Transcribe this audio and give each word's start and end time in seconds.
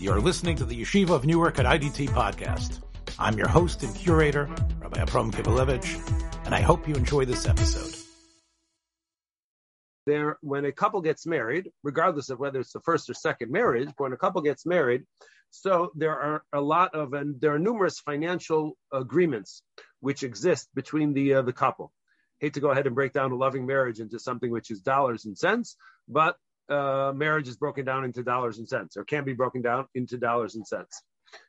You're 0.00 0.20
listening 0.20 0.54
to 0.58 0.64
the 0.64 0.80
Yeshiva 0.80 1.10
of 1.10 1.26
Newark 1.26 1.58
at 1.58 1.66
IDT 1.66 2.10
podcast. 2.10 2.78
I'm 3.18 3.36
your 3.36 3.48
host 3.48 3.82
and 3.82 3.92
curator, 3.96 4.48
Rabbi 4.80 5.00
Abram 5.00 5.32
Kibalevich, 5.32 6.46
and 6.46 6.54
I 6.54 6.60
hope 6.60 6.86
you 6.86 6.94
enjoy 6.94 7.24
this 7.24 7.48
episode. 7.48 7.96
There, 10.06 10.38
when 10.40 10.64
a 10.66 10.70
couple 10.70 11.00
gets 11.00 11.26
married, 11.26 11.72
regardless 11.82 12.30
of 12.30 12.38
whether 12.38 12.60
it's 12.60 12.72
the 12.72 12.80
first 12.80 13.10
or 13.10 13.14
second 13.14 13.50
marriage, 13.50 13.88
when 13.96 14.12
a 14.12 14.16
couple 14.16 14.40
gets 14.40 14.64
married, 14.64 15.02
so 15.50 15.90
there 15.96 16.16
are 16.16 16.44
a 16.52 16.60
lot 16.60 16.94
of, 16.94 17.12
and 17.12 17.40
there 17.40 17.54
are 17.54 17.58
numerous 17.58 17.98
financial 17.98 18.76
agreements 18.92 19.64
which 19.98 20.22
exist 20.22 20.68
between 20.76 21.12
the 21.12 21.34
uh, 21.34 21.42
the 21.42 21.52
couple. 21.52 21.90
Hate 22.38 22.54
to 22.54 22.60
go 22.60 22.70
ahead 22.70 22.86
and 22.86 22.94
break 22.94 23.14
down 23.14 23.32
a 23.32 23.36
loving 23.36 23.66
marriage 23.66 23.98
into 23.98 24.20
something 24.20 24.52
which 24.52 24.70
is 24.70 24.80
dollars 24.80 25.24
and 25.24 25.36
cents, 25.36 25.74
but 26.06 26.36
uh, 26.68 27.12
marriage 27.14 27.48
is 27.48 27.56
broken 27.56 27.84
down 27.84 28.04
into 28.04 28.22
dollars 28.22 28.58
and 28.58 28.68
cents, 28.68 28.96
or 28.96 29.04
can 29.04 29.24
be 29.24 29.32
broken 29.32 29.62
down 29.62 29.86
into 29.94 30.18
dollars 30.18 30.54
and 30.54 30.66
cents. 30.66 31.02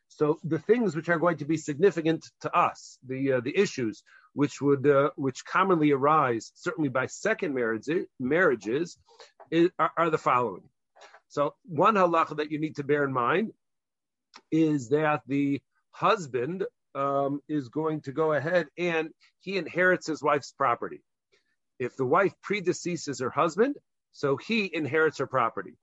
So 0.08 0.38
the 0.44 0.58
things 0.58 0.96
which 0.96 1.08
are 1.08 1.18
going 1.18 1.38
to 1.38 1.44
be 1.44 1.56
significant 1.56 2.26
to 2.42 2.54
us, 2.56 2.98
the 3.06 3.34
uh, 3.34 3.40
the 3.40 3.56
issues 3.56 4.02
which 4.34 4.60
would 4.60 4.86
uh, 4.86 5.10
which 5.16 5.44
commonly 5.44 5.92
arise, 5.92 6.52
certainly 6.54 6.88
by 6.88 7.06
second 7.06 7.54
marriage, 7.54 7.88
marriages, 8.18 8.98
is, 9.50 9.70
are, 9.78 9.92
are, 9.96 10.10
the 10.10 10.18
following. 10.18 10.62
So 11.28 11.54
one 11.64 11.94
halacha 11.94 12.36
that 12.36 12.50
you 12.50 12.58
need 12.58 12.76
to 12.76 12.84
bear 12.84 13.04
in 13.04 13.12
mind 13.12 13.52
is 14.50 14.90
that 14.90 15.22
the 15.26 15.60
husband 15.90 16.66
um, 16.94 17.40
is 17.48 17.68
going 17.68 18.02
to 18.02 18.12
go 18.12 18.32
ahead 18.32 18.66
and 18.78 19.10
he 19.40 19.56
inherits 19.56 20.06
his 20.06 20.22
wife's 20.22 20.52
property. 20.52 21.02
If 21.78 21.96
the 21.96 22.06
wife 22.06 22.34
predeceases 22.46 23.20
her 23.20 23.30
husband, 23.30 23.76
so 24.12 24.36
he 24.36 24.70
inherits 24.74 25.18
her 25.18 25.26
property. 25.26 25.74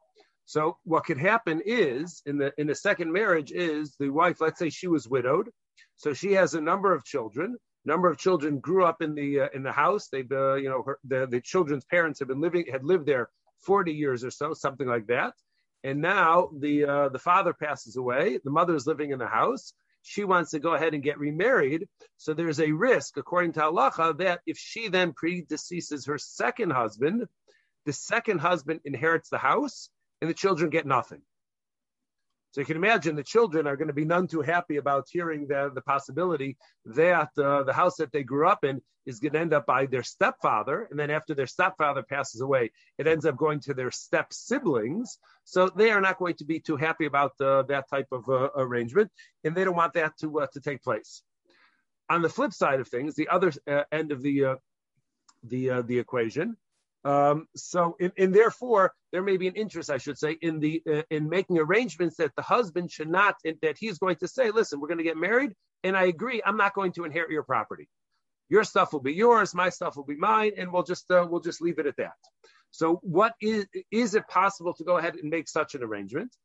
So 0.46 0.78
what 0.84 1.06
could 1.06 1.18
happen 1.18 1.62
is 1.66 2.22
in 2.26 2.38
the 2.38 2.54
in 2.58 2.68
the 2.68 2.76
second 2.76 3.12
marriage 3.12 3.52
is 3.52 3.96
the 4.00 4.10
wife, 4.10 4.40
let's 4.40 4.60
say 4.60 4.70
she 4.70 4.88
was 4.88 5.08
widowed, 5.08 5.50
so 5.98 6.14
she 6.14 6.34
has 6.34 6.54
a 6.54 6.62
number 6.62 6.94
of 6.94 7.04
children. 7.04 7.58
Number 7.86 8.10
of 8.10 8.18
children 8.18 8.60
grew 8.60 8.86
up 8.86 9.02
in 9.02 9.16
the 9.16 9.42
uh, 9.42 9.48
in 9.54 9.64
the 9.64 9.72
house. 9.72 10.08
They've 10.10 10.32
uh, 10.32 10.56
you 10.56 10.70
know 10.70 10.84
her, 10.84 11.00
the 11.04 11.28
the 11.28 11.42
children's 11.42 11.86
parents 11.86 12.20
have 12.20 12.28
been 12.28 12.42
living 12.42 12.66
had 12.72 12.84
lived 12.84 13.06
there 13.06 13.30
40 13.66 13.94
years 13.94 14.24
or 14.24 14.32
so, 14.32 14.54
something 14.54 14.88
like 14.88 15.08
that. 15.08 15.34
And 15.84 16.02
now 16.02 16.50
the 16.58 16.86
uh, 16.86 17.10
the 17.10 17.20
father 17.20 17.54
passes 17.54 17.98
away. 17.98 18.40
The 18.44 18.52
mother 18.52 18.76
is 18.76 18.88
living 18.88 19.12
in 19.12 19.20
the 19.20 19.28
house. 19.28 19.74
She 20.02 20.24
wants 20.24 20.52
to 20.52 20.60
go 20.60 20.74
ahead 20.74 20.94
and 20.94 21.04
get 21.04 21.20
remarried. 21.20 21.88
So 22.18 22.34
there's 22.34 22.62
a 22.62 22.72
risk, 22.72 23.18
according 23.18 23.54
to 23.54 23.62
halacha, 23.62 24.18
that 24.20 24.40
if 24.46 24.58
she 24.58 24.88
then 24.88 25.12
predeceases 25.14 26.08
her 26.08 26.18
second 26.18 26.72
husband, 26.72 27.28
the 27.88 27.94
second 27.94 28.40
husband 28.40 28.82
inherits 28.84 29.30
the 29.30 29.38
house 29.38 29.90
and 30.20 30.30
the 30.30 30.34
children 30.34 30.70
get 30.70 30.86
nothing. 30.86 31.22
So 32.52 32.60
you 32.60 32.66
can 32.66 32.76
imagine 32.76 33.16
the 33.16 33.24
children 33.24 33.66
are 33.66 33.78
going 33.78 33.88
to 33.88 33.94
be 33.94 34.04
none 34.04 34.28
too 34.28 34.42
happy 34.42 34.76
about 34.76 35.08
hearing 35.10 35.48
the, 35.48 35.72
the 35.74 35.82
possibility 35.82 36.58
that 36.86 37.30
uh, 37.38 37.64
the 37.64 37.72
house 37.72 37.96
that 37.98 38.12
they 38.12 38.24
grew 38.24 38.46
up 38.46 38.66
in 38.66 38.82
is 39.06 39.20
going 39.20 39.32
to 39.34 39.40
end 39.40 39.54
up 39.54 39.66
by 39.66 39.86
their 39.86 40.04
stepfather. 40.04 40.90
And 40.92 41.00
then 41.00 41.10
after 41.10 41.34
their 41.34 41.48
stepfather 41.48 42.04
passes 42.04 42.42
away, 42.42 42.72
it 42.98 43.08
ends 43.08 43.26
up 43.26 43.38
going 43.38 43.62
to 43.62 43.74
their 43.74 43.92
step 43.92 44.34
siblings. 44.34 45.18
So 45.46 45.70
they 45.70 45.92
are 45.92 46.02
not 46.02 46.20
going 46.20 46.36
to 46.36 46.46
be 46.46 46.60
too 46.60 46.76
happy 46.76 47.06
about 47.06 47.40
uh, 47.40 47.64
that 47.70 47.90
type 47.90 48.08
of 48.12 48.28
uh, 48.28 48.50
arrangement. 48.58 49.12
And 49.46 49.56
they 49.56 49.64
don't 49.64 49.78
want 49.78 49.94
that 49.94 50.18
to, 50.20 50.42
uh, 50.42 50.48
to 50.52 50.60
take 50.60 50.84
place. 50.84 51.22
On 52.10 52.22
the 52.22 52.30
flip 52.30 52.52
side 52.52 52.82
of 52.82 52.90
things, 52.90 53.16
the 53.16 53.30
other 53.30 53.54
uh, 53.66 53.84
end 53.94 54.12
of 54.12 54.22
the, 54.22 54.44
uh, 54.44 54.56
the, 55.44 55.84
the 55.88 56.00
equation, 56.00 56.58
um, 57.08 57.48
so, 57.56 57.96
and, 58.18 58.36
therefore, 58.36 58.92
there 59.14 59.24
may 59.24 59.38
be 59.38 59.48
an 59.48 59.56
interest, 59.56 59.90
I 59.90 59.98
should 59.98 60.18
say, 60.18 60.38
in 60.42 60.60
the 60.60 60.84
uh, 60.92 61.04
in 61.10 61.30
making 61.30 61.58
arrangements 61.58 62.18
that 62.18 62.36
the 62.36 62.42
husband 62.42 62.92
should 62.92 63.08
not 63.08 63.36
that 63.62 63.78
he's 63.80 63.98
going 63.98 64.18
to 64.18 64.28
say, 64.28 64.52
"Listen, 64.52 64.82
we're 64.82 64.90
going 64.90 64.98
to 64.98 65.06
get 65.06 65.16
married, 65.16 65.54
and 65.86 65.96
I 65.96 66.08
agree, 66.08 66.42
I'm 66.46 66.58
not 66.58 66.74
going 66.74 66.92
to 66.94 67.06
inherit 67.06 67.32
your 67.32 67.44
property. 67.44 67.88
Your 68.50 68.66
stuff 68.66 68.92
will 68.92 69.00
be 69.00 69.14
yours, 69.14 69.56
my 69.56 69.70
stuff 69.70 69.96
will 69.96 70.04
be 70.04 70.18
mine, 70.18 70.52
and 70.58 70.70
we'll 70.74 70.84
just 70.84 71.10
uh, 71.10 71.26
we'll 71.30 71.40
just 71.40 71.62
leave 71.62 71.80
it 71.80 71.86
at 71.86 71.96
that." 71.96 72.12
So, 72.72 73.00
what 73.04 73.36
is 73.42 73.68
is 73.90 74.14
it 74.14 74.28
possible 74.28 74.74
to 74.74 74.84
go 74.84 74.98
ahead 74.98 75.16
and 75.16 75.30
make 75.30 75.48
such 75.48 75.76
an 75.76 75.84
arrangement? 75.84 76.36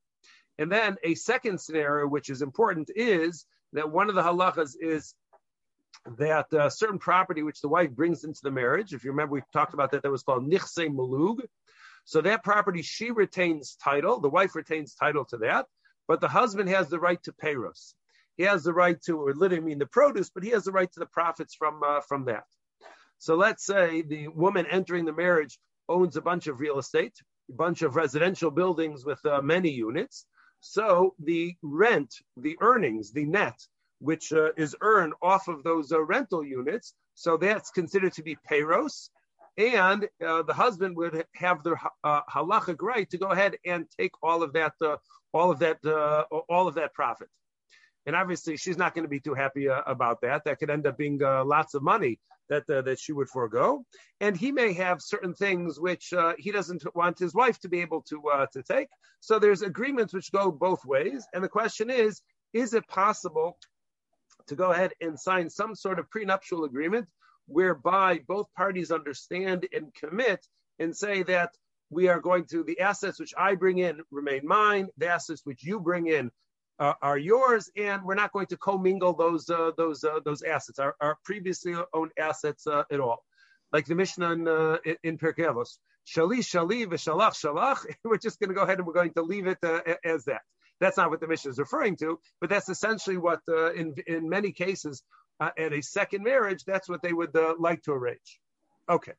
And 0.58 0.70
then 0.70 0.96
a 1.02 1.16
second 1.16 1.60
scenario, 1.60 2.06
which 2.06 2.30
is 2.30 2.40
important, 2.40 2.88
is 2.94 3.46
that 3.72 3.90
one 3.90 4.08
of 4.08 4.14
the 4.14 4.22
halachas 4.22 4.74
is 4.80 5.14
that 6.18 6.52
uh, 6.52 6.68
certain 6.68 6.98
property 6.98 7.42
which 7.42 7.60
the 7.60 7.68
wife 7.68 7.90
brings 7.90 8.24
into 8.24 8.40
the 8.42 8.50
marriage, 8.50 8.92
if 8.92 9.04
you 9.04 9.10
remember, 9.10 9.34
we 9.34 9.42
talked 9.52 9.74
about 9.74 9.90
that, 9.92 10.02
that 10.02 10.10
was 10.10 10.22
called 10.22 10.50
nichse 10.50 10.88
malug. 10.88 11.40
So 12.04 12.20
that 12.20 12.42
property, 12.42 12.82
she 12.82 13.10
retains 13.10 13.76
title, 13.76 14.20
the 14.20 14.28
wife 14.28 14.54
retains 14.54 14.94
title 14.94 15.24
to 15.26 15.38
that, 15.38 15.66
but 16.08 16.20
the 16.20 16.28
husband 16.28 16.68
has 16.68 16.88
the 16.88 16.98
right 16.98 17.22
to 17.22 17.32
payros. 17.32 17.94
He 18.36 18.44
has 18.44 18.64
the 18.64 18.72
right 18.72 19.00
to, 19.02 19.20
or 19.20 19.34
literally 19.34 19.62
mean 19.62 19.78
the 19.78 19.86
produce, 19.86 20.30
but 20.30 20.42
he 20.42 20.50
has 20.50 20.64
the 20.64 20.72
right 20.72 20.90
to 20.92 21.00
the 21.00 21.06
profits 21.06 21.54
from 21.54 21.82
uh, 21.84 22.00
from 22.00 22.24
that. 22.24 22.44
So 23.18 23.36
let's 23.36 23.64
say 23.64 24.02
the 24.02 24.28
woman 24.28 24.66
entering 24.66 25.04
the 25.04 25.12
marriage 25.12 25.58
owns 25.88 26.16
a 26.16 26.22
bunch 26.22 26.48
of 26.48 26.58
real 26.58 26.78
estate, 26.78 27.14
a 27.50 27.52
bunch 27.54 27.82
of 27.82 27.94
residential 27.94 28.50
buildings 28.50 29.04
with 29.04 29.24
uh, 29.24 29.40
many 29.42 29.70
units. 29.70 30.26
So 30.60 31.14
the 31.22 31.54
rent, 31.62 32.14
the 32.36 32.56
earnings, 32.60 33.12
the 33.12 33.26
net 33.26 33.58
which 34.02 34.32
uh, 34.32 34.50
is 34.56 34.74
earned 34.80 35.14
off 35.22 35.46
of 35.48 35.62
those 35.62 35.92
uh, 35.92 36.02
rental 36.02 36.44
units. 36.44 36.94
So 37.14 37.36
that's 37.36 37.70
considered 37.70 38.12
to 38.14 38.22
be 38.22 38.36
payros. 38.50 39.10
And 39.56 40.08
uh, 40.26 40.42
the 40.42 40.54
husband 40.54 40.96
would 40.96 41.24
have 41.36 41.62
the 41.62 41.76
uh, 42.02 42.22
halachic 42.28 42.82
right 42.82 43.08
to 43.10 43.18
go 43.18 43.28
ahead 43.28 43.56
and 43.64 43.86
take 43.98 44.12
all 44.22 44.42
of 44.42 44.52
that, 44.54 44.72
uh, 44.80 44.96
all 45.32 45.50
of 45.50 45.60
that, 45.60 45.78
uh, 45.84 46.24
all 46.48 46.66
of 46.66 46.74
that 46.74 46.94
profit. 46.94 47.28
And 48.04 48.16
obviously, 48.16 48.56
she's 48.56 48.76
not 48.76 48.94
going 48.94 49.04
to 49.04 49.08
be 49.08 49.20
too 49.20 49.34
happy 49.34 49.66
about 49.66 50.22
that. 50.22 50.42
That 50.44 50.58
could 50.58 50.70
end 50.70 50.88
up 50.88 50.98
being 50.98 51.18
lots 51.20 51.74
of 51.74 51.84
money 51.84 52.18
that 52.48 52.66
that 52.66 52.98
she 52.98 53.12
would 53.12 53.28
forego. 53.28 53.84
And 54.20 54.36
he 54.36 54.50
may 54.50 54.72
have 54.72 55.00
certain 55.00 55.34
things 55.34 55.78
which 55.78 56.12
he 56.36 56.50
doesn't 56.50 56.82
want 56.96 57.20
his 57.20 57.32
wife 57.32 57.60
to 57.60 57.68
be 57.68 57.80
able 57.80 58.02
to 58.10 58.20
to 58.54 58.62
take. 58.64 58.88
So 59.20 59.38
there's 59.38 59.62
agreements 59.62 60.12
which 60.12 60.32
go 60.32 60.50
both 60.50 60.84
ways. 60.84 61.24
And 61.32 61.44
the 61.44 61.48
question 61.60 61.90
is, 61.90 62.22
is 62.52 62.74
it 62.74 62.88
possible 62.88 63.56
to 64.48 64.56
go 64.56 64.72
ahead 64.72 64.92
and 65.00 65.18
sign 65.18 65.50
some 65.50 65.74
sort 65.74 65.98
of 65.98 66.10
prenuptial 66.10 66.64
agreement 66.64 67.08
whereby 67.46 68.20
both 68.26 68.46
parties 68.56 68.90
understand 68.90 69.66
and 69.72 69.92
commit 69.94 70.46
and 70.78 70.96
say 70.96 71.22
that 71.22 71.50
we 71.90 72.08
are 72.08 72.20
going 72.20 72.44
to 72.46 72.64
the 72.64 72.80
assets 72.80 73.20
which 73.20 73.34
I 73.36 73.54
bring 73.54 73.78
in 73.78 74.00
remain 74.10 74.46
mine, 74.46 74.88
the 74.96 75.08
assets 75.08 75.42
which 75.44 75.62
you 75.62 75.78
bring 75.78 76.06
in 76.06 76.30
uh, 76.78 76.94
are 77.02 77.18
yours, 77.18 77.70
and 77.76 78.02
we're 78.02 78.14
not 78.14 78.32
going 78.32 78.46
to 78.46 78.56
commingle 78.56 79.12
those 79.12 79.48
uh, 79.50 79.72
those 79.76 80.02
uh, 80.02 80.20
those 80.24 80.42
assets, 80.42 80.78
our, 80.78 80.96
our, 81.00 81.18
previously 81.24 81.74
owned 81.92 82.12
assets 82.18 82.66
uh, 82.66 82.82
at 82.90 82.98
all. 82.98 83.22
Like 83.72 83.86
the 83.86 83.94
Mishnah 83.94 84.32
in, 84.32 84.48
uh, 84.48 84.78
in 85.02 85.18
Pirkei 85.18 85.46
Avos, 85.46 85.78
shali 86.06 86.38
shali 86.38 86.86
v'shalach 86.86 87.34
shalach. 87.34 87.84
We're 88.04 88.16
just 88.16 88.40
going 88.40 88.48
to 88.48 88.54
go 88.54 88.62
ahead 88.62 88.78
and 88.78 88.86
we're 88.86 88.94
going 88.94 89.12
to 89.14 89.22
leave 89.22 89.46
it 89.46 89.58
uh, 89.62 89.80
as 90.04 90.24
that. 90.24 90.42
That's 90.82 90.96
not 90.96 91.10
what 91.10 91.20
the 91.20 91.28
Mishnah 91.28 91.52
is 91.52 91.60
referring 91.60 91.94
to, 91.98 92.18
but 92.40 92.50
that's 92.50 92.68
essentially 92.68 93.16
what, 93.16 93.40
uh, 93.48 93.72
in 93.72 93.94
in 94.08 94.28
many 94.28 94.50
cases, 94.50 95.04
uh, 95.38 95.50
at 95.56 95.72
a 95.72 95.80
second 95.80 96.24
marriage, 96.24 96.64
that's 96.64 96.88
what 96.88 97.02
they 97.02 97.12
would 97.12 97.36
uh, 97.36 97.54
like 97.56 97.84
to 97.84 97.92
arrange. 97.92 98.40
Okay, 98.88 99.12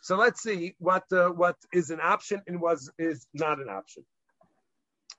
so 0.00 0.16
let's 0.16 0.42
see 0.42 0.74
what 0.78 1.04
uh, 1.12 1.28
what 1.28 1.56
is 1.74 1.90
an 1.90 2.00
option 2.00 2.40
and 2.46 2.58
was 2.58 2.90
is 2.98 3.26
not 3.34 3.60
an 3.60 3.68
option. 3.68 4.02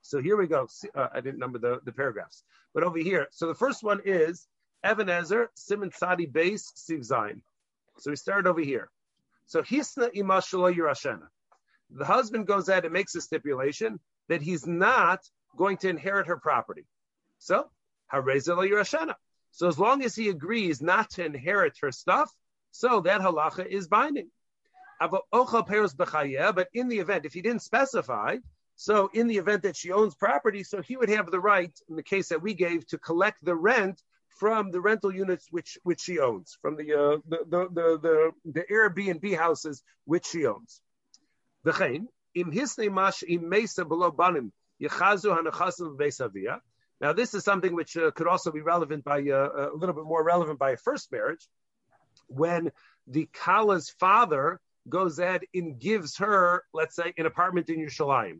So 0.01 0.19
here 0.19 0.37
we 0.37 0.47
go. 0.47 0.67
Uh, 0.95 1.09
I 1.13 1.21
didn't 1.21 1.37
number 1.37 1.59
the, 1.59 1.81
the 1.85 1.91
paragraphs, 1.91 2.43
but 2.73 2.81
over 2.83 2.97
here. 2.97 3.27
So 3.29 3.45
the 3.45 3.61
first 3.63 3.83
one 3.83 4.01
is 4.03 4.47
Even 4.83 5.05
HaEzer 5.05 5.49
Simon 5.53 5.91
Sadi 5.95 6.25
base 6.25 6.73
Siv. 6.75 7.05
So 7.99 8.09
we 8.09 8.15
start 8.15 8.47
over 8.47 8.61
here. 8.61 8.89
So 9.45 9.61
Hisna 9.61 10.09
Imashala 10.15 10.75
Yerashena. 10.75 11.27
The 11.91 12.05
husband 12.05 12.47
goes 12.47 12.69
out 12.69 12.85
and 12.85 12.93
makes 12.93 13.13
a 13.13 13.21
stipulation 13.21 13.99
that 14.29 14.41
he's 14.41 14.65
not 14.65 15.19
going 15.57 15.77
to 15.77 15.89
inherit 15.89 16.27
her 16.27 16.37
property. 16.37 16.85
So. 17.39 17.69
So 19.51 19.67
as 19.67 19.79
long 19.79 20.03
as 20.03 20.15
he 20.15 20.29
agrees 20.29 20.81
not 20.81 21.09
to 21.11 21.25
inherit 21.25 21.77
her 21.81 21.91
stuff, 21.91 22.31
so 22.71 23.01
that 23.01 23.21
halacha 23.21 23.65
is 23.65 23.87
binding. 23.87 24.29
But 24.99 25.23
in 26.73 26.87
the 26.87 26.99
event, 26.99 27.25
if 27.25 27.33
he 27.33 27.41
didn't 27.41 27.61
specify, 27.61 28.37
so 28.75 29.09
in 29.13 29.27
the 29.27 29.37
event 29.37 29.63
that 29.63 29.75
she 29.75 29.91
owns 29.91 30.15
property, 30.15 30.63
so 30.63 30.81
he 30.81 30.97
would 30.97 31.09
have 31.09 31.29
the 31.31 31.39
right, 31.39 31.71
in 31.89 31.95
the 31.95 32.03
case 32.03 32.29
that 32.29 32.41
we 32.41 32.53
gave, 32.53 32.85
to 32.87 32.97
collect 32.97 33.43
the 33.43 33.55
rent 33.55 34.01
from 34.39 34.71
the 34.71 34.81
rental 34.81 35.13
units 35.13 35.47
which 35.51 35.77
which 35.83 36.01
she 36.01 36.19
owns, 36.19 36.57
from 36.61 36.75
the 36.75 36.93
uh, 36.93 37.17
the, 37.27 37.39
the, 37.47 37.69
the 37.69 37.99
the 38.01 38.31
the 38.45 38.63
Airbnb 38.71 39.37
houses 39.37 39.83
which 40.05 40.25
she 40.25 40.45
owns. 40.45 40.81
im 42.33 42.93
mash 42.93 43.23
im 43.23 43.49
mesa 43.49 43.85
below 43.85 44.11
banim 44.11 44.51
now, 47.01 47.13
this 47.13 47.33
is 47.33 47.43
something 47.43 47.73
which 47.73 47.97
uh, 47.97 48.11
could 48.11 48.27
also 48.27 48.51
be 48.51 48.61
relevant 48.61 49.03
by 49.03 49.21
uh, 49.21 49.71
a 49.73 49.75
little 49.75 49.95
bit 49.95 50.05
more 50.05 50.23
relevant 50.23 50.59
by 50.59 50.71
a 50.71 50.77
first 50.77 51.11
marriage, 51.11 51.47
when 52.27 52.71
the 53.07 53.27
Kala's 53.33 53.89
father 53.89 54.61
goes 54.87 55.17
ahead 55.17 55.41
and 55.53 55.79
gives 55.79 56.17
her, 56.17 56.63
let's 56.73 56.95
say, 56.95 57.11
an 57.17 57.25
apartment 57.25 57.69
in 57.69 57.79
Yerushalayim. 57.79 58.39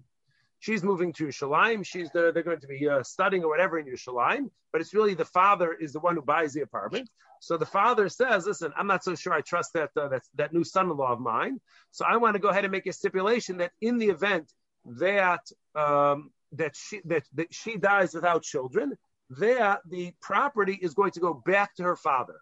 she's 0.60 0.84
moving 0.84 1.12
to 1.14 1.26
Yerushalayim. 1.26 1.84
She's 1.84 2.12
the, 2.12 2.32
they're 2.32 2.44
going 2.44 2.60
to 2.60 2.68
be 2.68 2.88
uh, 2.88 3.02
studying 3.02 3.44
or 3.44 3.50
whatever 3.50 3.80
in 3.80 3.88
Yerushalayim, 3.88 4.52
but 4.72 4.80
it's 4.80 4.94
really 4.94 5.16
the 5.16 5.26
father 5.26 5.74
is 5.74 5.92
the 5.94 6.00
one 6.00 6.16
who 6.16 6.22
buys 6.22 6.54
the 6.54 6.62
apartment. 6.62 7.10
So 7.40 7.58
the 7.58 7.66
father 7.66 8.08
says, 8.10 8.46
"Listen, 8.46 8.72
I'm 8.78 8.86
not 8.86 9.04
so 9.04 9.16
sure 9.16 9.34
I 9.34 9.42
trust 9.42 9.74
that 9.74 9.90
uh, 9.98 10.10
that, 10.10 10.22
that 10.36 10.54
new 10.54 10.64
son-in-law 10.64 11.14
of 11.14 11.20
mine. 11.20 11.60
So 11.90 12.06
I 12.06 12.18
want 12.18 12.36
to 12.36 12.40
go 12.40 12.50
ahead 12.50 12.66
and 12.66 12.72
make 12.72 12.86
a 12.86 12.94
stipulation 12.94 13.58
that 13.58 13.72
in 13.82 13.98
the 13.98 14.10
event 14.10 14.54
that 14.86 15.52
um, 15.76 16.32
that 16.54 16.76
she 16.76 17.02
that, 17.06 17.24
that 17.34 17.54
she 17.54 17.78
dies 17.78 18.14
without 18.14 18.44
children, 18.44 18.98
that 19.40 19.82
the 19.90 20.14
property 20.22 20.78
is 20.82 20.94
going 20.94 21.12
to 21.12 21.20
go 21.20 21.34
back 21.34 21.76
to 21.76 21.84
her 21.84 21.96
father." 21.96 22.36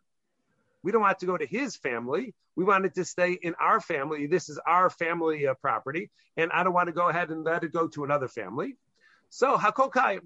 We 0.81 0.91
don't 0.91 1.01
want 1.01 1.19
to 1.19 1.25
go 1.25 1.37
to 1.37 1.45
his 1.45 1.75
family. 1.75 2.33
We 2.55 2.63
wanted 2.63 2.95
to 2.95 3.05
stay 3.05 3.33
in 3.33 3.53
our 3.59 3.81
family. 3.81 4.27
This 4.27 4.49
is 4.49 4.59
our 4.65 4.89
family 4.89 5.47
uh, 5.47 5.53
property, 5.55 6.09
and 6.37 6.51
I 6.51 6.63
don't 6.63 6.73
want 6.73 6.87
to 6.87 6.93
go 6.93 7.09
ahead 7.09 7.29
and 7.29 7.43
let 7.43 7.63
it 7.63 7.73
go 7.73 7.87
to 7.89 8.03
another 8.03 8.27
family. 8.27 8.77
So 9.29 9.57
hakokai. 9.57 10.19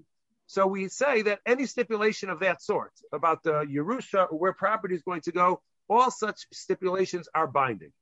So 0.46 0.66
we 0.66 0.88
say 0.88 1.22
that 1.22 1.40
any 1.46 1.66
stipulation 1.66 2.28
of 2.28 2.40
that 2.40 2.62
sort 2.62 2.92
about 3.12 3.42
the 3.42 3.64
Yerusha 3.64 4.28
where 4.30 4.52
property 4.52 4.94
is 4.94 5.02
going 5.02 5.22
to 5.22 5.32
go, 5.32 5.62
all 5.88 6.10
such 6.10 6.46
stipulations 6.52 7.28
are 7.34 7.46
binding. 7.46 7.92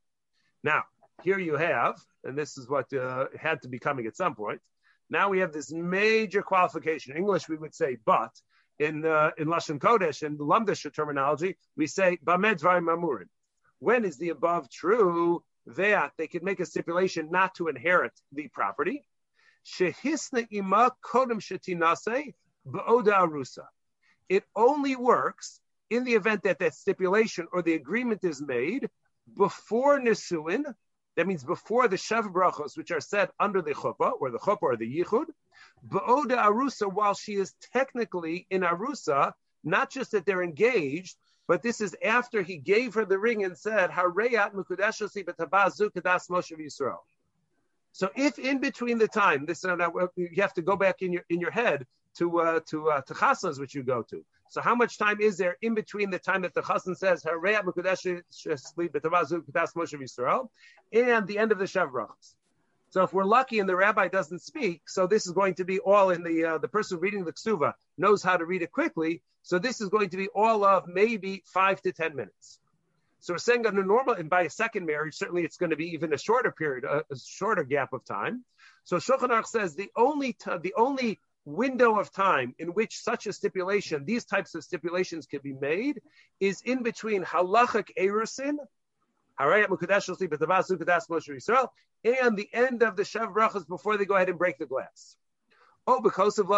Now, 0.65 0.83
here 1.23 1.39
you 1.39 1.57
have, 1.57 2.01
and 2.25 2.37
this 2.37 2.59
is 2.59 2.69
what 2.69 2.93
uh, 2.93 3.27
had 3.39 3.63
to 3.63 3.69
be 3.69 3.79
coming 3.79 4.07
at 4.07 4.17
some 4.17 4.35
point. 4.35 4.61
Now 5.13 5.29
we 5.29 5.41
have 5.41 5.53
this 5.53 5.71
major 5.71 6.41
qualification. 6.41 7.13
In 7.13 7.19
English, 7.19 7.47
we 7.47 7.59
would 7.59 7.75
say 7.75 7.99
but, 8.03 8.33
in 8.79 9.05
uh, 9.05 9.31
in 9.37 9.47
Lashon 9.47 9.79
Kodesh 9.79 10.23
and 10.27 10.39
Lamdasha 10.39 10.91
terminology, 10.91 11.59
we 11.77 11.87
say 11.87 12.19
Bamedvar 12.25 12.81
Mamurin. 12.83 13.29
When 13.79 14.07
is 14.07 14.17
the 14.17 14.31
above 14.31 14.71
true? 14.71 15.45
That 15.67 16.13
they 16.17 16.29
could 16.29 16.43
make 16.43 16.61
a 16.61 16.67
stipulation 16.67 17.31
not 17.31 17.55
to 17.57 17.69
inherit 17.69 18.15
the 18.33 18.49
property. 18.49 19.05
Shehisna 19.67 20.49
ima 20.51 20.91
kodem 21.05 21.41
shetinase 21.47 22.35
ba'oda 22.67 23.15
arusa. 23.25 23.67
It 24.31 24.45
only 24.57 24.97
works 24.97 25.61
in 25.91 26.05
the 26.05 26.15
event 26.15 26.45
that 26.45 26.59
that 26.61 26.75
stipulation 26.75 27.49
or 27.53 27.61
the 27.61 27.75
agreement 27.75 28.25
is 28.25 28.41
made 28.41 28.89
before 29.37 30.01
nisuin. 30.01 30.65
That 31.17 31.27
means 31.27 31.45
before 31.45 31.89
the 31.89 31.97
shav 31.97 32.33
brachos, 32.33 32.77
which 32.77 32.91
are 32.91 33.01
said 33.01 33.31
under 33.39 33.61
the 33.61 33.75
chuppah 33.75 34.13
or 34.21 34.31
the 34.31 34.39
chuppah 34.39 34.63
or 34.63 34.77
the 34.77 35.03
yichud, 35.03 35.27
Ba'oda 35.87 36.43
Arusa, 36.45 36.93
while 36.93 37.15
she 37.15 37.35
is 37.35 37.55
technically 37.73 38.47
in 38.51 38.63
Arusa, 38.63 39.33
not 39.63 39.91
just 39.91 40.13
that 40.13 40.25
they're 40.25 40.43
engaged, 40.43 41.17
but 41.47 41.63
this 41.63 41.81
is 41.81 41.95
after 42.03 42.43
he 42.43 42.57
gave 42.57 42.95
her 42.95 43.05
the 43.05 43.19
ring 43.19 43.45
and 43.45 43.57
said, 43.57 43.91
Hareyat 43.91 44.55
Mukudeshosi 44.55 45.25
Betabazu 45.25 45.91
Kadas 45.91 46.29
Moshe 46.31 46.57
Yisrael. 46.59 46.99
So 47.93 48.11
if 48.17 48.39
in 48.39 48.59
between 48.59 48.99
the 48.99 49.09
time, 49.09 49.45
this 49.45 49.65
you 49.65 50.29
have 50.39 50.55
to 50.55 50.63
go 50.63 50.77
back 50.77 51.03
in 51.03 51.13
your 51.13 51.25
in 51.29 51.41
your 51.41 51.51
head 51.51 51.87
to 52.19 52.41
uh, 52.41 52.61
to 52.71 52.91
uh, 52.91 53.01
to 53.03 53.15
chasnas 53.15 53.59
which 53.59 53.75
you 53.75 53.83
go 53.83 54.03
to. 54.03 54.25
So 54.49 54.61
how 54.61 54.75
much 54.75 54.99
time 54.99 55.21
is 55.21 55.39
there 55.39 55.57
in 55.63 55.75
between 55.75 56.11
the 56.11 56.19
time 56.19 56.43
that 56.43 56.53
the 56.53 56.61
chassan 56.61 56.95
says 56.97 57.25
and 57.25 57.43
the 61.27 61.39
end 61.39 61.53
of 61.53 61.59
the 61.59 61.65
shavrachas? 61.65 62.35
So 62.91 63.03
if 63.03 63.15
we're 63.15 63.25
lucky 63.25 63.59
and 63.61 63.69
the 63.69 63.77
rabbi 63.77 64.09
doesn't 64.09 64.43
speak, 64.43 64.83
so 64.87 65.07
this 65.07 65.27
is 65.27 65.33
going 65.33 65.55
to 65.55 65.65
be 65.65 65.79
all 65.79 66.11
in 66.11 66.23
the 66.23 66.45
uh, 66.45 66.59
the 66.59 66.69
person 66.69 67.01
reading 67.01 67.25
the 67.25 67.33
ksuva 67.33 67.73
knows 67.97 68.23
how 68.23 68.37
to 68.37 68.45
read 68.45 68.61
it 68.61 68.71
quickly. 68.71 69.23
So 69.43 69.59
this 69.59 69.81
is 69.81 69.89
going 69.89 70.11
to 70.11 70.19
be 70.19 70.29
all 70.29 70.65
of 70.65 70.87
maybe 70.87 71.43
five 71.47 71.81
to 71.83 71.93
ten 71.93 72.15
minutes. 72.15 72.61
So 73.21 73.33
we're 73.33 73.39
saying 73.39 73.65
a 73.65 73.71
normal 73.73 74.15
and 74.15 74.29
by 74.29 74.43
a 74.43 74.51
second 74.51 74.85
marriage, 74.85 75.15
certainly 75.15 75.45
it's 75.45 75.57
going 75.57 75.71
to 75.71 75.77
be 75.77 75.95
even 75.95 76.13
a 76.13 76.19
shorter 76.19 76.51
period, 76.51 76.85
a, 76.85 77.05
a 77.11 77.17
shorter 77.17 77.65
gap 77.65 77.93
of 77.93 78.05
time. 78.05 78.45
So 78.85 78.97
Shulchan 78.97 79.29
Aruch 79.29 79.47
says 79.47 79.75
the 79.75 79.91
only 79.97 80.33
t- 80.33 80.59
the 80.61 80.75
only 80.77 81.21
window 81.45 81.99
of 81.99 82.13
time 82.13 82.55
in 82.59 82.69
which 82.69 82.99
such 82.99 83.27
a 83.27 83.33
stipulation, 83.33 84.05
these 84.05 84.25
types 84.25 84.55
of 84.55 84.63
stipulations 84.63 85.27
can 85.27 85.41
be 85.43 85.53
made, 85.53 86.01
is 86.41 86.63
in 86.63 86.83
between 86.83 87.25
halachic 87.25 87.89
erusin 87.99 88.57
and 92.05 92.37
the 92.37 92.49
end 92.53 92.83
of 92.83 92.97
the 92.97 93.03
Shav 93.03 93.33
Brachas 93.35 93.67
before 93.67 93.97
they 93.97 94.05
go 94.05 94.15
ahead 94.17 94.29
and 94.29 94.39
break 94.39 94.59
the 94.59 94.67
glass. 94.67 95.17
Oh, 95.87 96.01
because 96.01 96.39
of 96.39 96.49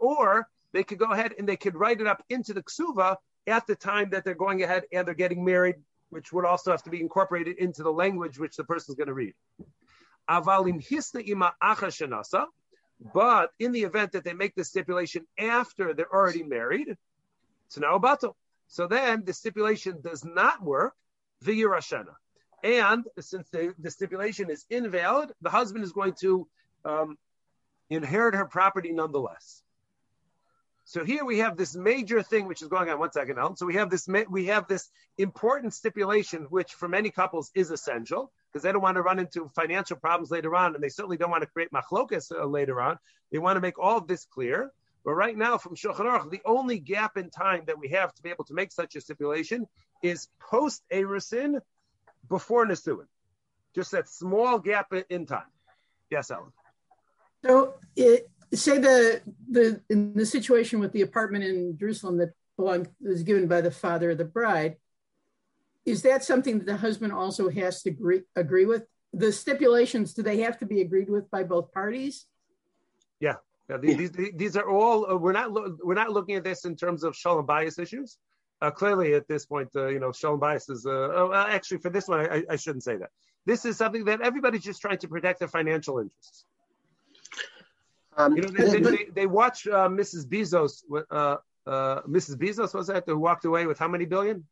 or 0.00 0.48
they 0.72 0.84
could 0.84 0.98
go 0.98 1.06
ahead 1.06 1.34
and 1.38 1.48
they 1.48 1.56
could 1.56 1.74
write 1.74 2.00
it 2.00 2.06
up 2.06 2.22
into 2.28 2.52
the 2.52 2.62
Ksuva 2.62 3.16
at 3.46 3.66
the 3.66 3.74
time 3.74 4.10
that 4.10 4.24
they're 4.24 4.34
going 4.34 4.62
ahead 4.62 4.84
and 4.92 5.06
they're 5.06 5.14
getting 5.14 5.42
married, 5.44 5.76
which 6.10 6.32
would 6.32 6.44
also 6.44 6.70
have 6.70 6.82
to 6.82 6.90
be 6.90 7.00
incorporated 7.00 7.56
into 7.56 7.82
the 7.82 7.92
language 7.92 8.38
which 8.38 8.56
the 8.56 8.64
person 8.64 8.92
is 8.92 8.96
going 8.96 9.06
to 9.08 9.14
read. 9.14 9.34
But 13.00 13.50
in 13.58 13.72
the 13.72 13.82
event 13.82 14.12
that 14.12 14.24
they 14.24 14.32
make 14.32 14.54
the 14.54 14.64
stipulation 14.64 15.26
after 15.38 15.94
they're 15.94 16.12
already 16.12 16.42
married, 16.42 16.96
so 17.68 17.80
now 17.80 17.94
about 17.94 18.20
So 18.66 18.86
then 18.86 19.24
the 19.24 19.32
stipulation 19.32 20.00
does 20.00 20.24
not 20.24 20.62
work 20.62 20.94
v'yirashena. 21.44 22.14
And 22.62 23.04
since 23.20 23.48
the, 23.50 23.74
the, 23.78 23.90
stipulation 23.90 24.50
is 24.50 24.66
invalid, 24.68 25.32
the 25.40 25.50
husband 25.50 25.84
is 25.84 25.92
going 25.92 26.14
to 26.20 26.48
um, 26.84 27.16
inherit 27.88 28.34
her 28.34 28.46
property 28.46 28.92
nonetheless. 28.92 29.62
So 30.88 31.04
here 31.04 31.22
we 31.22 31.40
have 31.40 31.58
this 31.58 31.76
major 31.76 32.22
thing 32.22 32.48
which 32.48 32.62
is 32.62 32.68
going 32.68 32.88
on. 32.88 32.98
One 32.98 33.12
second, 33.12 33.38
Ellen. 33.38 33.56
So 33.56 33.66
we 33.66 33.74
have 33.74 33.90
this 33.90 34.08
we 34.30 34.46
have 34.46 34.66
this 34.68 34.88
important 35.18 35.74
stipulation, 35.74 36.44
which 36.44 36.72
for 36.72 36.88
many 36.88 37.10
couples 37.10 37.50
is 37.54 37.70
essential 37.70 38.32
because 38.50 38.62
they 38.62 38.72
don't 38.72 38.80
want 38.80 38.94
to 38.96 39.02
run 39.02 39.18
into 39.18 39.50
financial 39.54 39.98
problems 39.98 40.30
later 40.30 40.56
on, 40.56 40.74
and 40.74 40.82
they 40.82 40.88
certainly 40.88 41.18
don't 41.18 41.30
want 41.30 41.42
to 41.42 41.46
create 41.46 41.70
machlokas 41.72 42.32
uh, 42.32 42.46
later 42.46 42.80
on. 42.80 42.98
They 43.30 43.36
want 43.36 43.58
to 43.58 43.60
make 43.60 43.78
all 43.78 44.00
this 44.00 44.24
clear. 44.24 44.72
But 45.04 45.12
right 45.12 45.36
now, 45.36 45.58
from 45.58 45.76
Shulchan 45.76 46.06
Aruch, 46.06 46.30
the 46.30 46.40
only 46.46 46.78
gap 46.78 47.18
in 47.18 47.28
time 47.28 47.64
that 47.66 47.78
we 47.78 47.88
have 47.88 48.14
to 48.14 48.22
be 48.22 48.30
able 48.30 48.44
to 48.44 48.54
make 48.54 48.72
such 48.72 48.96
a 48.96 49.02
stipulation 49.02 49.66
is 50.02 50.28
post 50.40 50.82
Erusin 50.90 51.60
before 52.30 52.66
Nisuin. 52.66 53.08
Just 53.74 53.90
that 53.90 54.08
small 54.08 54.58
gap 54.58 54.94
in 55.10 55.26
time. 55.26 55.52
Yes, 56.10 56.30
Ellen. 56.30 56.50
So 57.44 57.74
it, 57.94 58.26
say 58.56 58.78
the 58.78 59.20
the 59.50 59.80
in 59.90 60.14
the 60.14 60.26
situation 60.26 60.80
with 60.80 60.92
the 60.92 61.02
apartment 61.02 61.44
in 61.44 61.76
Jerusalem 61.78 62.18
that 62.18 62.32
was 62.56 63.22
given 63.22 63.46
by 63.46 63.60
the 63.60 63.70
father 63.70 64.10
of 64.10 64.18
the 64.18 64.24
bride, 64.24 64.76
is 65.86 66.02
that 66.02 66.24
something 66.24 66.58
that 66.58 66.66
the 66.66 66.76
husband 66.76 67.12
also 67.12 67.48
has 67.48 67.82
to 67.82 67.90
agree, 67.90 68.22
agree 68.36 68.66
with? 68.66 68.84
The 69.12 69.32
stipulations 69.32 70.12
do 70.12 70.22
they 70.22 70.40
have 70.40 70.58
to 70.58 70.66
be 70.66 70.80
agreed 70.80 71.08
with 71.08 71.30
by 71.30 71.44
both 71.44 71.72
parties? 71.72 72.26
Yeah, 73.20 73.36
yeah, 73.70 73.78
these, 73.78 74.10
these, 74.34 74.56
are 74.56 74.68
all. 74.68 75.10
Uh, 75.10 75.16
we're 75.16 75.32
not 75.32 75.50
we're 75.84 75.94
not 75.94 76.10
looking 76.10 76.36
at 76.36 76.44
this 76.44 76.64
in 76.64 76.76
terms 76.76 77.04
of 77.04 77.16
shalom 77.16 77.46
bias 77.46 77.78
issues. 77.78 78.18
Uh, 78.60 78.70
clearly, 78.70 79.14
at 79.14 79.28
this 79.28 79.46
point, 79.46 79.68
uh, 79.76 79.86
you 79.86 80.00
know, 80.00 80.12
shalom 80.12 80.40
bias 80.40 80.68
is. 80.68 80.84
Uh, 80.84 80.90
oh, 80.90 81.32
actually, 81.32 81.78
for 81.78 81.90
this 81.90 82.08
one, 82.08 82.20
I, 82.20 82.42
I, 82.50 82.56
shouldn't 82.56 82.82
say 82.82 82.96
that. 82.96 83.10
This 83.46 83.64
is 83.64 83.76
something 83.76 84.04
that 84.06 84.20
everybody's 84.20 84.64
just 84.64 84.80
trying 84.80 84.98
to 84.98 85.08
protect 85.08 85.38
their 85.38 85.48
financial 85.48 85.98
interests. 86.00 86.44
Um, 88.18 88.36
you 88.36 88.42
know, 88.42 88.48
they, 88.48 88.80
they, 88.80 88.80
they, 88.80 89.04
they 89.14 89.26
watch 89.26 89.66
uh, 89.66 89.88
Mrs. 89.88 90.26
Bezos. 90.26 90.82
Uh, 91.10 91.36
Mrs. 92.08 92.36
Bezos 92.36 92.74
was 92.74 92.88
that 92.88 93.04
who 93.06 93.18
walked 93.18 93.44
away 93.44 93.66
with 93.66 93.78
how 93.78 93.88
many 93.88 94.04
billion? 94.04 94.44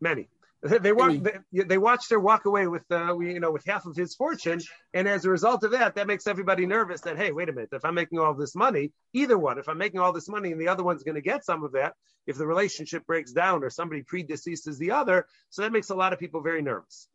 Many. 0.00 0.28
They 0.62 0.92
walk, 0.92 1.12
they, 1.20 1.62
they 1.64 1.76
watched 1.76 2.10
her 2.10 2.18
walk 2.18 2.46
away 2.46 2.66
with, 2.66 2.84
uh, 2.90 3.18
you 3.18 3.38
know, 3.38 3.50
with 3.50 3.66
half 3.66 3.84
of 3.84 3.94
his 3.94 4.14
fortune, 4.14 4.62
and 4.94 5.06
as 5.06 5.26
a 5.26 5.30
result 5.30 5.62
of 5.62 5.72
that, 5.72 5.96
that 5.96 6.06
makes 6.06 6.26
everybody 6.26 6.64
nervous. 6.64 7.02
That 7.02 7.18
hey, 7.18 7.32
wait 7.32 7.50
a 7.50 7.52
minute, 7.52 7.68
if 7.72 7.84
I'm 7.84 7.94
making 7.94 8.18
all 8.18 8.32
this 8.32 8.54
money, 8.54 8.92
either 9.12 9.36
one, 9.36 9.58
if 9.58 9.68
I'm 9.68 9.76
making 9.76 10.00
all 10.00 10.14
this 10.14 10.26
money 10.26 10.52
and 10.52 10.60
the 10.60 10.68
other 10.68 10.82
one's 10.82 11.02
going 11.02 11.16
to 11.16 11.20
get 11.20 11.44
some 11.44 11.64
of 11.64 11.72
that, 11.72 11.92
if 12.26 12.38
the 12.38 12.46
relationship 12.46 13.04
breaks 13.06 13.32
down 13.32 13.62
or 13.62 13.68
somebody 13.68 14.02
predeceases 14.02 14.78
the 14.78 14.92
other, 14.92 15.26
so 15.50 15.60
that 15.60 15.72
makes 15.72 15.90
a 15.90 15.94
lot 15.94 16.14
of 16.14 16.18
people 16.18 16.40
very 16.40 16.62
nervous. 16.62 17.08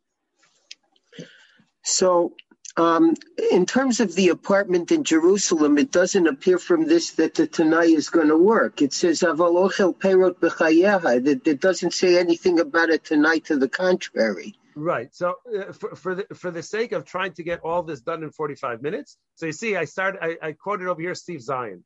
So 1.82 2.34
um, 2.76 3.14
in 3.50 3.66
terms 3.66 4.00
of 4.00 4.14
the 4.14 4.28
apartment 4.28 4.92
in 4.92 5.04
Jerusalem, 5.04 5.76
it 5.78 5.90
doesn't 5.90 6.26
appear 6.26 6.58
from 6.58 6.86
this 6.86 7.12
that 7.12 7.34
the 7.34 7.46
Tanai 7.46 7.92
is 7.92 8.10
going 8.10 8.28
to 8.28 8.38
work. 8.38 8.80
It 8.80 8.92
says 8.92 9.20
Perot 9.20 10.40
That 10.40 11.46
it 11.46 11.60
doesn't 11.60 11.92
say 11.92 12.18
anything 12.18 12.60
about 12.60 12.90
a 12.90 12.98
Tanai 12.98 13.40
to 13.40 13.56
the 13.56 13.68
contrary. 13.68 14.54
Right. 14.76 15.12
So 15.14 15.34
uh, 15.52 15.72
for 15.72 15.96
for 15.96 16.14
the, 16.14 16.26
for 16.34 16.50
the 16.50 16.62
sake 16.62 16.92
of 16.92 17.04
trying 17.04 17.32
to 17.34 17.42
get 17.42 17.60
all 17.60 17.82
this 17.82 18.00
done 18.00 18.22
in 18.22 18.30
45 18.30 18.82
minutes, 18.82 19.18
so 19.34 19.46
you 19.46 19.52
see, 19.52 19.76
I 19.76 19.84
started. 19.84 20.22
I, 20.22 20.48
I 20.48 20.52
quoted 20.52 20.86
over 20.86 21.00
here 21.00 21.14
Steve 21.14 21.42
Zion. 21.42 21.84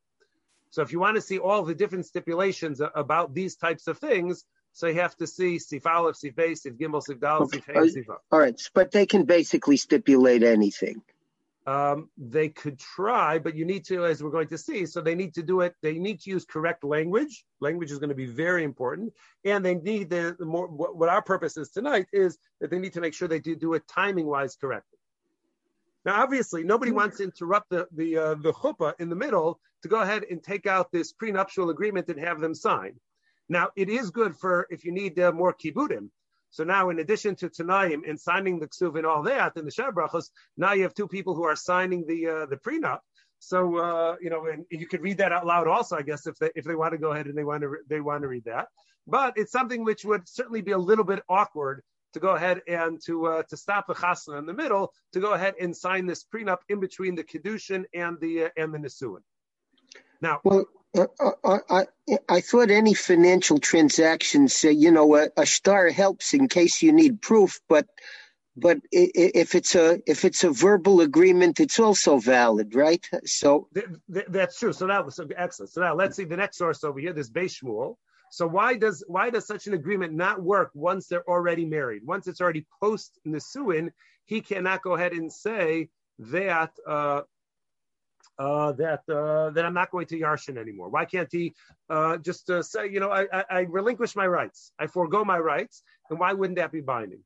So 0.70 0.82
if 0.82 0.92
you 0.92 1.00
want 1.00 1.16
to 1.16 1.22
see 1.22 1.38
all 1.38 1.62
the 1.62 1.74
different 1.74 2.04
stipulations 2.04 2.82
about 2.94 3.32
these 3.32 3.56
types 3.56 3.86
of 3.86 3.98
things, 3.98 4.44
so 4.74 4.88
you 4.88 5.00
have 5.00 5.16
to 5.16 5.26
see 5.26 5.60
Sif 5.60 5.86
Aleph, 5.86 6.16
Sif 6.16 6.34
Beis, 6.34 6.58
Sif 6.58 6.74
Gimel, 6.74 7.00
Sif 7.00 7.20
Dal, 7.20 7.48
Sif 7.48 7.64
Hey, 7.64 7.88
Sif 7.88 8.06
All 8.30 8.40
right, 8.40 8.60
but 8.74 8.90
they 8.90 9.06
can 9.06 9.24
basically 9.24 9.76
stipulate 9.76 10.42
anything. 10.42 11.00
Um, 11.64 12.10
they 12.18 12.48
could 12.48 12.78
try, 12.78 13.38
but 13.38 13.54
you 13.54 13.64
need 13.64 13.86
to, 13.86 14.04
as 14.04 14.22
we're 14.22 14.30
going 14.30 14.48
to 14.48 14.58
see, 14.58 14.84
so 14.84 15.00
they 15.00 15.14
need 15.14 15.32
to 15.34 15.42
do 15.44 15.60
it. 15.60 15.74
They 15.80 15.94
need 15.94 16.20
to 16.22 16.30
use 16.30 16.44
correct 16.44 16.82
language. 16.82 17.46
Language 17.60 17.92
is 17.92 17.98
going 17.98 18.10
to 18.10 18.16
be 18.16 18.26
very 18.26 18.64
important, 18.64 19.14
and 19.44 19.64
they 19.64 19.76
need 19.76 20.10
the, 20.10 20.36
the 20.38 20.44
more. 20.44 20.66
What, 20.66 20.96
what, 20.96 21.08
our 21.08 21.22
purpose 21.22 21.56
is 21.56 21.70
tonight 21.70 22.06
is 22.12 22.36
that 22.60 22.70
they 22.70 22.80
need 22.80 22.94
to 22.94 23.00
make 23.00 23.14
sure 23.14 23.28
they 23.28 23.38
do 23.38 23.54
do 23.54 23.74
it 23.74 23.86
timing 23.86 24.26
wise 24.26 24.56
correctly. 24.56 24.98
Now, 26.04 26.20
obviously, 26.20 26.64
nobody 26.64 26.90
wants 26.90 27.18
to 27.18 27.24
interrupt 27.24 27.70
the 27.70 27.86
the 27.92 28.18
uh, 28.18 28.34
the 28.34 28.52
chuppah 28.52 28.94
in 28.98 29.08
the 29.08 29.16
middle 29.16 29.60
to 29.82 29.88
go 29.88 30.00
ahead 30.00 30.24
and 30.28 30.42
take 30.42 30.66
out 30.66 30.90
this 30.90 31.12
prenuptial 31.12 31.70
agreement 31.70 32.08
and 32.08 32.18
have 32.18 32.40
them 32.40 32.54
sign. 32.54 32.98
Now, 33.48 33.68
it 33.76 33.88
is 33.88 34.10
good 34.10 34.36
for 34.36 34.66
if 34.70 34.84
you 34.84 34.92
need 34.92 35.18
uh, 35.18 35.32
more 35.32 35.54
kibudim. 35.54 36.10
So 36.50 36.62
now, 36.62 36.90
in 36.90 37.00
addition 37.00 37.34
to 37.36 37.48
Tanaim 37.48 38.08
and 38.08 38.18
signing 38.18 38.60
the 38.60 38.68
ksuv 38.68 38.96
and 38.96 39.04
all 39.04 39.22
that, 39.24 39.56
in 39.56 39.64
the 39.64 39.72
Shabrachos, 39.72 40.30
now 40.56 40.72
you 40.72 40.84
have 40.84 40.94
two 40.94 41.08
people 41.08 41.34
who 41.34 41.44
are 41.44 41.56
signing 41.56 42.06
the 42.06 42.28
uh, 42.28 42.46
the 42.46 42.56
prenup. 42.56 43.00
So 43.40 43.76
uh, 43.76 44.16
you 44.20 44.30
know, 44.30 44.46
and 44.46 44.64
you 44.70 44.86
could 44.86 45.02
read 45.02 45.18
that 45.18 45.32
out 45.32 45.46
loud 45.46 45.66
also, 45.66 45.96
I 45.96 46.02
guess, 46.02 46.26
if 46.26 46.36
they 46.38 46.50
if 46.54 46.64
they 46.64 46.76
want 46.76 46.92
to 46.92 46.98
go 46.98 47.12
ahead 47.12 47.26
and 47.26 47.36
they 47.36 47.44
want 47.44 47.62
to 47.62 47.68
re- 47.68 47.84
they 47.88 48.00
want 48.00 48.22
to 48.22 48.28
read 48.28 48.44
that. 48.44 48.68
But 49.06 49.34
it's 49.36 49.52
something 49.52 49.84
which 49.84 50.04
would 50.04 50.28
certainly 50.28 50.62
be 50.62 50.72
a 50.72 50.78
little 50.78 51.04
bit 51.04 51.22
awkward 51.28 51.82
to 52.14 52.20
go 52.20 52.30
ahead 52.30 52.62
and 52.68 53.00
to 53.04 53.26
uh, 53.26 53.42
to 53.50 53.56
stop 53.56 53.86
the 53.86 53.94
chasna 53.94 54.38
in 54.38 54.46
the 54.46 54.54
middle 54.54 54.92
to 55.12 55.20
go 55.20 55.32
ahead 55.32 55.54
and 55.60 55.76
sign 55.76 56.06
this 56.06 56.24
prenup 56.24 56.58
in 56.68 56.80
between 56.80 57.14
the 57.14 57.24
kedushin 57.24 57.84
and 57.92 58.18
the 58.20 58.44
uh, 58.44 58.48
and 58.56 58.72
the 58.72 58.78
nisuin. 58.78 59.20
Now, 60.20 60.40
well, 60.44 60.64
uh, 60.94 61.30
uh, 61.44 61.58
I, 61.70 61.84
I 62.28 62.40
thought 62.40 62.70
any 62.70 62.94
financial 62.94 63.58
transactions, 63.58 64.64
uh, 64.64 64.68
you 64.68 64.90
know, 64.90 65.16
a, 65.16 65.28
a, 65.36 65.46
shtar 65.46 65.90
helps 65.90 66.34
in 66.34 66.48
case 66.48 66.82
you 66.82 66.92
need 66.92 67.20
proof, 67.20 67.60
but 67.68 67.86
but 68.56 68.78
if 68.92 69.56
it's 69.56 69.74
a 69.74 70.00
if 70.06 70.24
it's 70.24 70.44
a 70.44 70.50
verbal 70.50 71.00
agreement, 71.00 71.58
it's 71.58 71.80
also 71.80 72.18
valid, 72.18 72.74
right? 72.76 73.04
So 73.24 73.68
th- 73.74 73.86
th- 74.12 74.26
that's 74.28 74.58
true. 74.58 74.72
So 74.72 74.86
that 74.86 75.04
was 75.04 75.18
excellent. 75.36 75.72
So 75.72 75.80
now 75.80 75.94
let's 75.96 76.16
see 76.16 76.24
the 76.24 76.36
next 76.36 76.58
source 76.58 76.84
over 76.84 77.00
here. 77.00 77.12
This 77.12 77.30
Beis 77.30 77.60
Shmuel. 77.60 77.96
So 78.30 78.46
why 78.46 78.76
does 78.76 79.02
why 79.08 79.30
does 79.30 79.46
such 79.46 79.66
an 79.66 79.74
agreement 79.74 80.12
not 80.12 80.40
work 80.40 80.70
once 80.74 81.08
they're 81.08 81.28
already 81.28 81.64
married? 81.64 82.02
Once 82.04 82.28
it's 82.28 82.40
already 82.40 82.64
post 82.80 83.18
nisuin, 83.26 83.90
he 84.24 84.40
cannot 84.40 84.82
go 84.82 84.94
ahead 84.94 85.12
and 85.12 85.32
say 85.32 85.88
that 86.18 86.70
uh, 86.86 87.22
uh, 88.38 88.72
that 88.72 89.00
uh, 89.08 89.50
that 89.50 89.64
I'm 89.64 89.74
not 89.74 89.90
going 89.90 90.06
to 90.06 90.18
yarshin 90.18 90.58
anymore. 90.58 90.88
Why 90.88 91.04
can't 91.04 91.28
he 91.30 91.54
uh, 91.88 92.16
just 92.18 92.50
uh, 92.50 92.62
say, 92.62 92.88
you 92.90 93.00
know, 93.00 93.10
I, 93.10 93.26
I, 93.32 93.44
I, 93.50 93.60
relinquish 93.60 94.16
my 94.16 94.26
rights, 94.26 94.72
I 94.78 94.86
forego 94.86 95.24
my 95.24 95.38
rights, 95.38 95.82
and 96.10 96.18
why 96.18 96.32
wouldn't 96.32 96.58
that 96.58 96.72
be 96.72 96.80
binding? 96.80 97.20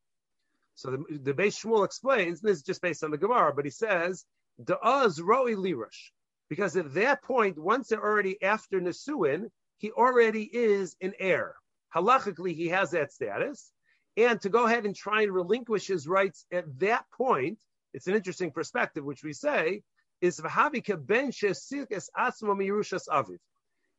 So 0.74 0.90
the, 0.90 1.04
the 1.22 1.34
Beis 1.34 1.58
Shmuel 1.58 1.84
explains, 1.84 2.40
this 2.40 2.58
is 2.58 2.62
just 2.62 2.82
based 2.82 3.02
on 3.02 3.10
the 3.10 3.18
Gemara, 3.18 3.52
but 3.54 3.64
he 3.64 3.70
says, 3.70 4.24
Da'az 4.62 5.20
roi 5.20 5.54
lirush. 5.54 6.10
Because 6.48 6.76
at 6.76 6.94
that 6.94 7.22
point, 7.22 7.58
once 7.58 7.88
they're 7.88 8.02
already 8.02 8.42
after 8.42 8.80
Nisuin, 8.80 9.50
he 9.78 9.90
already 9.92 10.44
is 10.44 10.96
an 11.00 11.14
heir. 11.18 11.54
Halachically, 11.94 12.54
he 12.54 12.68
has 12.68 12.92
that 12.92 13.12
status. 13.12 13.72
And 14.16 14.40
to 14.40 14.48
go 14.48 14.66
ahead 14.66 14.84
and 14.84 14.94
try 14.94 15.22
and 15.22 15.32
relinquish 15.32 15.86
his 15.86 16.08
rights 16.08 16.46
at 16.52 16.64
that 16.80 17.04
point, 17.16 17.58
it's 17.92 18.06
an 18.06 18.14
interesting 18.14 18.50
perspective, 18.50 19.04
which 19.04 19.22
we 19.22 19.32
say 19.32 19.82
is 20.20 20.40
v'havika 20.40 21.04
ben 21.04 21.30
asmo 21.30 22.06
mirushas 22.18 23.08
aviv. 23.08 23.38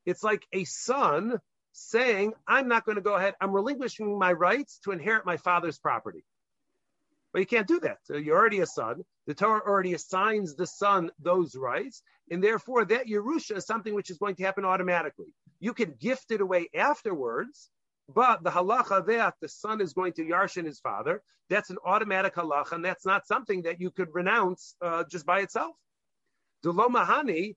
It's 0.06 0.24
like 0.24 0.46
a 0.54 0.64
son 0.66 1.40
saying, 1.72 2.34
"I'm 2.48 2.68
not 2.68 2.86
going 2.86 2.96
to 2.96 3.02
go 3.02 3.16
ahead. 3.16 3.36
I'm 3.42 3.54
relinquishing 3.54 4.18
my 4.18 4.34
rights 4.34 4.80
to 4.84 4.92
inherit 4.92 5.26
my 5.26 5.38
father's 5.38 5.80
property." 5.80 6.24
But 7.32 7.40
you 7.40 7.46
can't 7.46 7.68
do 7.68 7.80
that. 7.82 8.00
So 8.04 8.18
you're 8.18 8.38
already 8.38 8.62
a 8.62 8.66
son. 8.66 9.04
The 9.28 9.36
Torah 9.36 9.62
already 9.62 9.94
assigns 9.94 10.56
the 10.56 10.66
son 10.66 11.12
those 11.20 11.56
rights, 11.56 12.02
and 12.32 12.44
therefore 12.44 12.86
that 12.86 13.08
Yerusha 13.08 13.58
is 13.58 13.66
something 13.66 13.94
which 13.94 14.10
is 14.10 14.18
going 14.18 14.36
to 14.36 14.44
happen 14.44 14.66
automatically. 14.66 15.34
You 15.60 15.74
can 15.74 15.94
gift 16.00 16.32
it 16.32 16.42
away 16.42 16.70
afterwards, 16.74 17.70
but 18.08 18.44
the 18.44 18.50
halacha 18.50 19.06
that 19.06 19.36
the 19.42 19.48
son 19.48 19.82
is 19.82 19.94
going 19.94 20.14
to 20.14 20.24
yarshin 20.24 20.66
his 20.66 20.80
father, 20.80 21.22
that's 21.50 21.70
an 21.70 21.78
automatic 21.86 22.36
halacha, 22.36 22.74
and 22.74 22.86
that's 22.86 23.06
not 23.06 23.28
something 23.28 23.64
that 23.64 23.80
you 23.80 23.92
could 23.92 24.10
renounce 24.14 24.76
uh, 24.82 25.04
just 25.10 25.26
by 25.26 25.42
itself. 25.42 25.76
Mahani, 26.64 27.56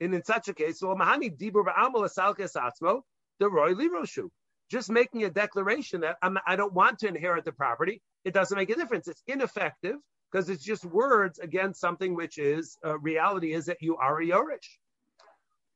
and 0.00 0.14
in 0.14 0.24
such 0.24 0.48
a 0.48 0.54
case, 0.54 0.80
mahani 0.82 1.36
dibur 1.36 1.64
ba'amal 1.64 2.08
asalkes 2.08 3.02
the 3.38 3.50
roy 3.50 3.74
liroshu. 3.74 4.28
Just 4.70 4.90
making 4.90 5.24
a 5.24 5.30
declaration 5.30 6.00
that 6.00 6.16
I'm, 6.22 6.38
I 6.46 6.56
do 6.56 6.62
not 6.62 6.74
want 6.74 6.98
to 7.00 7.08
inherit 7.08 7.44
the 7.44 7.52
property, 7.52 8.02
it 8.24 8.34
doesn't 8.34 8.56
make 8.56 8.70
a 8.70 8.74
difference. 8.74 9.06
It's 9.06 9.22
ineffective 9.26 9.96
because 10.30 10.50
it's 10.50 10.64
just 10.64 10.84
words 10.84 11.38
against 11.38 11.80
something 11.80 12.14
which 12.14 12.38
is 12.38 12.76
uh, 12.84 12.98
reality 12.98 13.52
is 13.52 13.66
that 13.66 13.80
you 13.80 13.96
are 13.96 14.20
a 14.20 14.26
Yorish. 14.26 14.78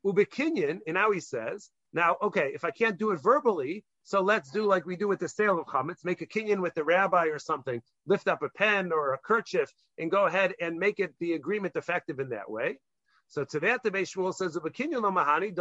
Ubekinyan, 0.05 0.81
and 0.87 0.95
now 0.95 1.13
he 1.13 1.21
says, 1.21 1.71
now, 1.93 2.17
okay, 2.23 2.51
if 2.55 2.65
I 2.65 2.71
can't 2.71 2.99
do 2.99 3.11
it 3.13 3.21
verbally, 3.23 3.85
so 4.03 4.21
let's 4.21 4.51
do 4.51 4.65
like 4.65 4.87
we 4.87 4.97
do 4.97 5.09
with 5.09 5.21
the 5.21 5.29
sale 5.29 5.59
of 5.59 5.67
chametz, 5.67 6.05
make 6.05 6.23
a 6.23 6.27
kinyan 6.27 6.61
with 6.61 6.75
the 6.75 6.85
rabbi 6.85 7.27
or 7.27 7.39
something, 7.39 7.83
lift 8.07 8.29
up 8.29 8.43
a 8.43 8.49
pen 8.49 8.93
or 8.93 9.15
a 9.15 9.19
kerchief 9.19 9.71
and 9.99 10.11
go 10.11 10.27
ahead 10.27 10.55
and 10.61 10.79
make 10.79 10.99
it 11.01 11.15
the 11.21 11.35
agreement 11.35 11.77
effective 11.77 12.19
in 12.19 12.31
that 12.31 12.51
way. 12.51 12.79
So 13.29 13.45
to 13.45 13.61
that, 13.61 13.83
the 13.85 13.91
Shmuel 13.93 14.35
says, 14.35 14.57
mahani 14.57 15.53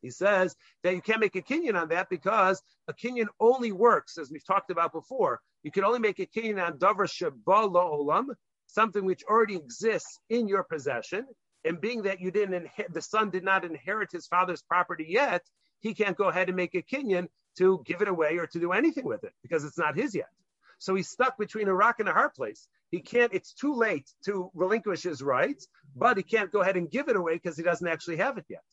He 0.00 0.10
says 0.10 0.56
that 0.82 0.94
you 0.94 1.00
can't 1.00 1.20
make 1.20 1.36
a 1.36 1.42
kinyan 1.42 1.80
on 1.80 1.88
that 1.90 2.08
because 2.10 2.60
a 2.88 2.92
kinyan 2.92 3.28
only 3.38 3.70
works, 3.70 4.18
as 4.18 4.30
we've 4.32 4.44
talked 4.44 4.70
about 4.70 4.92
before. 4.92 5.40
You 5.62 5.70
can 5.70 5.84
only 5.84 6.00
make 6.00 6.18
a 6.18 6.26
kinyan 6.26 6.64
on 6.64 6.78
davar 6.78 7.06
shabala 7.06 7.70
olam, 7.70 8.34
something 8.66 9.04
which 9.04 9.22
already 9.24 9.54
exists 9.54 10.18
in 10.28 10.48
your 10.48 10.64
possession. 10.64 11.26
And 11.64 11.80
being 11.80 12.02
that 12.02 12.20
you 12.20 12.32
didn't 12.32 12.66
the 12.90 13.00
son 13.00 13.30
did 13.30 13.44
not 13.44 13.64
inherit 13.64 14.10
his 14.10 14.26
father's 14.26 14.62
property 14.62 15.06
yet, 15.08 15.42
he 15.82 15.94
can't 15.94 16.16
go 16.16 16.28
ahead 16.28 16.48
and 16.48 16.56
make 16.56 16.74
a 16.74 16.82
kinyan 16.82 17.28
to 17.58 17.82
give 17.84 18.00
it 18.00 18.08
away 18.08 18.38
or 18.38 18.46
to 18.46 18.58
do 18.60 18.72
anything 18.72 19.04
with 19.04 19.24
it 19.24 19.32
because 19.42 19.64
it's 19.64 19.78
not 19.78 19.96
his 19.96 20.14
yet. 20.14 20.30
So 20.78 20.94
he's 20.94 21.08
stuck 21.08 21.36
between 21.38 21.68
a 21.68 21.74
rock 21.74 22.00
and 22.00 22.08
a 22.08 22.12
hard 22.12 22.34
place. 22.34 22.66
He 22.90 23.00
can't, 23.00 23.32
it's 23.34 23.52
too 23.52 23.74
late 23.74 24.10
to 24.24 24.50
relinquish 24.54 25.02
his 25.02 25.22
rights, 25.22 25.68
but 25.94 26.16
he 26.16 26.22
can't 26.22 26.50
go 26.50 26.60
ahead 26.60 26.76
and 26.76 26.90
give 26.90 27.08
it 27.08 27.16
away 27.16 27.34
because 27.34 27.56
he 27.56 27.62
doesn't 27.62 27.86
actually 27.86 28.16
have 28.16 28.38
it 28.38 28.46
yet. 28.48 28.64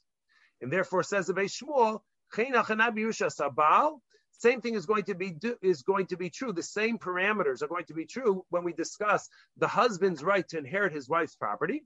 And 0.62 0.72
therefore 0.72 1.04
says 1.04 1.28
the 1.28 1.34
Beis 1.34 1.62
Shmuel, 1.62 2.02
same 4.32 4.62
thing 4.62 4.76
is 4.76 4.86
going 4.86 5.04
to 5.04 5.16
be 5.16 5.36
is 5.62 5.82
going 5.82 6.06
to 6.08 6.18
be 6.18 6.30
true. 6.30 6.54
The 6.54 6.64
same 6.64 6.98
parameters 6.98 7.62
are 7.62 7.68
going 7.68 7.86
to 7.86 7.94
be 7.94 8.06
true 8.06 8.46
when 8.50 8.64
we 8.64 8.74
discuss 8.74 9.28
the 9.58 9.68
husband's 9.68 10.24
right 10.24 10.48
to 10.50 10.58
inherit 10.58 10.94
his 10.94 11.10
wife's 11.10 11.36
property. 11.36 11.84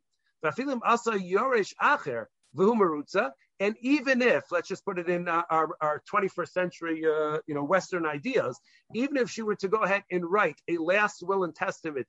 And 3.63 3.77
even 3.79 4.21
if, 4.21 4.51
let's 4.51 4.67
just 4.67 4.83
put 4.83 4.99
it 4.99 5.07
in 5.07 5.29
uh, 5.29 5.43
our, 5.49 5.69
our 5.79 6.03
21st 6.13 6.49
century, 6.49 7.05
uh, 7.05 7.37
you 7.47 7.55
know, 7.55 7.63
Western 7.63 8.05
ideas, 8.05 8.59
even 8.93 9.15
if 9.15 9.29
she 9.29 9.41
were 9.41 9.55
to 9.55 9.69
go 9.69 9.77
ahead 9.77 10.03
and 10.11 10.29
write 10.29 10.59
a 10.67 10.77
last 10.77 11.23
will 11.25 11.45
and 11.45 11.55
testament, 11.55 12.05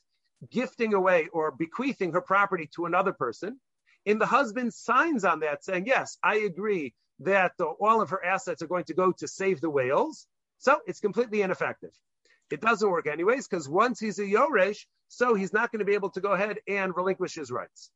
gifting 0.51 0.95
away 0.95 1.29
or 1.33 1.53
bequeathing 1.53 2.13
her 2.13 2.21
property 2.21 2.69
to 2.75 2.87
another 2.87 3.13
person, 3.13 3.61
and 4.05 4.21
the 4.21 4.27
husband 4.27 4.75
signs 4.75 5.25
on 5.25 5.41
that 5.41 5.65
saying, 5.65 5.87
yes, 5.87 6.19
I 6.25 6.39
agree 6.39 6.93
that 7.21 7.53
the, 7.57 7.67
all 7.67 8.01
of 8.01 8.11
her 8.11 8.25
assets 8.25 8.61
are 8.61 8.67
going 8.67 8.87
to 8.87 8.95
go 8.95 9.13
to 9.13 9.29
save 9.29 9.61
the 9.61 9.71
whales. 9.71 10.27
So 10.59 10.81
it's 10.89 10.99
completely 10.99 11.43
ineffective. 11.43 11.93
It 12.51 12.63
doesn't 12.63 12.91
work 12.91 13.07
anyways, 13.07 13.47
because 13.47 13.69
once 13.69 14.01
he's 14.01 14.19
a 14.19 14.27
Yoresh, 14.27 14.87
so 15.07 15.35
he's 15.35 15.53
not 15.53 15.71
going 15.71 15.79
to 15.79 15.85
be 15.85 15.95
able 15.95 16.11
to 16.11 16.21
go 16.21 16.33
ahead 16.33 16.59
and 16.67 16.97
relinquish 16.97 17.37
his 17.37 17.53
rights. 17.53 17.93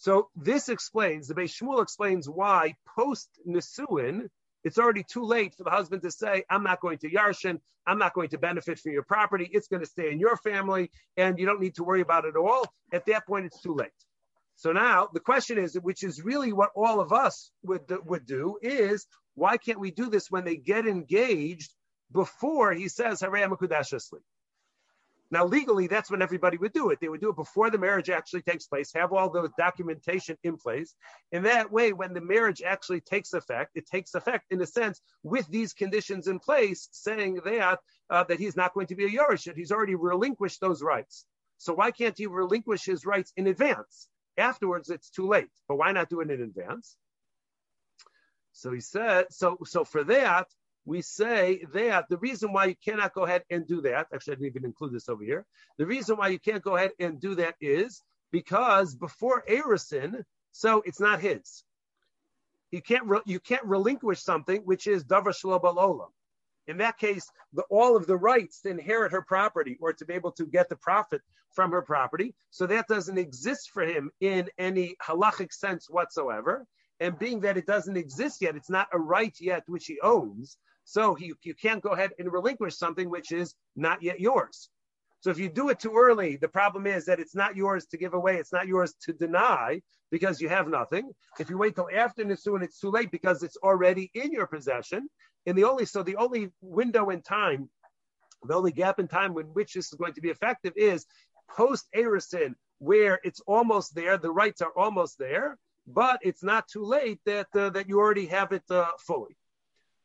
So 0.00 0.30
this 0.34 0.70
explains, 0.70 1.28
the 1.28 1.34
Beis 1.34 1.54
Shmuel 1.54 1.82
explains 1.82 2.26
why 2.26 2.74
post 2.96 3.28
Nisuin, 3.46 4.30
it's 4.64 4.78
already 4.78 5.04
too 5.04 5.24
late 5.24 5.54
for 5.54 5.64
the 5.64 5.70
husband 5.70 6.00
to 6.04 6.10
say, 6.10 6.42
I'm 6.48 6.62
not 6.62 6.80
going 6.80 6.96
to 7.00 7.10
Yarshin, 7.10 7.60
I'm 7.86 7.98
not 7.98 8.14
going 8.14 8.30
to 8.30 8.38
benefit 8.38 8.78
from 8.78 8.92
your 8.92 9.02
property, 9.02 9.50
it's 9.52 9.68
going 9.68 9.82
to 9.82 9.86
stay 9.86 10.10
in 10.10 10.18
your 10.18 10.38
family, 10.38 10.90
and 11.18 11.38
you 11.38 11.44
don't 11.44 11.60
need 11.60 11.74
to 11.74 11.84
worry 11.84 12.00
about 12.00 12.24
it 12.24 12.30
at 12.30 12.36
all. 12.38 12.64
At 12.94 13.04
that 13.06 13.26
point, 13.26 13.44
it's 13.44 13.60
too 13.60 13.74
late. 13.74 13.90
So 14.56 14.72
now 14.72 15.10
the 15.12 15.20
question 15.20 15.58
is, 15.58 15.74
which 15.74 16.02
is 16.02 16.24
really 16.24 16.54
what 16.54 16.70
all 16.74 17.00
of 17.00 17.12
us 17.12 17.50
would, 17.62 17.82
would 18.06 18.24
do, 18.24 18.56
is 18.62 19.06
why 19.34 19.58
can't 19.58 19.80
we 19.80 19.90
do 19.90 20.08
this 20.08 20.30
when 20.30 20.46
they 20.46 20.56
get 20.56 20.86
engaged 20.86 21.74
before 22.10 22.72
he 22.72 22.88
says, 22.88 23.20
Harei 23.20 23.46
now, 25.32 25.44
legally, 25.44 25.86
that's 25.86 26.10
when 26.10 26.22
everybody 26.22 26.56
would 26.56 26.72
do 26.72 26.90
it. 26.90 26.98
They 27.00 27.08
would 27.08 27.20
do 27.20 27.30
it 27.30 27.36
before 27.36 27.70
the 27.70 27.78
marriage 27.78 28.10
actually 28.10 28.42
takes 28.42 28.66
place, 28.66 28.92
have 28.94 29.12
all 29.12 29.30
the 29.30 29.48
documentation 29.56 30.36
in 30.42 30.56
place. 30.56 30.94
In 31.30 31.44
that 31.44 31.70
way, 31.70 31.92
when 31.92 32.14
the 32.14 32.20
marriage 32.20 32.62
actually 32.62 33.00
takes 33.00 33.32
effect, 33.32 33.70
it 33.76 33.86
takes 33.86 34.14
effect 34.14 34.46
in 34.50 34.60
a 34.60 34.66
sense 34.66 35.00
with 35.22 35.46
these 35.46 35.72
conditions 35.72 36.26
in 36.26 36.40
place, 36.40 36.88
saying 36.90 37.40
that 37.44 37.78
uh, 38.10 38.24
that 38.24 38.40
he's 38.40 38.56
not 38.56 38.74
going 38.74 38.88
to 38.88 38.96
be 38.96 39.04
a 39.04 39.08
Yorish, 39.08 39.44
that 39.44 39.56
he's 39.56 39.70
already 39.70 39.94
relinquished 39.94 40.60
those 40.60 40.82
rights. 40.82 41.24
So 41.58 41.74
why 41.74 41.92
can't 41.92 42.18
he 42.18 42.26
relinquish 42.26 42.84
his 42.84 43.06
rights 43.06 43.32
in 43.36 43.46
advance? 43.46 44.08
Afterwards, 44.36 44.90
it's 44.90 45.10
too 45.10 45.28
late. 45.28 45.50
But 45.68 45.76
why 45.76 45.92
not 45.92 46.08
do 46.08 46.20
it 46.20 46.30
in 46.30 46.42
advance? 46.42 46.96
So 48.52 48.72
he 48.72 48.80
said, 48.80 49.26
so 49.30 49.58
so 49.64 49.84
for 49.84 50.02
that, 50.04 50.48
we 50.84 51.02
say 51.02 51.64
that 51.74 52.06
the 52.08 52.16
reason 52.18 52.52
why 52.52 52.66
you 52.66 52.74
cannot 52.84 53.14
go 53.14 53.24
ahead 53.24 53.42
and 53.50 53.66
do 53.66 53.80
that, 53.82 54.06
actually, 54.12 54.32
I 54.32 54.36
didn't 54.36 54.46
even 54.46 54.64
include 54.64 54.92
this 54.92 55.08
over 55.08 55.22
here. 55.22 55.44
The 55.78 55.86
reason 55.86 56.16
why 56.16 56.28
you 56.28 56.38
can't 56.38 56.62
go 56.62 56.76
ahead 56.76 56.92
and 56.98 57.20
do 57.20 57.34
that 57.36 57.54
is 57.60 58.02
because 58.32 58.94
before 58.94 59.44
Arison, 59.48 60.24
so 60.52 60.82
it's 60.84 61.00
not 61.00 61.20
his. 61.20 61.64
You 62.70 62.82
can't 62.82 63.06
re- 63.06 63.20
you 63.26 63.40
can't 63.40 63.64
relinquish 63.64 64.22
something 64.22 64.62
which 64.62 64.86
is 64.86 65.04
davar 65.04 65.34
shloba 65.34 65.76
olam. 65.76 66.08
In 66.66 66.78
that 66.78 66.98
case, 66.98 67.28
the, 67.52 67.62
all 67.70 67.96
of 67.96 68.06
the 68.06 68.16
rights 68.16 68.60
to 68.60 68.70
inherit 68.70 69.12
her 69.12 69.22
property 69.22 69.76
or 69.80 69.92
to 69.92 70.04
be 70.04 70.14
able 70.14 70.32
to 70.32 70.46
get 70.46 70.68
the 70.68 70.76
profit 70.76 71.20
from 71.52 71.72
her 71.72 71.82
property, 71.82 72.34
so 72.50 72.66
that 72.66 72.86
doesn't 72.86 73.18
exist 73.18 73.70
for 73.70 73.82
him 73.82 74.10
in 74.20 74.48
any 74.56 74.94
halachic 75.04 75.52
sense 75.52 75.90
whatsoever. 75.90 76.64
And 77.00 77.18
being 77.18 77.40
that 77.40 77.56
it 77.56 77.66
doesn't 77.66 77.96
exist 77.96 78.42
yet, 78.42 78.56
it's 78.56 78.70
not 78.70 78.88
a 78.92 78.98
right 78.98 79.34
yet 79.40 79.64
which 79.66 79.86
he 79.86 79.98
owns. 80.00 80.58
So 80.90 81.14
he, 81.14 81.32
you 81.44 81.54
can't 81.54 81.80
go 81.80 81.90
ahead 81.90 82.10
and 82.18 82.32
relinquish 82.32 82.76
something 82.76 83.08
which 83.08 83.30
is 83.30 83.54
not 83.76 84.02
yet 84.02 84.18
yours. 84.18 84.68
So 85.20 85.30
if 85.30 85.38
you 85.38 85.48
do 85.48 85.68
it 85.68 85.78
too 85.78 85.94
early, 85.96 86.34
the 86.34 86.48
problem 86.48 86.84
is 86.84 87.04
that 87.04 87.20
it's 87.20 87.36
not 87.36 87.54
yours 87.54 87.86
to 87.86 87.96
give 87.96 88.12
away. 88.12 88.38
It's 88.38 88.52
not 88.52 88.66
yours 88.66 88.94
to 89.02 89.12
deny 89.12 89.82
because 90.10 90.40
you 90.40 90.48
have 90.48 90.66
nothing. 90.66 91.12
If 91.38 91.48
you 91.48 91.58
wait 91.58 91.76
till 91.76 91.88
after 91.94 92.24
Nisuin, 92.24 92.64
it's 92.64 92.80
too 92.80 92.90
late 92.90 93.12
because 93.12 93.44
it's 93.44 93.56
already 93.58 94.10
in 94.14 94.32
your 94.32 94.48
possession. 94.48 95.08
And 95.46 95.56
the 95.56 95.62
only 95.62 95.84
so 95.84 96.02
the 96.02 96.16
only 96.16 96.50
window 96.60 97.10
in 97.10 97.22
time, 97.22 97.70
the 98.42 98.54
only 98.54 98.72
gap 98.72 98.98
in 98.98 99.06
time 99.06 99.38
in 99.38 99.46
which 99.58 99.74
this 99.74 99.92
is 99.92 99.94
going 99.98 100.14
to 100.14 100.20
be 100.20 100.30
effective 100.30 100.72
is 100.74 101.06
post 101.48 101.86
Arison, 101.94 102.54
where 102.80 103.20
it's 103.22 103.40
almost 103.46 103.94
there, 103.94 104.18
the 104.18 104.32
rights 104.32 104.60
are 104.60 104.72
almost 104.76 105.18
there, 105.20 105.56
but 105.86 106.18
it's 106.22 106.42
not 106.42 106.66
too 106.66 106.84
late 106.84 107.20
that 107.26 107.46
uh, 107.54 107.70
that 107.70 107.88
you 107.88 108.00
already 108.00 108.26
have 108.26 108.50
it 108.50 108.68
uh, 108.70 108.90
fully. 108.98 109.36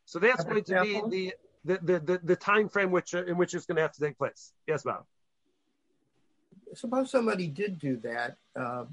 So 0.06 0.20
that's 0.20 0.44
going 0.44 0.64
to 0.64 0.82
be 0.82 1.02
the 1.10 1.34
the, 1.66 1.80
the, 1.82 2.00
the, 2.00 2.20
the 2.24 2.36
time 2.36 2.70
frame 2.70 2.92
which 2.92 3.16
uh, 3.16 3.26
in 3.26 3.38
which 3.38 3.54
it's 3.54 3.66
going 3.66 3.78
to 3.78 3.82
have 3.82 3.94
to 3.94 4.02
take 4.02 4.18
place. 4.18 4.54
Yes, 4.68 4.84
Bob. 4.84 5.04
Suppose 6.76 7.10
somebody 7.10 7.48
did 7.48 7.80
do 7.80 7.98
that 7.98 8.38
uh, 8.56 8.86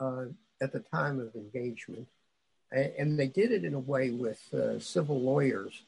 uh, 0.00 0.24
at 0.62 0.72
the 0.72 0.80
time 0.80 1.20
of 1.20 1.34
engagement, 1.34 2.06
and 2.72 3.18
they 3.18 3.26
did 3.26 3.52
it 3.52 3.64
in 3.64 3.74
a 3.74 3.78
way 3.78 4.10
with 4.10 4.40
uh, 4.54 4.78
civil 4.78 5.20
lawyers 5.20 5.82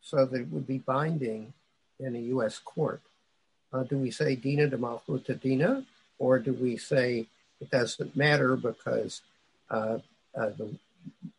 so 0.00 0.24
that 0.24 0.40
it 0.40 0.48
would 0.50 0.66
be 0.66 0.78
binding 0.78 1.52
in 1.98 2.14
a 2.14 2.18
U.S. 2.18 2.58
court. 2.58 3.00
Uh, 3.72 3.82
do 3.82 3.98
we 3.98 4.10
say 4.10 4.36
Dina 4.36 4.68
de 4.68 4.76
Malchuta 4.76 5.40
Dina, 5.40 5.84
or 6.18 6.38
do 6.38 6.52
we 6.52 6.76
say 6.76 7.26
it 7.60 7.70
doesn't 7.70 8.14
matter 8.14 8.56
because 8.56 9.22
uh, 9.70 9.98
uh, 10.36 10.50
the, 10.58 10.74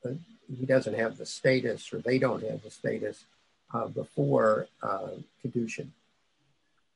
uh, 0.06 0.10
he 0.54 0.66
doesn't 0.66 0.96
have 0.96 1.18
the 1.18 1.26
status 1.26 1.92
or 1.94 2.00
they 2.00 2.20
don't 2.20 2.44
have 2.44 2.62
the 2.64 2.70
status 2.70 3.26
uh, 3.74 3.88
before 3.88 4.68
uh, 4.84 5.10
Kedushin? 5.44 5.88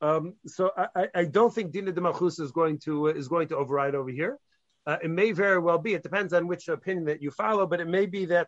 Um, 0.01 0.35
so 0.45 0.71
I, 0.95 1.07
I, 1.13 1.25
don't 1.25 1.53
think 1.53 1.71
Dina 1.71 1.91
de 1.91 1.99
Malchus 1.99 2.39
is 2.39 2.51
going 2.51 2.79
to 2.79 3.07
is 3.07 3.27
going 3.27 3.49
to 3.49 3.57
override 3.57 3.95
over 3.95 4.09
here. 4.09 4.37
Uh, 4.85 4.97
it 5.03 5.09
may 5.09 5.33
very 5.33 5.59
well 5.59 5.77
be. 5.77 5.93
It 5.93 6.03
depends 6.03 6.31
on 6.31 6.47
which 6.47 6.69
opinion 6.69 7.05
that 7.05 7.21
you 7.21 7.31
follow, 7.31 7.67
but 7.67 7.81
it 7.81 7.87
may 7.87 8.05
be 8.05 8.25
that 8.25 8.47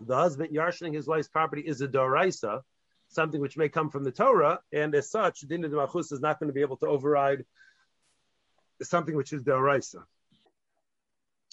the 0.00 0.16
husband 0.16 0.50
yarshining 0.52 0.92
his 0.92 1.06
wife's 1.06 1.28
property 1.28 1.62
is 1.62 1.80
a 1.82 1.88
doraisa, 1.88 2.62
something 3.08 3.40
which 3.40 3.56
may 3.56 3.68
come 3.68 3.90
from 3.90 4.02
the 4.02 4.10
Torah, 4.10 4.58
and 4.72 4.92
as 4.96 5.08
such, 5.08 5.40
Dina 5.40 5.68
de 5.68 5.76
Malchus 5.76 6.10
is 6.10 6.20
not 6.20 6.40
going 6.40 6.48
to 6.48 6.54
be 6.54 6.62
able 6.62 6.78
to 6.78 6.86
override 6.86 7.44
something 8.82 9.14
which 9.14 9.32
is 9.32 9.42
doraisa. 9.44 10.02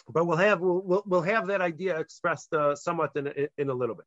But 0.10 0.26
we'll 0.26 0.38
have 0.38 0.60
we'll, 0.60 1.04
we'll 1.06 1.22
have 1.22 1.48
that 1.48 1.62
idea 1.62 1.98
expressed 1.98 2.54
uh, 2.54 2.76
somewhat 2.76 3.12
in, 3.16 3.28
in, 3.28 3.48
in 3.58 3.70
a 3.70 3.74
little 3.74 3.96
bit. 3.96 4.06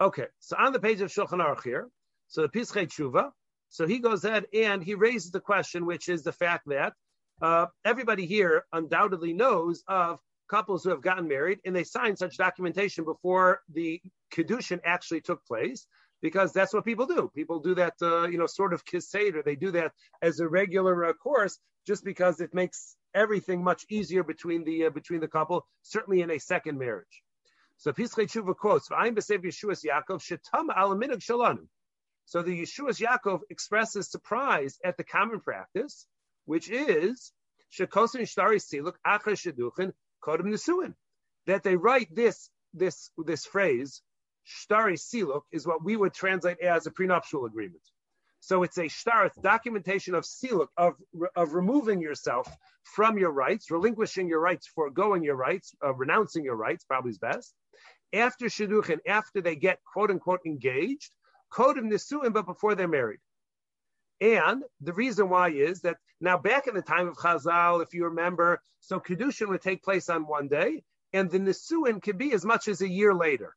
Okay, 0.00 0.26
so 0.38 0.56
on 0.58 0.72
the 0.72 0.80
page 0.80 1.00
of 1.00 1.10
Shulchan 1.10 1.44
Aruch 1.44 1.62
here, 1.62 1.88
so 2.28 2.42
the 2.42 2.48
Pischei 2.48 2.86
Tshuva, 2.86 3.30
so 3.68 3.86
he 3.86 3.98
goes 3.98 4.24
ahead 4.24 4.46
and 4.52 4.82
he 4.82 4.94
raises 4.94 5.30
the 5.30 5.40
question, 5.40 5.86
which 5.86 6.08
is 6.08 6.22
the 6.22 6.32
fact 6.32 6.68
that 6.68 6.92
uh, 7.42 7.66
everybody 7.84 8.26
here 8.26 8.64
undoubtedly 8.72 9.32
knows 9.32 9.82
of 9.88 10.18
couples 10.48 10.84
who 10.84 10.90
have 10.90 11.00
gotten 11.00 11.26
married 11.26 11.58
and 11.64 11.74
they 11.74 11.84
signed 11.84 12.18
such 12.18 12.36
documentation 12.36 13.04
before 13.04 13.60
the 13.72 14.00
kedushin 14.32 14.80
actually 14.84 15.20
took 15.20 15.44
place 15.46 15.86
because 16.22 16.52
that's 16.52 16.72
what 16.72 16.84
people 16.84 17.06
do. 17.06 17.30
People 17.34 17.60
do 17.60 17.74
that, 17.74 17.94
uh, 18.02 18.26
you 18.28 18.38
know, 18.38 18.46
sort 18.46 18.72
of 18.72 18.82
or 18.92 19.42
They 19.42 19.56
do 19.56 19.70
that 19.72 19.92
as 20.22 20.40
a 20.40 20.48
regular 20.48 21.06
uh, 21.06 21.12
course 21.12 21.58
just 21.86 22.04
because 22.04 22.40
it 22.40 22.54
makes 22.54 22.96
everything 23.14 23.62
much 23.62 23.84
easier 23.88 24.22
between 24.22 24.64
the 24.64 24.86
uh, 24.86 24.90
between 24.90 25.20
the 25.20 25.28
couple, 25.28 25.66
certainly 25.82 26.20
in 26.22 26.30
a 26.30 26.38
second 26.38 26.78
marriage. 26.78 27.22
So 27.76 27.92
Pischei 27.92 28.26
Tshuva 28.26 28.56
quotes, 28.56 28.88
"V'ayim 28.88 29.14
b'sev 29.14 29.44
Yeshuas 29.44 29.84
Yaakov 29.84 30.20
shalanu." 30.22 31.66
So 32.26 32.42
the 32.42 32.62
Yeshuas 32.62 33.00
Yaakov 33.00 33.40
expresses 33.50 34.10
surprise 34.10 34.78
at 34.84 34.96
the 34.96 35.04
common 35.04 35.40
practice 35.40 36.06
which 36.44 36.70
is 36.70 37.32
shekosin 37.72 38.22
shtari 38.22 38.60
siluk 38.60 38.94
achar 39.06 39.34
sheduchin 39.34 39.92
kodem 40.22 40.46
nesuin. 40.46 40.94
That 41.46 41.62
they 41.62 41.76
write 41.76 42.14
this 42.14 42.50
this 42.72 43.10
this 43.18 43.44
phrase 43.44 44.02
shtari 44.46 44.98
siluk 44.98 45.42
is 45.52 45.66
what 45.66 45.84
we 45.84 45.96
would 45.96 46.14
translate 46.14 46.60
as 46.60 46.86
a 46.86 46.90
prenuptial 46.90 47.46
agreement. 47.46 47.82
So 48.44 48.62
it's 48.62 48.76
a 48.76 48.88
shtar, 48.88 49.24
it's 49.24 49.38
documentation 49.38 50.14
of 50.14 50.24
siluk, 50.24 50.66
of, 50.76 50.96
of 51.34 51.54
removing 51.54 52.02
yourself 52.02 52.46
from 52.82 53.16
your 53.16 53.30
rights, 53.30 53.70
relinquishing 53.70 54.28
your 54.28 54.40
rights, 54.40 54.66
foregoing 54.66 55.22
your 55.24 55.36
rights, 55.36 55.74
uh, 55.82 55.94
renouncing 55.94 56.44
your 56.44 56.56
rights, 56.56 56.84
probably 56.84 57.12
is 57.12 57.18
best. 57.18 57.54
After 58.12 58.44
shidduchin, 58.44 58.98
after 59.06 59.40
they 59.40 59.56
get 59.56 59.78
quote 59.90 60.10
unquote 60.10 60.40
engaged, 60.44 61.10
kodem 61.50 61.90
nisuin, 61.90 62.34
but 62.34 62.44
before 62.44 62.74
they're 62.74 62.86
married. 62.86 63.20
And 64.20 64.62
the 64.82 64.92
reason 64.92 65.30
why 65.30 65.48
is 65.48 65.80
that 65.80 65.96
now 66.20 66.36
back 66.36 66.66
in 66.66 66.74
the 66.74 66.82
time 66.82 67.08
of 67.08 67.16
Chazal, 67.16 67.82
if 67.82 67.94
you 67.94 68.04
remember, 68.04 68.60
so 68.80 69.00
Kedushin 69.00 69.48
would 69.48 69.62
take 69.62 69.82
place 69.82 70.10
on 70.10 70.26
one 70.26 70.48
day, 70.48 70.82
and 71.14 71.30
the 71.30 71.38
Nisuin 71.38 72.02
could 72.02 72.18
be 72.18 72.34
as 72.34 72.44
much 72.44 72.68
as 72.68 72.82
a 72.82 72.88
year 72.88 73.14
later. 73.14 73.56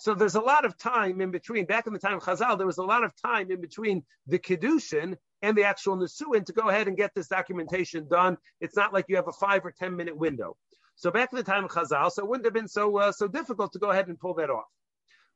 So 0.00 0.14
there's 0.14 0.34
a 0.34 0.40
lot 0.40 0.64
of 0.64 0.78
time 0.78 1.20
in 1.20 1.30
between. 1.30 1.66
Back 1.66 1.86
in 1.86 1.92
the 1.92 1.98
time 1.98 2.14
of 2.14 2.22
Chazal, 2.22 2.56
there 2.56 2.66
was 2.66 2.78
a 2.78 2.82
lot 2.82 3.04
of 3.04 3.12
time 3.20 3.50
in 3.50 3.60
between 3.60 4.02
the 4.26 4.38
Kedushin 4.38 5.18
and 5.42 5.54
the 5.54 5.64
actual 5.64 5.94
Nisuin 5.98 6.46
to 6.46 6.54
go 6.54 6.70
ahead 6.70 6.88
and 6.88 6.96
get 6.96 7.14
this 7.14 7.28
documentation 7.28 8.08
done. 8.08 8.38
It's 8.62 8.74
not 8.74 8.94
like 8.94 9.04
you 9.08 9.16
have 9.16 9.28
a 9.28 9.32
five 9.32 9.62
or 9.62 9.72
10 9.72 9.94
minute 9.94 10.16
window. 10.16 10.56
So 10.96 11.10
back 11.10 11.34
in 11.34 11.36
the 11.36 11.42
time 11.42 11.66
of 11.66 11.70
Chazal, 11.70 12.10
so 12.10 12.22
it 12.22 12.28
wouldn't 12.30 12.46
have 12.46 12.54
been 12.54 12.66
so 12.66 12.96
uh, 12.96 13.12
so 13.12 13.28
difficult 13.28 13.74
to 13.74 13.78
go 13.78 13.90
ahead 13.90 14.08
and 14.08 14.18
pull 14.18 14.32
that 14.34 14.48
off. 14.48 14.64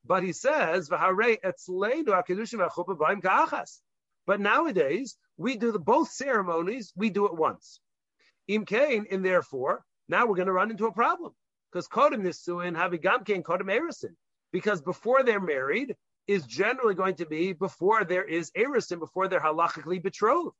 But 0.02 0.22
he 0.22 0.32
says, 0.32 0.88
but 0.88 1.00
nowadays, 4.40 5.16
we 5.36 5.56
do 5.58 5.72
the 5.72 5.78
both 5.78 6.10
ceremonies, 6.10 6.92
we 6.96 7.10
do 7.10 7.26
it 7.26 7.36
once. 7.36 7.80
Im 8.48 8.64
kain, 8.64 9.06
and 9.10 9.22
therefore, 9.22 9.84
now 10.08 10.24
we're 10.24 10.36
going 10.36 10.46
to 10.46 10.52
run 10.52 10.70
into 10.70 10.86
a 10.86 10.92
problem. 10.92 11.34
Because 11.70 11.86
Kodem 11.86 12.22
Nisuin, 12.22 12.74
Havigamke, 12.74 13.34
and 13.34 13.44
Kodem 13.44 13.68
Erison. 13.68 14.14
Because 14.54 14.80
before 14.80 15.24
they're 15.24 15.40
married 15.40 15.96
is 16.28 16.46
generally 16.46 16.94
going 16.94 17.16
to 17.16 17.26
be 17.26 17.52
before 17.54 18.04
there 18.04 18.22
is 18.22 18.52
Erison, 18.52 19.00
before 19.00 19.26
they're 19.26 19.40
halachically 19.40 20.00
betrothed. 20.00 20.54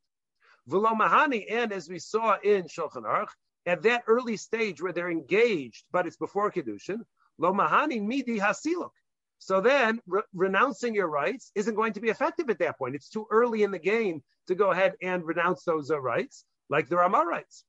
Velo 0.67 0.89
Mahani, 0.89 1.45
and 1.49 1.71
as 1.71 1.87
we 1.87 1.97
saw 1.97 2.35
in 2.43 2.63
Shulchan 2.65 3.03
Aruch, 3.03 3.29
at 3.65 3.83
that 3.83 4.03
early 4.07 4.35
stage 4.35 4.81
where 4.81 4.91
they're 4.91 5.09
engaged, 5.09 5.85
but 5.93 6.05
it's 6.05 6.17
before 6.17 6.51
Kedushin, 6.51 7.05
Lo 7.37 7.53
Mahani 7.53 8.05
Midi 8.05 8.37
Hasiluk. 8.37 8.91
So 9.39 9.61
then 9.61 10.01
re- 10.07 10.23
renouncing 10.33 10.93
your 10.93 11.07
rights 11.07 11.53
isn't 11.55 11.75
going 11.75 11.93
to 11.93 12.01
be 12.01 12.09
effective 12.09 12.49
at 12.49 12.59
that 12.59 12.77
point. 12.77 12.95
It's 12.95 13.09
too 13.09 13.27
early 13.31 13.63
in 13.63 13.71
the 13.71 13.79
game 13.79 14.23
to 14.47 14.55
go 14.55 14.71
ahead 14.71 14.95
and 15.01 15.23
renounce 15.23 15.63
those 15.63 15.89
uh, 15.89 16.01
rights, 16.01 16.43
like 16.69 16.89
the 16.89 16.97
Ramah 16.97 17.23
rights. 17.25 17.63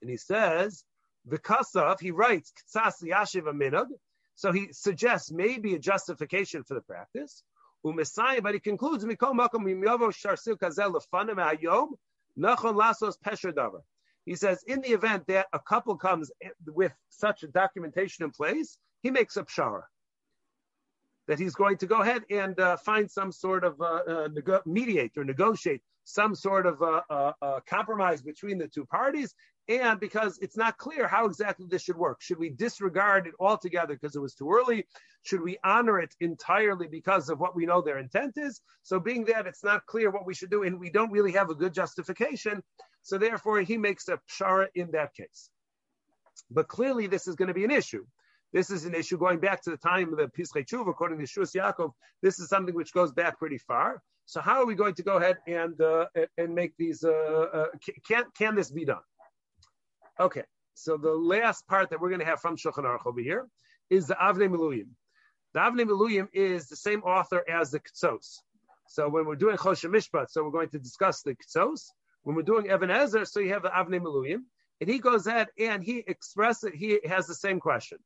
And 0.00 0.08
he 0.10 0.16
says, 0.16 0.82
the 1.26 1.38
Kasav, 1.38 2.00
he 2.00 2.10
writes, 2.10 2.54
Ktsas 2.74 3.04
Yashiv 3.04 3.42
Aminog. 3.42 3.88
So 4.40 4.52
he 4.52 4.72
suggests 4.72 5.30
maybe 5.30 5.74
a 5.74 5.78
justification 5.78 6.64
for 6.64 6.72
the 6.72 6.80
practice. 6.80 7.42
Umesayim, 7.84 8.42
but 8.42 8.54
he 8.54 8.60
concludes. 8.60 9.04
He 14.24 14.34
says, 14.36 14.64
in 14.66 14.80
the 14.80 14.88
event 14.88 15.26
that 15.26 15.46
a 15.52 15.58
couple 15.58 15.96
comes 15.96 16.30
with 16.66 16.92
such 17.10 17.42
a 17.42 17.48
documentation 17.48 18.24
in 18.24 18.30
place, 18.30 18.78
he 19.02 19.10
makes 19.10 19.36
a 19.36 19.44
pshara 19.44 19.82
that 21.28 21.38
he's 21.38 21.54
going 21.54 21.76
to 21.76 21.86
go 21.86 22.00
ahead 22.00 22.22
and 22.30 22.58
uh, 22.58 22.78
find 22.78 23.10
some 23.10 23.32
sort 23.32 23.62
of 23.62 23.78
uh, 23.82 23.84
uh, 23.84 24.28
nego- 24.32 24.62
mediate 24.64 25.18
or 25.18 25.24
negotiate 25.24 25.82
some 26.04 26.34
sort 26.34 26.64
of 26.64 26.80
uh, 26.80 27.02
uh, 27.10 27.32
uh, 27.42 27.60
compromise 27.68 28.22
between 28.22 28.56
the 28.56 28.68
two 28.68 28.86
parties. 28.86 29.34
And 29.68 30.00
because 30.00 30.38
it's 30.42 30.56
not 30.56 30.78
clear 30.78 31.06
how 31.06 31.26
exactly 31.26 31.66
this 31.68 31.82
should 31.82 31.96
work, 31.96 32.20
should 32.20 32.38
we 32.38 32.50
disregard 32.50 33.26
it 33.26 33.34
altogether 33.38 33.94
because 33.94 34.16
it 34.16 34.20
was 34.20 34.34
too 34.34 34.50
early? 34.50 34.86
Should 35.22 35.42
we 35.42 35.58
honor 35.62 36.00
it 36.00 36.14
entirely 36.20 36.88
because 36.88 37.28
of 37.28 37.38
what 37.38 37.54
we 37.54 37.66
know 37.66 37.80
their 37.80 37.98
intent 37.98 38.34
is? 38.36 38.60
So, 38.82 38.98
being 38.98 39.26
that 39.26 39.46
it's 39.46 39.62
not 39.62 39.86
clear 39.86 40.10
what 40.10 40.26
we 40.26 40.34
should 40.34 40.50
do, 40.50 40.64
and 40.64 40.80
we 40.80 40.90
don't 40.90 41.12
really 41.12 41.32
have 41.32 41.50
a 41.50 41.54
good 41.54 41.74
justification, 41.74 42.62
so 43.02 43.18
therefore 43.18 43.60
he 43.60 43.76
makes 43.76 44.08
a 44.08 44.18
pshara 44.28 44.66
in 44.74 44.90
that 44.92 45.14
case. 45.14 45.50
But 46.50 46.68
clearly, 46.68 47.06
this 47.06 47.28
is 47.28 47.36
going 47.36 47.48
to 47.48 47.54
be 47.54 47.64
an 47.64 47.70
issue 47.70 48.04
this 48.52 48.70
is 48.70 48.84
an 48.84 48.94
issue 48.94 49.18
going 49.18 49.38
back 49.38 49.62
to 49.62 49.70
the 49.70 49.76
time 49.76 50.12
of 50.12 50.18
the 50.18 50.26
Pischei 50.26 50.66
Tshuva, 50.66 50.90
according 50.90 51.18
to 51.18 51.24
Shus 51.24 51.54
Yaakov. 51.54 51.92
This 52.22 52.38
is 52.40 52.48
something 52.48 52.74
which 52.74 52.92
goes 52.92 53.12
back 53.12 53.38
pretty 53.38 53.58
far. 53.58 54.02
So 54.26 54.40
how 54.40 54.60
are 54.60 54.66
we 54.66 54.74
going 54.74 54.94
to 54.94 55.02
go 55.02 55.16
ahead 55.16 55.38
and 55.46 55.80
uh, 55.80 56.06
and 56.38 56.54
make 56.54 56.76
these? 56.76 57.04
Uh, 57.04 57.10
uh, 57.10 57.66
can 58.06 58.24
can 58.36 58.54
this 58.54 58.70
be 58.70 58.84
done? 58.84 59.02
Okay. 60.20 60.42
So 60.74 60.98
the 60.98 61.10
last 61.10 61.66
part 61.66 61.90
that 61.90 62.00
we're 62.00 62.10
going 62.10 62.20
to 62.20 62.26
have 62.26 62.40
from 62.40 62.56
Shulchan 62.56 62.84
Aruch 62.84 63.06
over 63.06 63.20
here 63.20 63.48
is 63.88 64.06
the 64.06 64.14
Avnei 64.14 64.48
Miluyim. 64.48 64.88
The 65.54 65.60
Avnei 65.60 65.86
Miluyim 65.86 66.28
is 66.32 66.68
the 66.68 66.76
same 66.76 67.02
author 67.02 67.42
as 67.48 67.70
the 67.70 67.80
Ketzos. 67.80 68.38
So 68.86 69.08
when 69.08 69.24
we're 69.24 69.36
doing 69.36 69.56
Choshen 69.56 69.90
Mishpat, 69.90 70.30
so 70.30 70.44
we're 70.44 70.50
going 70.50 70.68
to 70.70 70.78
discuss 70.78 71.22
the 71.22 71.34
Ketzos. 71.34 71.86
When 72.22 72.36
we're 72.36 72.42
doing 72.42 72.66
Even 72.66 72.90
HaEzer, 72.90 73.26
so 73.26 73.40
you 73.40 73.52
have 73.54 73.62
the 73.62 73.70
Avnei 73.70 73.98
Miluyim, 74.00 74.42
and 74.80 74.90
he 74.90 74.98
goes 74.98 75.26
ahead 75.26 75.48
and 75.58 75.82
he 75.82 76.04
expresses, 76.06 76.70
he 76.74 77.00
has 77.06 77.26
the 77.26 77.34
same 77.34 77.58
question. 77.58 77.98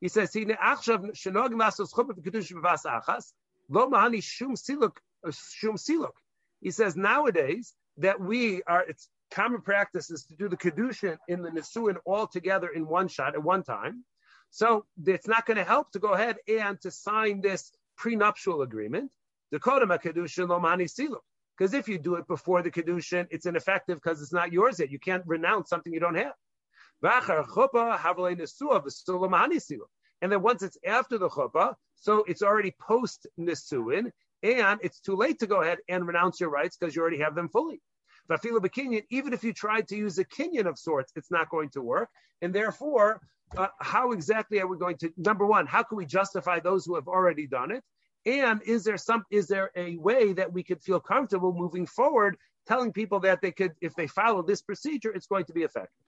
He 0.00 0.08
says, 0.08 0.32
"He 0.32 0.44
achshav 0.44 1.10
shenogim 1.12 1.54
lasos 1.54 1.92
chuppah 1.92 2.12
v'kedush 2.18 2.52
b'vas 2.52 2.84
achas 2.84 3.32
lo 3.68 3.88
mahani 3.88 4.22
shum 4.22 4.54
siluk 4.54 4.96
shum 5.30 5.76
siluk." 5.76 6.12
He 6.60 6.70
says 6.70 6.96
nowadays 6.96 7.74
that 7.96 8.20
we 8.20 8.62
are 8.62 8.82
it's 8.82 9.08
common 9.30 9.60
practice 9.60 10.10
is 10.10 10.24
to 10.24 10.34
do 10.36 10.48
the 10.48 10.56
kedushin 10.56 11.18
in 11.28 11.42
the 11.42 11.50
nisuin 11.50 11.96
all 12.04 12.26
together 12.26 12.68
in 12.68 12.86
one 12.86 13.08
shot 13.08 13.34
at 13.34 13.42
one 13.42 13.62
time. 13.62 14.04
So 14.50 14.86
it's 15.06 15.28
not 15.28 15.46
going 15.46 15.58
to 15.58 15.64
help 15.64 15.92
to 15.92 15.98
go 15.98 16.14
ahead 16.14 16.36
and 16.48 16.80
to 16.80 16.90
sign 16.90 17.40
this 17.40 17.70
prenuptial 17.96 18.62
agreement. 18.62 19.10
The 19.50 19.58
kodama 19.60 20.00
kedushin 20.00 20.48
lo 20.48 20.60
mahani 20.60 20.84
siluk. 20.84 21.20
Because 21.56 21.74
if 21.74 21.88
you 21.88 21.98
do 21.98 22.14
it 22.14 22.26
before 22.28 22.62
the 22.62 22.70
kedushin, 22.70 23.26
it's 23.30 23.46
ineffective 23.46 24.00
because 24.02 24.22
it's 24.22 24.32
not 24.32 24.52
yours 24.52 24.78
yet. 24.78 24.90
You 24.90 25.00
can't 25.00 25.24
renounce 25.26 25.68
something 25.68 25.92
you 25.92 26.00
don't 26.00 26.14
have. 26.14 26.34
And 30.20 30.32
then 30.32 30.42
once 30.42 30.62
it's 30.62 30.78
after 30.86 31.18
the 31.18 31.28
chuppah, 31.28 31.74
so 31.96 32.24
it's 32.26 32.42
already 32.42 32.74
post 32.80 33.26
nisuin, 33.38 34.10
and 34.42 34.80
it's 34.82 35.00
too 35.00 35.16
late 35.16 35.38
to 35.40 35.46
go 35.46 35.62
ahead 35.62 35.78
and 35.88 36.06
renounce 36.06 36.40
your 36.40 36.50
rights 36.50 36.76
because 36.76 36.94
you 36.94 37.02
already 37.02 37.18
have 37.18 37.34
them 37.34 37.48
fully. 37.48 37.80
But 38.28 38.42
Afilu 38.42 38.60
bekinyan, 38.60 39.04
even 39.10 39.32
if 39.32 39.42
you 39.42 39.52
tried 39.52 39.88
to 39.88 39.96
use 39.96 40.18
a 40.18 40.24
kinyan 40.24 40.66
of 40.66 40.78
sorts, 40.78 41.12
it's 41.16 41.30
not 41.30 41.48
going 41.48 41.70
to 41.70 41.82
work. 41.82 42.10
And 42.42 42.54
therefore, 42.54 43.20
uh, 43.56 43.68
how 43.80 44.12
exactly 44.12 44.60
are 44.60 44.66
we 44.66 44.76
going 44.76 44.98
to? 44.98 45.12
Number 45.16 45.46
one, 45.46 45.66
how 45.66 45.82
can 45.82 45.96
we 45.96 46.06
justify 46.06 46.60
those 46.60 46.84
who 46.84 46.94
have 46.96 47.08
already 47.08 47.46
done 47.46 47.70
it? 47.70 47.82
And 48.26 48.60
is 48.62 48.84
there 48.84 48.98
some? 48.98 49.24
Is 49.30 49.48
there 49.48 49.70
a 49.74 49.96
way 49.96 50.34
that 50.34 50.52
we 50.52 50.62
could 50.62 50.82
feel 50.82 51.00
comfortable 51.00 51.54
moving 51.54 51.86
forward, 51.86 52.36
telling 52.66 52.92
people 52.92 53.20
that 53.20 53.40
they 53.40 53.52
could, 53.52 53.72
if 53.80 53.94
they 53.94 54.06
follow 54.06 54.42
this 54.42 54.60
procedure, 54.60 55.10
it's 55.10 55.26
going 55.26 55.46
to 55.46 55.54
be 55.54 55.62
effective? 55.62 56.04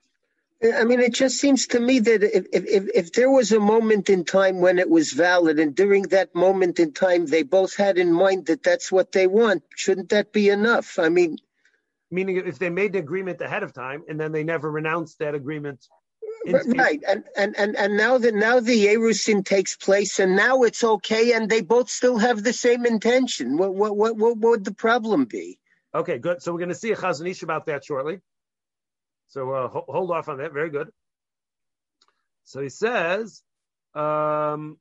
I 0.63 0.83
mean, 0.83 0.99
it 0.99 1.15
just 1.15 1.39
seems 1.39 1.65
to 1.67 1.79
me 1.79 1.97
that 1.99 2.21
if, 2.21 2.45
if, 2.53 2.87
if 2.93 3.13
there 3.13 3.31
was 3.31 3.51
a 3.51 3.59
moment 3.59 4.11
in 4.11 4.25
time 4.25 4.61
when 4.61 4.77
it 4.77 4.87
was 4.87 5.11
valid, 5.11 5.57
and 5.57 5.73
during 5.73 6.03
that 6.09 6.35
moment 6.35 6.79
in 6.79 6.93
time 6.93 7.25
they 7.25 7.41
both 7.41 7.75
had 7.75 7.97
in 7.97 8.13
mind 8.13 8.45
that 8.45 8.61
that's 8.61 8.91
what 8.91 9.11
they 9.11 9.25
want, 9.25 9.63
shouldn't 9.75 10.09
that 10.09 10.31
be 10.31 10.49
enough? 10.49 10.99
I 10.99 11.09
mean, 11.09 11.37
meaning 12.11 12.35
if 12.45 12.59
they 12.59 12.69
made 12.69 12.93
the 12.93 12.99
agreement 12.99 13.41
ahead 13.41 13.63
of 13.63 13.73
time 13.73 14.03
and 14.07 14.19
then 14.19 14.31
they 14.31 14.43
never 14.43 14.69
renounced 14.69 15.19
that 15.19 15.33
agreement. 15.33 15.87
right, 16.45 17.01
and, 17.07 17.23
and 17.37 17.55
and 17.57 17.75
and 17.75 17.97
now 17.97 18.17
that 18.17 18.33
now 18.33 18.59
the 18.59 18.87
Erusin 18.87 19.45
takes 19.45 19.75
place, 19.75 20.19
and 20.19 20.35
now 20.35 20.63
it's 20.63 20.83
okay, 20.83 21.33
and 21.33 21.49
they 21.49 21.61
both 21.61 21.89
still 21.89 22.17
have 22.17 22.43
the 22.43 22.53
same 22.53 22.85
intention. 22.85 23.57
What 23.57 23.75
what 23.75 23.95
what 23.95 24.17
what 24.17 24.37
would 24.37 24.65
the 24.65 24.73
problem 24.73 25.25
be? 25.25 25.59
Okay, 25.93 26.17
good. 26.17 26.41
So 26.41 26.51
we're 26.51 26.59
going 26.59 26.69
to 26.69 26.75
see 26.75 26.91
a 26.91 26.95
Chazon 26.95 27.29
Ish 27.29 27.43
about 27.43 27.65
that 27.67 27.85
shortly. 27.85 28.19
So 29.27 29.51
uh, 29.51 29.67
hold 29.67 30.11
off 30.11 30.29
on 30.29 30.37
that. 30.39 30.51
Very 30.51 30.69
good. 30.69 30.89
So 32.43 32.61
he 32.61 32.69
says, 32.69 33.43
um, 33.93 34.77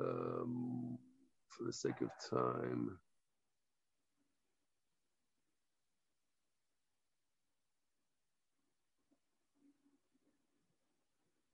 um, 0.00 0.98
for 1.48 1.64
the 1.64 1.72
sake 1.72 2.00
of 2.00 2.10
time. 2.30 2.98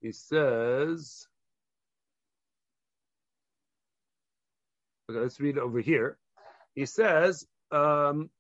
He 0.01 0.13
says, 0.13 1.27
Okay, 5.11 5.19
let's 5.19 5.41
read 5.41 5.59
over 5.59 5.81
here. 5.81 6.19
He 6.75 6.87
says, 6.87 7.47
um, 7.71 8.31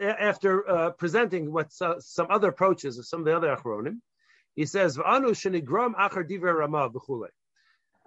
after 0.00 0.68
uh, 0.68 0.90
presenting 0.90 1.52
what 1.52 1.70
uh, 1.80 1.94
some 2.00 2.26
other 2.30 2.48
approaches 2.48 2.98
of 2.98 3.06
some 3.06 3.20
of 3.20 3.26
the 3.26 3.36
other 3.36 3.54
achronim, 3.54 4.00
he 4.56 4.66
says, 4.66 4.98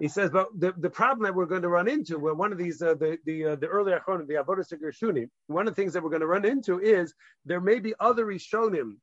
He 0.02 0.08
says, 0.08 0.32
but 0.32 0.48
the, 0.58 0.74
the 0.78 0.90
problem 0.90 1.24
that 1.26 1.36
we're 1.36 1.46
going 1.46 1.62
to 1.62 1.70
run 1.70 1.88
into, 1.88 2.18
well, 2.18 2.36
one 2.36 2.52
of 2.52 2.58
these, 2.58 2.82
uh, 2.82 2.96
the 2.96 3.20
the 3.26 3.46
uh, 3.46 3.56
the 3.56 3.68
early 3.68 3.92
achronim, 3.92 4.28
the 4.28 4.34
avodah 4.34 4.66
gershuni, 4.82 5.30
one 5.46 5.68
of 5.68 5.76
the 5.76 5.82
things 5.82 5.94
that 5.94 6.02
we're 6.04 6.10
going 6.10 6.22
to 6.22 6.28
run 6.28 6.44
into 6.44 6.80
is 6.80 7.14
there 7.46 7.62
may 7.62 7.80
be 7.80 7.94
other 8.00 8.26
rishonim 8.26 8.96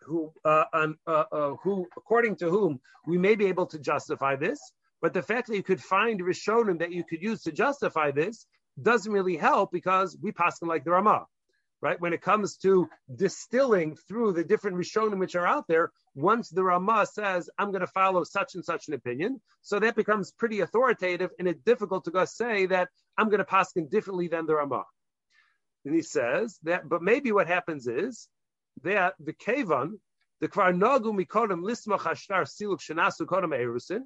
who, 0.00 0.32
uh, 0.44 0.64
uh, 1.06 1.54
who, 1.62 1.86
according 1.96 2.36
to 2.36 2.48
whom 2.48 2.80
we 3.06 3.18
may 3.18 3.34
be 3.34 3.46
able 3.46 3.66
to 3.66 3.78
justify 3.78 4.34
this, 4.34 4.58
but 5.02 5.12
the 5.12 5.22
fact 5.22 5.48
that 5.48 5.56
you 5.56 5.62
could 5.62 5.82
find 5.82 6.20
Rishonim 6.20 6.78
that 6.78 6.92
you 6.92 7.04
could 7.04 7.22
use 7.22 7.42
to 7.42 7.52
justify 7.52 8.10
this 8.10 8.46
doesn't 8.80 9.12
really 9.12 9.36
help 9.36 9.70
because 9.70 10.16
we 10.22 10.32
pass 10.32 10.58
them 10.58 10.68
like 10.68 10.84
the 10.84 10.90
Ramah, 10.90 11.26
right? 11.80 12.00
When 12.00 12.12
it 12.12 12.22
comes 12.22 12.56
to 12.58 12.88
distilling 13.14 13.96
through 13.96 14.32
the 14.32 14.44
different 14.44 14.76
Rishonim 14.76 15.18
which 15.18 15.36
are 15.36 15.46
out 15.46 15.66
there, 15.68 15.90
once 16.14 16.48
the 16.48 16.64
Ramah 16.64 17.06
says, 17.06 17.48
I'm 17.58 17.70
going 17.70 17.82
to 17.82 17.86
follow 17.86 18.24
such 18.24 18.54
and 18.54 18.64
such 18.64 18.88
an 18.88 18.94
opinion, 18.94 19.40
so 19.62 19.78
that 19.78 19.94
becomes 19.94 20.32
pretty 20.32 20.60
authoritative 20.60 21.30
and 21.38 21.46
it's 21.46 21.62
difficult 21.62 22.04
to 22.04 22.10
go 22.10 22.24
say 22.24 22.66
that 22.66 22.88
I'm 23.16 23.28
going 23.28 23.38
to 23.38 23.44
pass 23.44 23.72
differently 23.72 24.28
than 24.28 24.46
the 24.46 24.56
Ramah. 24.56 24.84
And 25.84 25.94
he 25.94 26.02
says 26.02 26.58
that, 26.64 26.88
but 26.88 27.02
maybe 27.02 27.32
what 27.32 27.46
happens 27.46 27.86
is 27.86 28.28
that 28.82 29.14
the 29.20 29.32
Kavan, 29.32 29.98
the 30.40 30.48
Kvar 30.48 30.72
Nagu 30.72 31.16
Mikodem 31.16 31.62
Lismach 31.62 32.00
Ashtar 32.00 32.46
Siluk 32.46 32.80
Shanasu 32.80 33.22
Kodem 33.26 33.50
Erusin, 33.50 34.02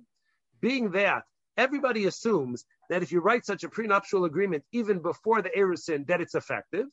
being 0.61 0.93
that 0.93 1.25
everybody 1.57 2.07
assumes 2.07 2.65
that 2.89 3.03
if 3.03 3.13
you 3.13 3.21
write 3.21 3.45
such 3.45 3.65
a 3.65 3.69
prenuptial 3.69 4.25
agreement 4.25 4.65
even 4.73 5.01
before 5.01 5.43
the 5.43 5.51
erusin, 5.51 6.07
that 6.07 6.21
it's 6.21 6.35
effective. 6.35 6.87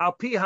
Al 0.00 0.12
pi 0.12 0.36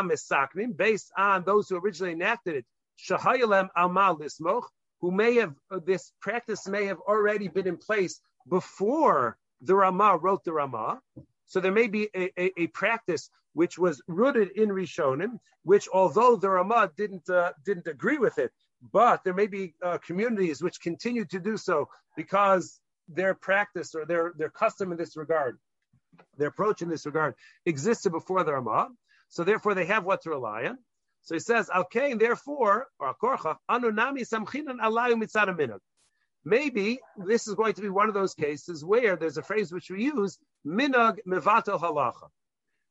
based 0.77 1.13
on 1.17 1.45
those 1.45 1.69
who 1.69 1.77
originally 1.77 2.13
enacted 2.13 2.57
it, 2.57 2.67
shahayalem 2.99 3.69
almal 3.77 4.19
lismoch, 4.19 4.65
who 5.01 5.11
may 5.11 5.35
have 5.37 5.55
uh, 5.71 5.81
this 5.85 6.13
practice 6.21 6.67
may 6.69 6.87
have 6.87 7.01
already 7.01 7.49
been 7.49 7.67
in 7.67 7.77
place 7.77 8.21
before 8.49 9.37
the 9.61 9.75
Rama 9.75 10.17
wrote 10.17 10.45
the 10.45 10.53
Rama. 10.53 11.01
So 11.47 11.61
there 11.61 11.73
may 11.73 11.89
be 11.89 12.09
a, 12.15 12.31
a, 12.41 12.63
a, 12.63 12.67
practice 12.69 13.29
which 13.53 13.79
was 13.79 14.01
rooted 14.09 14.51
in 14.53 14.71
Rishonim, 14.71 15.39
which 15.65 15.89
although 15.93 16.37
the 16.37 16.49
Rama 16.49 16.91
didn't 16.97 17.29
uh, 17.29 17.53
didn't 17.65 17.89
agree 17.89 18.19
with 18.19 18.39
it, 18.39 18.53
but 18.93 19.23
there 19.23 19.35
may 19.35 19.47
be 19.47 19.75
uh, 19.83 19.99
communities 19.99 20.63
which 20.63 20.81
continue 20.81 21.25
to 21.27 21.39
do 21.39 21.57
so 21.57 21.89
because 22.17 22.81
their 23.09 23.35
practice 23.35 23.95
or 23.95 24.05
their, 24.07 24.33
their 24.37 24.51
custom 24.51 24.93
in 24.93 24.99
this 24.99 25.17
regard, 25.17 25.59
their 26.37 26.49
approach 26.49 26.83
in 26.83 26.89
this 26.89 27.07
regard 27.07 27.35
existed 27.67 28.11
before 28.11 28.45
the 28.45 28.53
Ramah. 28.53 28.89
So 29.33 29.45
therefore 29.45 29.75
they 29.75 29.87
have 29.87 30.05
what 30.05 30.21
to 30.23 30.31
rely 30.31 30.65
on. 30.65 30.79
So 31.23 31.35
he 31.35 31.41
says, 31.41 31.71
okay, 31.75 32.13
therefore, 32.13 32.87
or 32.99 33.15
anunami 33.71 34.29
samchinan 34.29 34.79
alayu 34.79 35.79
Maybe 36.45 37.01
this 37.17 37.49
is 37.49 37.55
going 37.55 37.73
to 37.75 37.81
be 37.81 37.89
one 37.89 38.09
of 38.09 38.15
those 38.15 38.35
cases 38.35 38.85
where 38.85 39.17
there's 39.17 39.39
a 39.39 39.43
phrase 39.43 39.73
which 39.73 39.89
we 39.89 40.05
use, 40.05 40.39
minag 40.67 41.21
mevatel 41.27 41.81
halacha. 41.81 42.29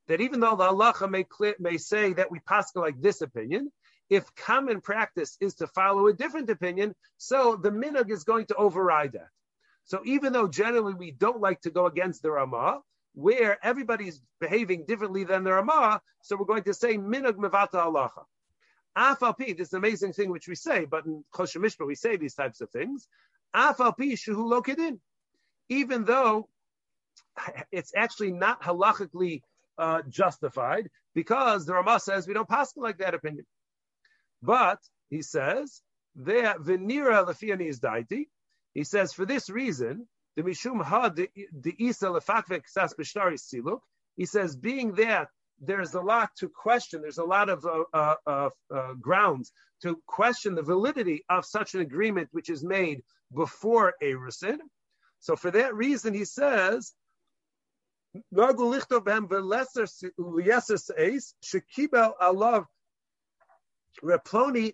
That 0.08 0.22
even 0.22 0.40
though 0.40 0.56
the 0.56 0.64
halacha 0.64 1.12
may, 1.12 1.26
may 1.60 1.78
say 1.78 2.14
that 2.14 2.32
we 2.32 2.40
pass 2.40 2.76
like 2.76 3.00
this 3.00 3.22
opinion, 3.22 3.72
if 4.10 4.34
common 4.34 4.82
practice 4.82 5.38
is 5.40 5.54
to 5.56 5.68
follow 5.68 6.08
a 6.08 6.14
different 6.14 6.50
opinion, 6.50 6.96
so 7.18 7.56
the 7.56 7.70
minhag 7.70 8.10
is 8.10 8.24
going 8.24 8.48
to 8.48 8.56
override 8.56 9.12
that. 9.12 9.30
So 9.84 10.02
even 10.06 10.34
though 10.34 10.48
generally 10.48 10.96
we 10.96 11.12
don't 11.12 11.40
like 11.40 11.62
to 11.62 11.70
go 11.70 11.86
against 11.86 12.24
the 12.24 12.32
Ramah, 12.32 12.80
where 13.14 13.58
everybody's 13.64 14.22
behaving 14.40 14.86
differently 14.86 15.24
than 15.24 15.44
the 15.44 15.52
Ramah, 15.52 16.02
so 16.22 16.36
we're 16.38 16.46
going 16.46 16.64
to 16.64 16.74
say 16.74 16.98
minhag 16.98 17.36
mevata 17.36 17.74
halacha. 17.74 18.24
Afalpi, 18.98 19.58
this 19.58 19.74
amazing 19.74 20.14
thing 20.14 20.32
which 20.32 20.48
we 20.48 20.56
say, 20.56 20.86
but 20.86 21.06
in 21.06 21.24
Choshen 21.34 21.62
Mishpat 21.62 21.88
we 21.88 21.96
say 21.96 22.18
these 22.18 22.36
types 22.36 22.62
of 22.62 22.70
things. 22.70 23.08
Afalpi 23.56 24.14
shuhu 24.14 24.50
lokidin, 24.50 25.00
even 25.70 26.06
though 26.06 26.50
it's 27.72 27.94
actually 27.96 28.32
not 28.32 28.62
halachically 28.62 29.42
uh, 29.78 30.02
justified, 30.10 30.90
because 31.14 31.66
the 31.66 31.74
Ramah 31.74 32.00
says 32.00 32.28
we 32.28 32.34
don't 32.34 32.48
pass 32.50 32.74
like 32.76 32.98
that 33.00 33.14
opinion. 33.14 33.46
But 34.42 34.80
he 35.10 35.22
says, 35.22 35.82
there 36.16 36.56
venira 36.56 37.26
lefiani 37.26 37.68
is 37.68 37.80
daiti. 37.80 38.28
He 38.74 38.84
says, 38.84 39.14
for 39.14 39.26
this 39.26 39.50
reason, 39.50 40.08
the 40.36 40.44
mishum 40.44 40.82
ha 40.84 41.10
the 41.10 41.76
isa 41.78 42.08
lefakvek 42.08 42.68
sas 42.68 42.94
b'shtari 42.94 43.40
siluk. 43.40 43.82
He 44.16 44.26
says, 44.26 44.56
being 44.56 44.94
that 44.94 45.30
there's 45.60 45.94
a 45.94 46.02
lot 46.02 46.32
to 46.38 46.50
question, 46.50 47.02
there's 47.02 47.18
a 47.18 47.24
lot 47.24 47.50
of 47.50 47.66
uh, 47.66 48.16
uh, 48.26 48.50
uh, 48.74 48.94
grounds 48.94 49.52
to 49.84 50.02
question 50.08 50.56
the 50.56 50.62
validity 50.62 51.24
of 51.30 51.46
such 51.46 51.76
an 51.76 51.82
agreement 51.82 52.30
which 52.32 52.50
is 52.50 52.64
made 52.64 53.04
before 53.34 53.94
a 54.02 54.14
rusin. 54.14 54.58
So 55.20 55.36
for 55.36 55.52
that 55.52 55.76
reason, 55.76 56.14
he 56.14 56.26
says, 56.26 56.94
reploni. 64.04 64.74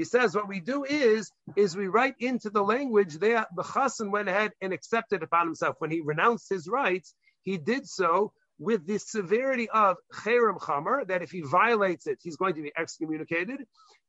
He 0.00 0.04
says 0.04 0.34
what 0.34 0.48
we 0.48 0.60
do 0.60 0.84
is 0.84 1.30
is 1.56 1.76
we 1.76 1.86
write 1.86 2.14
into 2.20 2.48
the 2.48 2.62
language 2.62 3.18
there. 3.18 3.44
The 3.54 3.62
chassan 3.62 4.10
went 4.10 4.30
ahead 4.30 4.52
and 4.62 4.72
accepted 4.72 5.22
upon 5.22 5.46
himself 5.46 5.76
when 5.78 5.90
he 5.90 6.00
renounced 6.00 6.48
his 6.48 6.66
rights. 6.66 7.14
He 7.42 7.58
did 7.58 7.86
so 7.86 8.32
with 8.58 8.86
the 8.86 8.96
severity 8.96 9.68
of 9.68 9.98
cherem 10.14 10.58
chamer 10.58 11.06
that 11.08 11.20
if 11.20 11.30
he 11.30 11.42
violates 11.42 12.06
it, 12.06 12.18
he's 12.22 12.38
going 12.38 12.54
to 12.54 12.62
be 12.62 12.72
excommunicated, 12.74 13.66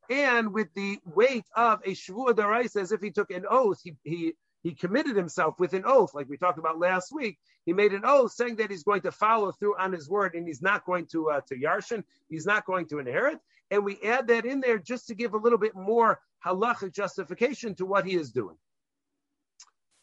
and 0.09 0.53
with 0.53 0.73
the 0.75 0.97
weight 1.03 1.43
of 1.57 1.81
a 1.83 1.89
shvua 1.89 2.35
daraisa 2.35 2.77
as 2.77 2.93
if 2.93 3.01
he 3.01 3.11
took 3.11 3.29
an 3.29 3.43
oath. 3.49 3.81
He 3.83 3.97
he 4.05 4.33
he 4.63 4.73
committed 4.73 5.17
himself 5.17 5.59
with 5.59 5.73
an 5.73 5.83
oath, 5.85 6.13
like 6.13 6.29
we 6.29 6.37
talked 6.37 6.57
about 6.57 6.79
last 6.79 7.11
week. 7.13 7.37
He 7.65 7.73
made 7.73 7.91
an 7.91 8.05
oath 8.05 8.31
saying 8.31 8.55
that 8.57 8.71
he's 8.71 8.83
going 8.83 9.01
to 9.01 9.11
follow 9.11 9.51
through 9.51 9.77
on 9.77 9.91
his 9.91 10.09
word 10.09 10.35
and 10.35 10.47
he's 10.47 10.61
not 10.61 10.85
going 10.85 11.07
to 11.07 11.31
uh, 11.31 11.41
to 11.49 11.55
yarshin, 11.55 12.05
he's 12.29 12.45
not 12.45 12.65
going 12.65 12.87
to 12.87 12.99
inherit. 12.99 13.39
And 13.71 13.83
we 13.85 13.99
add 14.01 14.27
that 14.27 14.45
in 14.45 14.59
there 14.59 14.77
just 14.77 15.07
to 15.07 15.15
give 15.15 15.33
a 15.33 15.37
little 15.37 15.57
bit 15.57 15.75
more 15.75 16.19
halachic 16.45 16.93
justification 16.93 17.73
to 17.75 17.85
what 17.85 18.05
he 18.05 18.15
is 18.15 18.31
doing. 18.31 18.57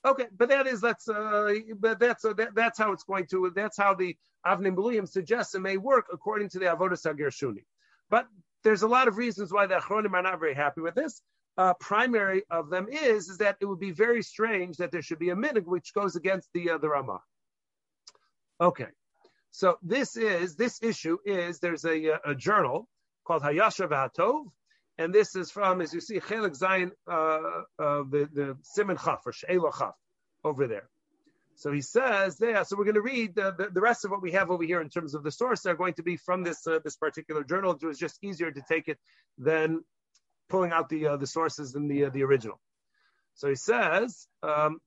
Okay, 0.05 0.27
but 0.37 0.49
that 0.49 0.67
is 0.67 0.81
that's 0.81 1.09
uh, 1.09 1.53
but 1.79 1.99
that's 2.01 2.25
uh, 2.25 2.33
that, 2.35 2.55
that's 2.55 2.79
how 2.79 2.93
it's 2.93 3.05
going 3.05 3.27
to 3.27 3.53
that's 3.55 3.77
how 3.77 3.95
the 3.95 4.17
Avnei 4.47 4.75
Miluim 4.75 5.09
suggests 5.09 5.55
it 5.55 5.61
may 5.61 5.77
work 5.77 6.07
according 6.13 6.49
to 6.51 6.59
the 6.59 6.67
Avodas 6.67 7.05
Gershuni. 7.05 7.65
But 8.09 8.27
there's 8.65 8.83
a 8.83 8.89
lot 8.89 9.09
of 9.09 9.17
reasons 9.17 9.53
why 9.53 9.67
the 9.67 9.75
Achronim 9.75 10.15
are 10.15 10.23
not 10.23 10.41
very 10.41 10.55
happy 10.55 10.81
with 10.81 10.95
this 10.95 11.21
uh, 11.59 11.75
primary 11.75 12.45
of 12.51 12.71
them 12.71 12.87
is 12.89 13.29
is 13.29 13.39
that 13.39 13.57
it 13.61 13.67
would 13.67 13.81
be 13.81 13.91
very 13.91 14.23
strange 14.23 14.77
that 14.77 14.93
there 14.93 15.03
should 15.03 15.19
be 15.19 15.31
a 15.31 15.37
minig 15.37 15.65
which 15.65 15.93
goes 15.93 16.15
against 16.15 16.49
the 16.55 16.71
uh, 16.71 16.79
the 16.79 16.89
Rama. 16.89 17.21
Okay, 18.61 18.87
so 19.51 19.77
this 19.83 20.17
is 20.17 20.55
this 20.55 20.81
issue 20.83 21.19
is 21.25 21.59
there's 21.59 21.85
a, 21.85 22.21
a 22.25 22.35
journal 22.35 22.89
called 23.29 23.43
Hayashar 23.43 23.89
V'Hatov, 23.89 24.47
and 24.97 25.15
this 25.15 25.37
is 25.37 25.51
from 25.51 25.83
as 25.83 25.93
you 25.93 26.01
see 26.01 26.19
Chelik 26.19 26.59
Zayin 26.59 26.91
uh, 27.07 27.63
uh, 27.79 28.03
the 28.11 28.29
the 28.33 28.57
Simon 28.63 28.97
Chaf 28.97 29.21
or 29.27 29.33
Sheila 29.33 29.71
Chaf 29.79 29.95
over 30.43 30.67
there. 30.67 30.89
So 31.55 31.73
he 31.73 31.83
says 31.83 32.39
there. 32.39 32.65
So 32.65 32.77
we're 32.77 32.85
going 32.85 32.95
to 32.95 33.03
read 33.03 33.35
the, 33.35 33.53
the, 33.59 33.69
the, 33.71 33.81
rest 33.81 34.05
of 34.05 34.13
what 34.13 34.23
we 34.23 34.31
have 34.33 34.49
over 34.49 34.63
here 34.63 34.81
in 34.81 34.89
terms 34.89 35.15
of 35.15 35.25
the 35.25 35.33
source. 35.33 35.61
They're 35.61 35.75
going 35.75 35.95
to 35.95 36.05
be 36.05 36.17
from 36.17 36.43
this 36.43 36.67
uh, 36.67 36.79
this 36.83 36.97
particular 36.97 37.45
journal. 37.45 37.73
It 37.73 37.85
was 37.85 37.99
just 37.99 38.19
easier 38.23 38.51
to 38.51 38.63
take 38.69 38.89
it 38.89 38.99
than 39.37 39.85
pulling 40.49 40.73
out 40.73 40.89
the 40.89 41.09
uh, 41.09 41.17
the 41.17 41.27
sources 41.27 41.75
in 41.75 41.89
the 41.89 42.07
uh, 42.07 42.11
the 42.11 42.23
original. 42.23 42.61
So 43.35 43.49
he 43.49 43.57
says, 43.57 44.27
um, 44.43 44.79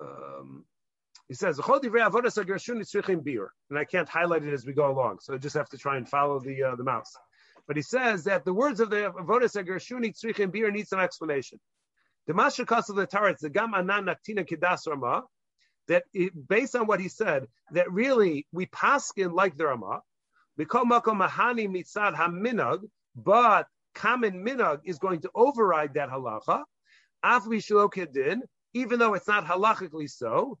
um, 0.00 0.64
he 1.28 1.34
says, 1.34 1.58
and 1.58 3.78
I 3.78 3.84
can't 3.84 4.08
highlight 4.08 4.44
it 4.44 4.52
as 4.52 4.64
we 4.64 4.72
go 4.72 4.90
along, 4.90 5.18
so 5.20 5.34
I 5.34 5.38
just 5.38 5.56
have 5.56 5.68
to 5.70 5.78
try 5.78 5.96
and 5.96 6.08
follow 6.08 6.40
the 6.40 6.62
uh, 6.62 6.76
the 6.76 6.84
mouse. 6.84 7.14
But 7.68 7.76
he 7.76 7.82
says 7.82 8.24
that 8.24 8.46
the 8.46 8.54
words 8.54 8.80
of 8.80 8.88
the 8.88 9.12
Avodas 9.12 9.54
Gershuni 9.62 10.16
tzrichim 10.16 10.50
bir 10.50 10.70
need 10.70 10.88
some 10.88 11.00
explanation. 11.00 11.60
The 12.26 12.32
Masha 12.32 12.64
Kasal 12.64 12.96
the 12.96 13.06
Taretz, 13.06 13.40
the 13.40 13.50
Gam 13.50 13.74
Anan 13.74 14.06
Naktina 14.06 14.48
Kidas 14.48 14.86
Rama, 14.86 15.24
that 15.86 16.04
it, 16.14 16.32
based 16.48 16.74
on 16.74 16.86
what 16.86 16.98
he 16.98 17.08
said, 17.08 17.46
that 17.72 17.92
really 17.92 18.46
we 18.52 18.66
paskin 18.66 19.34
like 19.34 19.56
the 19.58 19.66
Rama, 19.66 20.00
Mikol 20.58 20.84
Makom 20.84 21.28
Mahani 21.28 21.68
Mitzad 21.68 22.14
Haminag, 22.14 22.80
but 23.14 23.66
common 23.94 24.44
minag 24.44 24.80
is 24.84 24.98
going 24.98 25.20
to 25.20 25.30
override 25.34 25.94
that 25.94 26.08
halacha, 26.08 26.62
even 28.74 28.98
though 28.98 29.14
it's 29.14 29.28
not 29.28 29.44
halachically 29.44 30.08
so. 30.08 30.58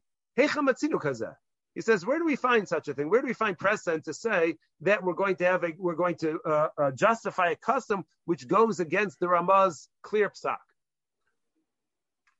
He 1.78 1.82
says, 1.82 2.04
where 2.04 2.18
do 2.18 2.24
we 2.24 2.34
find 2.34 2.66
such 2.66 2.88
a 2.88 2.92
thing? 2.92 3.08
Where 3.08 3.20
do 3.20 3.28
we 3.28 3.34
find 3.34 3.56
precedent 3.56 4.06
to 4.06 4.12
say 4.12 4.56
that 4.80 5.04
we're 5.04 5.12
going 5.12 5.36
to 5.36 5.44
have 5.44 5.62
a, 5.62 5.74
we're 5.78 5.94
going 5.94 6.16
to 6.16 6.40
uh, 6.44 6.68
uh, 6.76 6.90
justify 6.90 7.50
a 7.50 7.54
custom 7.54 8.04
which 8.24 8.48
goes 8.48 8.80
against 8.80 9.20
the 9.20 9.28
Ramah's 9.28 9.88
clear 10.02 10.28
psak? 10.28 10.56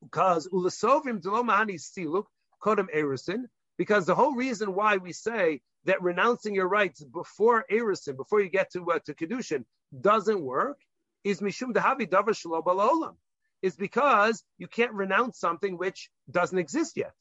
Because 0.03 0.49
ulasovim 0.49 1.23
delomahani 1.23 1.79
siluk 1.79 2.25
kodem 2.61 2.89
erusin. 2.93 3.45
Because 3.77 4.07
the 4.07 4.15
whole 4.17 4.35
reason 4.35 4.75
why 4.75 4.97
we 4.97 5.13
say 5.13 5.61
that 5.85 6.03
renouncing 6.03 6.57
your 6.57 6.67
rights 6.67 7.05
before 7.05 7.65
erusin, 7.71 8.17
before 8.17 8.41
you 8.41 8.49
get 8.49 8.73
to 8.73 8.91
uh, 8.91 8.99
to 9.07 9.15
kedushin, 9.15 9.65
doesn't 10.01 10.41
work, 10.41 10.81
is 11.23 11.41
mishum 11.41 11.73
dehavi 11.73 12.09
davar 12.09 12.35
shelo 12.35 12.61
balolam. 12.65 13.15
Is 13.63 13.77
because 13.77 14.43
you 14.59 14.67
can't 14.67 14.95
renounce 14.95 15.39
something 15.39 15.79
which 15.79 16.11
doesn't 16.29 16.59
exist 16.59 16.97
yet. 16.97 17.15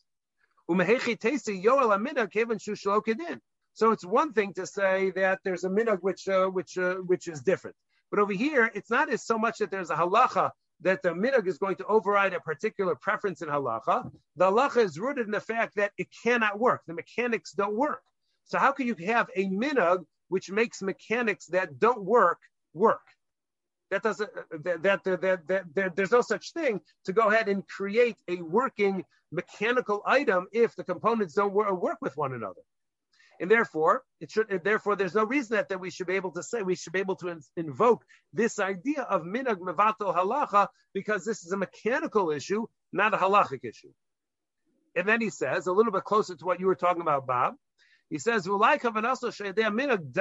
So 3.73 3.91
it's 3.91 4.05
one 4.05 4.33
thing 4.33 4.53
to 4.53 4.65
say 4.65 5.11
that 5.11 5.39
there's 5.43 5.63
a 5.63 5.69
minhag 5.69 5.99
which 6.01 6.27
uh, 6.27 6.47
which 6.47 6.77
uh, 6.77 6.95
which 6.95 7.27
is 7.27 7.41
different, 7.41 7.75
but 8.09 8.19
over 8.19 8.33
here 8.33 8.71
it's 8.73 8.89
not 8.89 9.09
as 9.11 9.25
so 9.25 9.37
much 9.37 9.59
that 9.59 9.71
there's 9.71 9.89
a 9.89 9.95
halacha 9.95 10.51
that 10.81 11.01
the 11.03 11.09
minhag 11.09 11.47
is 11.47 11.57
going 11.57 11.75
to 11.77 11.85
override 11.85 12.33
a 12.33 12.39
particular 12.39 12.95
preference 12.95 13.41
in 13.41 13.47
halacha. 13.49 14.11
The 14.35 14.51
halacha 14.51 14.83
is 14.83 14.99
rooted 14.99 15.25
in 15.25 15.31
the 15.31 15.39
fact 15.39 15.75
that 15.75 15.91
it 15.97 16.07
cannot 16.23 16.59
work. 16.59 16.81
The 16.85 16.93
mechanics 16.93 17.53
don't 17.53 17.75
work. 17.75 18.01
So 18.45 18.59
how 18.59 18.71
can 18.71 18.87
you 18.87 18.95
have 19.05 19.29
a 19.35 19.45
minhag 19.45 20.03
which 20.29 20.51
makes 20.51 20.81
mechanics 20.81 21.45
that 21.47 21.79
don't 21.79 22.03
work 22.03 22.39
work? 22.73 23.01
That 23.91 24.03
doesn't 24.03 24.29
that, 24.63 24.83
that, 24.83 25.03
that, 25.03 25.47
that, 25.47 25.63
that 25.75 25.95
there's 25.95 26.11
no 26.11 26.21
such 26.21 26.51
thing 26.53 26.81
to 27.05 27.13
go 27.13 27.29
ahead 27.29 27.47
and 27.47 27.67
create 27.67 28.17
a 28.27 28.37
working 28.37 29.03
mechanical 29.31 30.01
item 30.05 30.47
if 30.51 30.75
the 30.75 30.83
components 30.83 31.33
don't 31.33 31.53
work, 31.53 31.97
with 32.01 32.15
one 32.15 32.33
another. 32.33 32.61
And 33.39 33.51
therefore 33.51 34.03
it 34.19 34.31
should 34.31 34.61
therefore 34.63 34.95
there's 34.95 35.13
no 35.13 35.23
reason 35.23 35.57
that, 35.57 35.69
that 35.69 35.79
we 35.79 35.91
should 35.91 36.07
be 36.07 36.15
able 36.15 36.31
to 36.31 36.43
say 36.43 36.63
we 36.63 36.75
should 36.75 36.93
be 36.93 36.99
able 36.99 37.15
to 37.17 37.29
in, 37.29 37.41
invoke 37.55 38.03
this 38.33 38.59
idea 38.59 39.03
of 39.03 39.21
minag 39.21 39.59
mevato 39.59 40.15
halacha 40.15 40.67
because 40.93 41.23
this 41.23 41.45
is 41.45 41.51
a 41.51 41.57
mechanical 41.57 42.31
issue 42.31 42.65
not 42.91 43.13
a 43.13 43.17
halachic 43.17 43.63
issue. 43.63 43.91
And 44.95 45.07
then 45.07 45.21
he 45.21 45.29
says 45.29 45.67
a 45.67 45.73
little 45.73 45.91
bit 45.91 46.03
closer 46.03 46.35
to 46.35 46.45
what 46.45 46.59
you 46.59 46.65
were 46.65 46.75
talking 46.75 47.01
about 47.01 47.27
bob 47.27 47.53
he 48.09 48.17
says 48.17 48.47
minag 48.47 50.11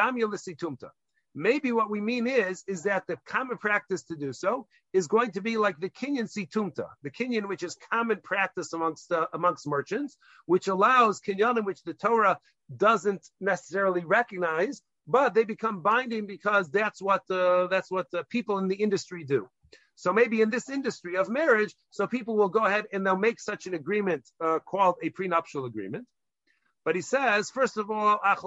Maybe 1.38 1.70
what 1.70 1.90
we 1.90 2.00
mean 2.00 2.26
is, 2.26 2.64
is 2.66 2.84
that 2.84 3.06
the 3.06 3.18
common 3.26 3.58
practice 3.58 4.02
to 4.04 4.16
do 4.16 4.32
so 4.32 4.66
is 4.94 5.06
going 5.06 5.32
to 5.32 5.42
be 5.42 5.58
like 5.58 5.78
the 5.78 5.90
kinyan 5.90 6.32
situmta, 6.34 6.86
the 7.02 7.10
kinyan 7.10 7.46
which 7.46 7.62
is 7.62 7.76
common 7.92 8.20
practice 8.24 8.72
amongst 8.72 9.12
uh, 9.12 9.26
amongst 9.34 9.66
merchants, 9.66 10.16
which 10.46 10.66
allows 10.66 11.20
kinyanim 11.20 11.66
which 11.66 11.82
the 11.82 11.92
Torah 11.92 12.38
doesn't 12.74 13.28
necessarily 13.38 14.02
recognize, 14.02 14.80
but 15.06 15.34
they 15.34 15.44
become 15.44 15.82
binding 15.82 16.26
because 16.26 16.70
that's 16.70 17.02
what 17.02 17.30
uh, 17.30 17.66
that's 17.66 17.90
what 17.90 18.10
the 18.10 18.24
people 18.30 18.56
in 18.56 18.66
the 18.66 18.76
industry 18.76 19.22
do. 19.22 19.46
So 19.94 20.14
maybe 20.14 20.40
in 20.40 20.48
this 20.48 20.70
industry 20.70 21.16
of 21.16 21.28
marriage, 21.28 21.74
so 21.90 22.06
people 22.06 22.34
will 22.38 22.48
go 22.48 22.64
ahead 22.64 22.86
and 22.94 23.04
they'll 23.04 23.16
make 23.16 23.40
such 23.40 23.66
an 23.66 23.74
agreement 23.74 24.24
uh, 24.42 24.58
called 24.60 24.96
a 25.02 25.10
prenuptial 25.10 25.66
agreement. 25.66 26.06
But 26.86 26.94
he 26.94 27.02
says, 27.02 27.50
first 27.50 27.76
of 27.78 27.90
all, 27.90 28.20
if 28.22 28.42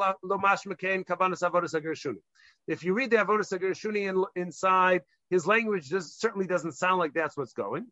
you 2.84 2.94
read 2.94 3.10
the 3.10 3.18
Avodah 3.18 3.60
Gershuni 3.60 4.08
in, 4.08 4.24
inside, 4.42 5.02
his 5.30 5.46
language 5.46 5.90
just 5.90 6.22
certainly 6.22 6.48
doesn't 6.48 6.72
sound 6.72 7.00
like 7.00 7.14
that's 7.14 7.36
what's 7.36 7.52
going. 7.52 7.88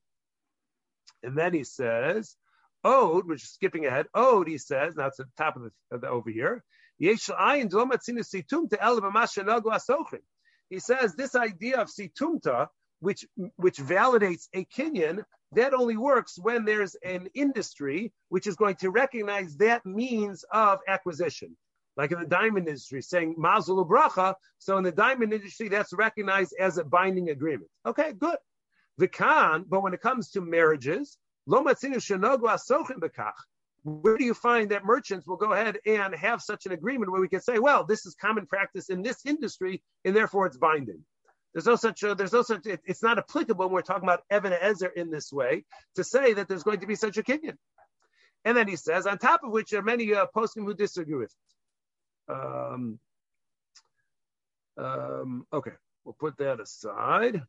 And 1.22 1.38
then 1.38 1.54
he 1.54 1.66
says, 1.66 2.38
Ode, 2.86 3.28
which 3.28 3.44
is 3.44 3.50
skipping 3.50 3.88
ahead, 3.88 4.06
Ode, 4.14 4.48
he 4.48 4.58
says, 4.58 4.96
now 4.96 5.08
it's 5.08 5.20
at 5.20 5.26
the 5.26 5.44
top 5.44 5.58
of 5.58 5.64
the, 5.64 5.72
of 5.92 6.00
the 6.00 6.08
over 6.08 6.30
here. 6.30 6.64
He 6.98 7.14
says 7.18 7.36
this 11.16 11.36
idea 11.36 11.82
of 11.82 11.90
situmta, 11.90 12.68
which 13.00 13.26
which 13.56 13.78
validates 13.78 14.48
a 14.54 14.66
kinyan, 14.66 15.24
that 15.54 15.74
only 15.74 15.98
works 15.98 16.38
when 16.38 16.66
there's 16.66 16.96
an 17.04 17.28
industry 17.34 18.12
which 18.30 18.48
is 18.48 18.56
going 18.56 18.76
to 18.76 18.90
recognize 18.90 19.56
that 19.58 19.86
means 19.86 20.44
of 20.52 20.80
acquisition 20.88 21.56
like 21.98 22.12
in 22.12 22.20
the 22.20 22.28
diamond 22.28 22.68
industry, 22.68 23.02
saying 23.02 23.36
Mazul 23.38 23.90
Bracha. 23.90 24.36
So 24.60 24.78
in 24.78 24.84
the 24.84 24.92
diamond 24.92 25.34
industry, 25.34 25.68
that's 25.68 25.94
recognized 25.94 26.54
as 26.60 26.78
a 26.78 26.84
binding 26.84 27.32
agreement. 27.32 27.72
Okay, 27.86 28.14
good. 28.14 28.38
Vikan, 29.02 29.66
but 29.68 29.82
when 29.82 29.94
it 29.94 30.02
comes 30.02 30.30
to 30.32 30.42
marriages. 30.42 31.18
Where 31.46 31.64
do 34.18 34.26
you 34.26 34.34
find 34.34 34.72
that 34.72 34.84
merchants 34.84 35.28
will 35.28 35.38
go 35.38 35.54
ahead 35.54 35.78
and 35.86 36.14
have 36.14 36.42
such 36.42 36.66
an 36.66 36.74
agreement 36.74 37.12
where 37.12 37.22
we 37.22 37.30
can 37.30 37.40
say, 37.40 37.58
well, 37.58 37.86
this 37.86 38.06
is 38.06 38.16
common 38.20 38.46
practice 38.46 38.90
in 38.90 39.02
this 39.02 39.26
industry, 39.26 39.82
and 40.04 40.14
therefore 40.14 40.46
it's 40.46 40.58
binding? 40.58 41.06
There's 41.54 41.66
no 41.66 41.76
such. 41.76 42.04
Uh, 42.04 42.14
there's 42.14 42.34
no 42.34 42.42
such. 42.44 42.66
It, 42.66 42.82
it's 42.86 43.02
not 43.02 43.18
applicable 43.18 43.66
when 43.66 43.74
we're 43.74 43.82
talking 43.82 44.04
about 44.04 44.24
Evan 44.30 44.54
Ezer 44.54 44.88
in 44.88 45.10
this 45.10 45.32
way 45.32 45.64
to 45.96 46.04
say 46.04 46.34
that 46.34 46.48
there's 46.48 46.64
going 46.64 46.82
to 46.82 46.88
be 46.88 46.96
such 46.96 47.18
a 47.18 47.24
kinyan. 47.24 47.58
And 48.46 48.56
then 48.56 48.68
he 48.68 48.76
says, 48.76 49.08
on 49.08 49.18
top 49.18 49.42
of 49.44 49.52
which 49.52 49.72
there 49.72 49.80
are 49.80 49.84
many 49.84 50.14
uh, 50.14 50.28
poskim 50.36 50.64
who 50.64 50.74
disagree 50.74 51.16
with 51.16 51.34
it. 52.30 52.34
Um, 52.34 53.00
um, 54.78 55.48
okay, 55.52 55.72
we'll 56.06 56.16
put 56.20 56.38
that 56.38 56.60
aside. 56.60 57.42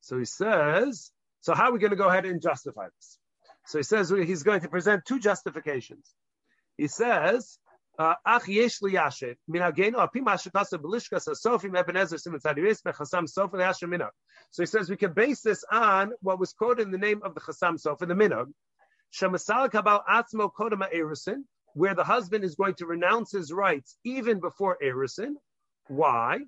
So 0.00 0.18
he 0.18 0.24
says, 0.24 1.12
so 1.40 1.54
how 1.54 1.70
are 1.70 1.72
we 1.72 1.78
going 1.78 1.90
to 1.90 1.96
go 1.96 2.08
ahead 2.08 2.26
and 2.26 2.42
justify 2.42 2.88
this? 2.96 3.18
So 3.66 3.78
he 3.78 3.84
says 3.84 4.10
he's 4.10 4.42
going 4.42 4.60
to 4.62 4.68
present 4.68 5.04
two 5.06 5.20
justifications. 5.20 6.12
He 6.76 6.88
says, 6.88 7.58
So 7.98 8.14
he 8.24 8.68
says 14.66 14.88
we 14.88 14.96
can 14.96 15.12
base 15.12 15.42
this 15.42 15.64
on 15.70 16.12
what 16.22 16.38
was 16.38 16.54
quoted 16.54 16.82
in 16.82 16.90
the 16.90 16.98
name 16.98 17.20
of 17.22 17.34
the 17.34 17.40
Chasam 17.40 17.74
Sofer, 17.74 18.08
the 18.08 18.14
minag. 18.14 18.46
Shemasal 19.12 19.70
kabal 19.70 20.00
atzmo 20.10 20.50
erusin, 20.94 21.44
where 21.74 21.94
the 21.94 22.04
husband 22.04 22.44
is 22.44 22.54
going 22.54 22.74
to 22.76 22.86
renounce 22.86 23.32
his 23.32 23.52
rights 23.52 23.98
even 24.04 24.40
before 24.40 24.78
erusin. 24.82 25.34
Why? 25.88 26.38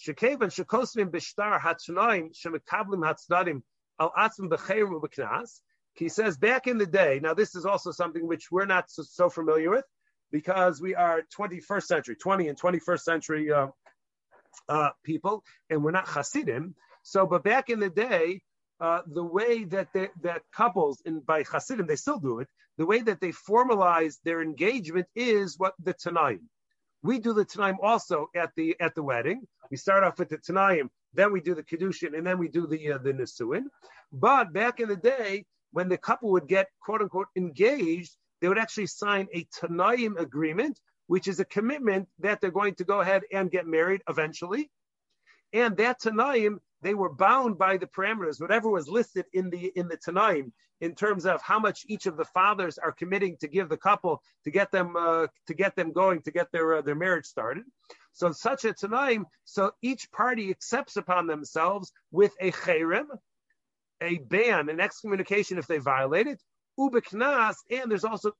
Shekevan 0.00 0.52
shekosvim 0.54 1.10
bishtar 1.10 1.60
hatznoim 1.60 2.32
shemekablim 2.32 3.62
al. 3.98 4.12
He 5.96 6.08
says 6.08 6.36
back 6.36 6.66
in 6.68 6.78
the 6.78 6.86
day, 6.86 7.18
now 7.20 7.34
this 7.34 7.56
is 7.56 7.66
also 7.66 7.90
something 7.90 8.24
which 8.26 8.52
we're 8.52 8.66
not 8.66 8.90
so, 8.90 9.02
so 9.02 9.28
familiar 9.28 9.70
with 9.70 9.84
because 10.34 10.80
we 10.80 10.96
are 10.96 11.22
21st 11.38 11.84
century, 11.84 12.16
20 12.16 12.48
and 12.48 12.60
21st 12.60 13.00
century 13.02 13.52
uh, 13.52 13.68
uh, 14.68 14.88
people, 15.04 15.44
and 15.70 15.84
we're 15.84 15.92
not 15.92 16.08
Hasidim. 16.08 16.74
So, 17.04 17.24
but 17.24 17.44
back 17.44 17.70
in 17.70 17.78
the 17.78 17.88
day, 17.88 18.40
uh, 18.80 19.02
the 19.06 19.22
way 19.22 19.62
that 19.62 19.92
they, 19.94 20.08
that 20.22 20.42
couples 20.52 21.00
in 21.06 21.20
by 21.20 21.44
Hasidim 21.44 21.86
they 21.86 21.94
still 21.94 22.18
do 22.18 22.40
it. 22.40 22.48
The 22.78 22.84
way 22.84 23.00
that 23.02 23.20
they 23.20 23.30
formalize 23.30 24.16
their 24.24 24.42
engagement 24.42 25.06
is 25.14 25.56
what 25.56 25.74
the 25.80 25.94
Tanaim. 25.94 26.40
We 27.04 27.20
do 27.20 27.32
the 27.32 27.44
Tanaim 27.44 27.76
also 27.80 28.26
at 28.34 28.50
the 28.56 28.74
at 28.80 28.96
the 28.96 29.04
wedding. 29.04 29.46
We 29.70 29.76
start 29.76 30.02
off 30.02 30.18
with 30.18 30.30
the 30.30 30.38
Tanaim, 30.38 30.88
then 31.12 31.30
we 31.30 31.42
do 31.42 31.54
the 31.54 31.62
Kedushin, 31.62 32.18
and 32.18 32.26
then 32.26 32.38
we 32.38 32.48
do 32.48 32.66
the 32.66 32.94
uh, 32.94 32.98
the 32.98 33.12
Nisuin. 33.12 33.66
But 34.12 34.52
back 34.52 34.80
in 34.80 34.88
the 34.88 34.96
day, 34.96 35.44
when 35.70 35.88
the 35.88 35.96
couple 35.96 36.32
would 36.32 36.48
get 36.48 36.66
quote 36.80 37.02
unquote 37.02 37.28
engaged, 37.36 38.16
they 38.40 38.48
would 38.48 38.58
actually 38.58 38.86
sign 38.86 39.28
a 39.32 39.44
Tanaim 39.44 40.18
agreement, 40.18 40.78
which 41.06 41.28
is 41.28 41.40
a 41.40 41.44
commitment 41.44 42.08
that 42.18 42.40
they're 42.40 42.50
going 42.50 42.74
to 42.76 42.84
go 42.84 43.00
ahead 43.00 43.22
and 43.32 43.50
get 43.50 43.66
married 43.66 44.02
eventually. 44.08 44.70
And 45.52 45.76
that 45.76 46.00
Tanaim, 46.00 46.58
they 46.82 46.94
were 46.94 47.12
bound 47.12 47.58
by 47.58 47.76
the 47.76 47.86
parameters, 47.86 48.40
whatever 48.40 48.68
was 48.68 48.88
listed 48.88 49.26
in 49.32 49.50
the 49.50 49.72
in 49.76 49.88
the 49.88 49.96
Tanaim, 49.96 50.52
in 50.80 50.94
terms 50.94 51.24
of 51.26 51.40
how 51.40 51.58
much 51.58 51.84
each 51.88 52.06
of 52.06 52.16
the 52.16 52.24
fathers 52.24 52.78
are 52.78 52.92
committing 52.92 53.36
to 53.38 53.48
give 53.48 53.68
the 53.68 53.76
couple 53.76 54.22
to 54.44 54.50
get 54.50 54.70
them 54.70 54.96
uh, 54.96 55.26
to 55.46 55.54
get 55.54 55.76
them 55.76 55.92
going 55.92 56.22
to 56.22 56.30
get 56.30 56.50
their 56.52 56.76
uh, 56.76 56.82
their 56.82 56.94
marriage 56.94 57.26
started. 57.26 57.64
So 58.12 58.30
such 58.32 58.64
a 58.64 58.72
Tanaim, 58.72 59.24
so 59.44 59.72
each 59.82 60.10
party 60.12 60.50
accepts 60.50 60.96
upon 60.96 61.26
themselves 61.26 61.92
with 62.12 62.32
a 62.40 62.52
cherem, 62.52 63.06
a 64.00 64.18
ban, 64.18 64.68
an 64.68 64.80
excommunication 64.80 65.58
if 65.58 65.66
they 65.66 65.78
violate 65.78 66.26
it, 66.26 66.40
ubeknas, 66.78 67.56
and 67.70 67.90
there's 67.90 68.04
also 68.04 68.32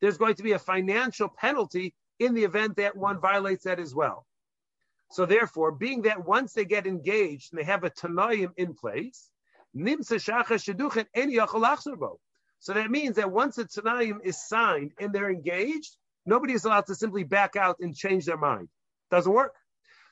there's 0.00 0.18
going 0.18 0.34
to 0.34 0.42
be 0.42 0.52
a 0.52 0.58
financial 0.58 1.28
penalty 1.28 1.94
in 2.18 2.34
the 2.34 2.44
event 2.44 2.76
that 2.76 2.96
one 2.96 3.20
violates 3.20 3.64
that 3.64 3.78
as 3.78 3.94
well. 3.94 4.26
So 5.10 5.26
therefore, 5.26 5.72
being 5.72 6.02
that 6.02 6.26
once 6.26 6.54
they 6.54 6.64
get 6.64 6.86
engaged 6.86 7.52
and 7.52 7.60
they 7.60 7.64
have 7.64 7.84
a 7.84 7.90
tanoim 7.90 8.52
in 8.56 8.74
place, 8.74 9.28
so 9.74 9.84
that 12.74 12.90
means 12.90 13.16
that 13.16 13.30
once 13.30 13.58
a 13.58 13.64
tanoim 13.64 14.18
is 14.24 14.48
signed 14.48 14.92
and 14.98 15.12
they're 15.12 15.30
engaged, 15.30 15.96
nobody 16.26 16.52
is 16.52 16.64
allowed 16.64 16.86
to 16.86 16.94
simply 16.94 17.24
back 17.24 17.56
out 17.56 17.76
and 17.80 17.94
change 17.94 18.26
their 18.26 18.36
mind. 18.36 18.68
Doesn't 19.10 19.32
work. 19.32 19.54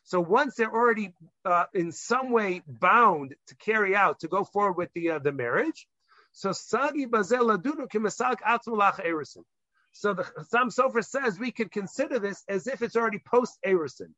So 0.04 0.20
once 0.20 0.54
they're 0.54 0.72
already 0.72 1.12
uh, 1.44 1.64
in 1.74 1.92
some 1.92 2.30
way 2.30 2.62
bound 2.66 3.34
to 3.48 3.54
carry 3.56 3.94
out, 3.94 4.20
to 4.20 4.28
go 4.28 4.44
forward 4.44 4.76
with 4.76 4.90
the 4.94 5.10
uh, 5.10 5.18
the 5.18 5.32
marriage, 5.32 5.86
so 6.32 6.52
Sagi 6.52 7.06
Bazel 7.06 7.46
Ladunu 7.46 7.88
Kimasak 7.88 8.36
Atzmulach 8.46 9.04
Erusin. 9.04 9.44
So 9.92 10.14
the 10.14 10.22
Chasam 10.22 10.72
Sofer 10.72 11.04
says 11.04 11.38
we 11.38 11.50
could 11.50 11.72
consider 11.72 12.18
this 12.18 12.44
as 12.48 12.66
if 12.66 12.82
it's 12.82 12.96
already 12.96 13.20
post 13.26 13.58
Erusin. 13.66 14.12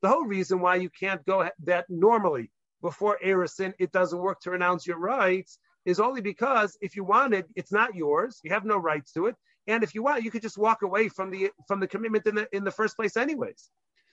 The 0.00 0.08
whole 0.08 0.24
reason 0.24 0.60
why 0.60 0.76
you 0.76 0.90
can't 0.90 1.24
go 1.26 1.48
that 1.64 1.86
normally 1.88 2.50
before 2.80 3.18
Erusin, 3.24 3.72
it 3.78 3.92
doesn't 3.92 4.18
work 4.18 4.40
to 4.40 4.50
renounce 4.50 4.86
your 4.86 4.98
rights, 4.98 5.58
is 5.84 6.00
only 6.00 6.20
because 6.20 6.76
if 6.80 6.96
you 6.96 7.04
want 7.04 7.34
it, 7.34 7.46
it's 7.54 7.72
not 7.72 7.94
yours. 7.94 8.40
You 8.42 8.52
have 8.52 8.64
no 8.64 8.76
rights 8.76 9.12
to 9.12 9.26
it. 9.26 9.36
And 9.66 9.84
if 9.84 9.94
you 9.94 10.02
want, 10.02 10.24
you 10.24 10.30
could 10.30 10.42
just 10.42 10.58
walk 10.58 10.82
away 10.82 11.08
from 11.08 11.30
the 11.30 11.50
from 11.68 11.78
the 11.78 11.86
commitment 11.86 12.26
in 12.26 12.34
the 12.34 12.48
in 12.52 12.64
the 12.64 12.70
first 12.70 12.96
place, 12.96 13.16
anyways. 13.16 13.70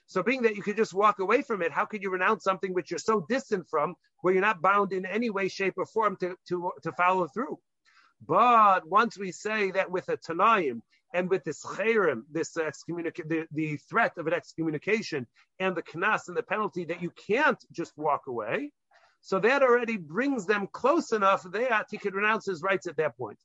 So, 0.10 0.24
being 0.24 0.42
that 0.42 0.56
you 0.56 0.64
could 0.64 0.76
just 0.76 0.96
walk 0.96 1.20
away 1.20 1.44
from 1.44 1.62
it, 1.62 1.72
how 1.72 1.86
could 1.86 2.02
you 2.02 2.10
renounce 2.10 2.44
something 2.44 2.74
which 2.74 2.90
you're 2.90 2.98
so 2.98 3.28
distant 3.30 3.70
from, 3.70 3.94
where 4.22 4.34
you're 4.34 4.42
not 4.42 4.60
bound 4.60 4.92
in 4.92 5.06
any 5.06 5.30
way, 5.30 5.48
shape, 5.48 5.76
or 5.78 5.86
form 5.86 6.18
to, 6.18 6.36
to, 6.48 6.72
to 6.82 6.92
follow 6.94 7.28
through? 7.28 7.60
But 8.28 8.88
once 8.88 9.20
we 9.20 9.32
say 9.32 9.70
that 9.70 9.92
with 9.92 10.10
a 10.10 10.18
Tanaim 10.18 10.82
and 11.14 11.30
with 11.30 11.44
this 11.44 11.64
Chayrim, 11.64 12.24
this 12.32 12.58
excommunica- 12.58 13.30
the, 13.30 13.46
the 13.52 13.78
threat 13.88 14.18
of 14.18 14.26
an 14.26 14.34
excommunication 14.34 15.28
and 15.60 15.76
the 15.76 15.84
Knas 15.84 16.28
and 16.28 16.36
the 16.36 16.42
penalty 16.42 16.86
that 16.86 17.04
you 17.04 17.12
can't 17.28 17.64
just 17.72 17.96
walk 17.96 18.26
away, 18.26 18.72
so 19.22 19.40
that 19.40 19.62
already 19.62 19.98
brings 19.98 20.48
them 20.48 20.68
close 20.72 21.12
enough 21.12 21.44
that 21.52 21.86
he 21.92 22.00
could 22.00 22.16
renounce 22.16 22.48
his 22.48 22.64
rights 22.64 22.88
at 22.88 22.98
that 22.98 23.16
point. 23.16 23.38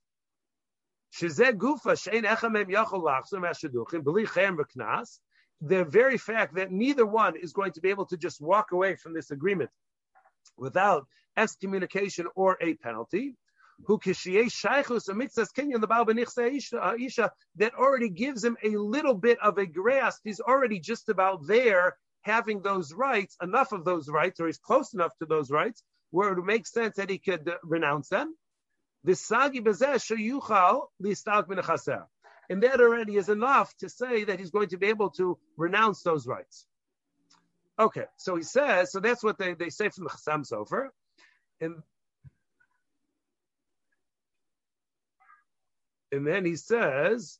The 5.60 5.84
very 5.84 6.18
fact 6.18 6.54
that 6.56 6.70
neither 6.70 7.06
one 7.06 7.36
is 7.36 7.52
going 7.52 7.72
to 7.72 7.80
be 7.80 7.90
able 7.90 8.06
to 8.06 8.16
just 8.16 8.40
walk 8.40 8.72
away 8.72 8.96
from 8.96 9.14
this 9.14 9.30
agreement 9.30 9.70
without 10.56 11.06
excommunication 11.36 12.26
or 12.34 12.56
a 12.60 12.74
penalty. 12.74 13.36
Who 13.86 13.98
isha 16.98 17.32
that 17.56 17.74
already 17.74 18.08
gives 18.08 18.44
him 18.44 18.56
a 18.62 18.70
little 18.70 19.14
bit 19.14 19.38
of 19.40 19.58
a 19.58 19.66
grasp. 19.66 20.20
He's 20.22 20.38
already 20.38 20.78
just 20.78 21.08
about 21.08 21.44
there 21.46 21.96
having 22.22 22.62
those 22.62 22.92
rights, 22.92 23.36
enough 23.42 23.72
of 23.72 23.84
those 23.84 24.08
rights, 24.08 24.38
or 24.38 24.46
he's 24.46 24.58
close 24.58 24.94
enough 24.94 25.16
to 25.18 25.26
those 25.26 25.50
rights 25.50 25.82
where 26.10 26.32
it 26.32 26.44
makes 26.44 26.72
sense 26.72 26.94
that 26.96 27.10
he 27.10 27.18
could 27.18 27.48
uh, 27.48 27.56
renounce 27.64 28.08
them. 28.08 28.36
The 29.02 29.16
sagi 29.16 29.58
and 32.50 32.62
that 32.62 32.80
already 32.80 33.16
is 33.16 33.28
enough 33.28 33.74
to 33.78 33.88
say 33.88 34.24
that 34.24 34.38
he's 34.38 34.50
going 34.50 34.68
to 34.68 34.76
be 34.76 34.86
able 34.86 35.10
to 35.10 35.38
renounce 35.56 36.02
those 36.02 36.26
rights. 36.26 36.66
Okay, 37.78 38.04
so 38.16 38.36
he 38.36 38.42
says, 38.42 38.92
so 38.92 39.00
that's 39.00 39.24
what 39.24 39.38
they, 39.38 39.54
they 39.54 39.70
say 39.70 39.88
from 39.88 40.04
the 40.04 40.10
Chasam 40.10 40.48
Sofer. 40.48 40.88
And, 41.60 41.82
and 46.12 46.26
then 46.26 46.44
he 46.44 46.56
says, 46.56 47.38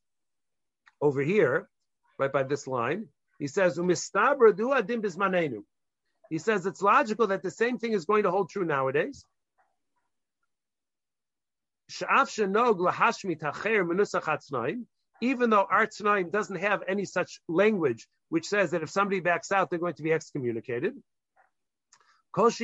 over 1.01 1.23
here, 1.23 1.69
right 2.19 2.33
by 2.33 2.43
this 2.43 2.67
line, 2.67 3.07
he 3.39 3.47
says, 3.47 3.77
He 3.77 3.95
says 6.39 6.67
it's 6.67 6.83
logical 6.83 7.27
that 7.27 7.43
the 7.43 7.51
same 7.51 7.79
thing 7.79 7.93
is 7.93 8.05
going 8.05 8.23
to 8.23 8.31
hold 8.31 8.49
true 8.49 8.65
nowadays 8.65 9.25
even 11.91 12.53
though 12.53 12.73
our 15.23 15.87
Tanaim 15.87 16.31
doesn't 16.31 16.57
have 16.57 16.83
any 16.89 17.05
such 17.05 17.41
language 17.49 18.07
which 18.29 18.47
says 18.47 18.73
that 18.73 18.83
if 18.83 18.91
somebody 18.91 19.21
backs 19.21 19.53
out, 19.53 19.71
they're 19.71 19.79
going 19.79 19.95
to 19.95 20.03
be 20.03 20.13
excommunicated. 20.13 20.95
As 22.37 22.61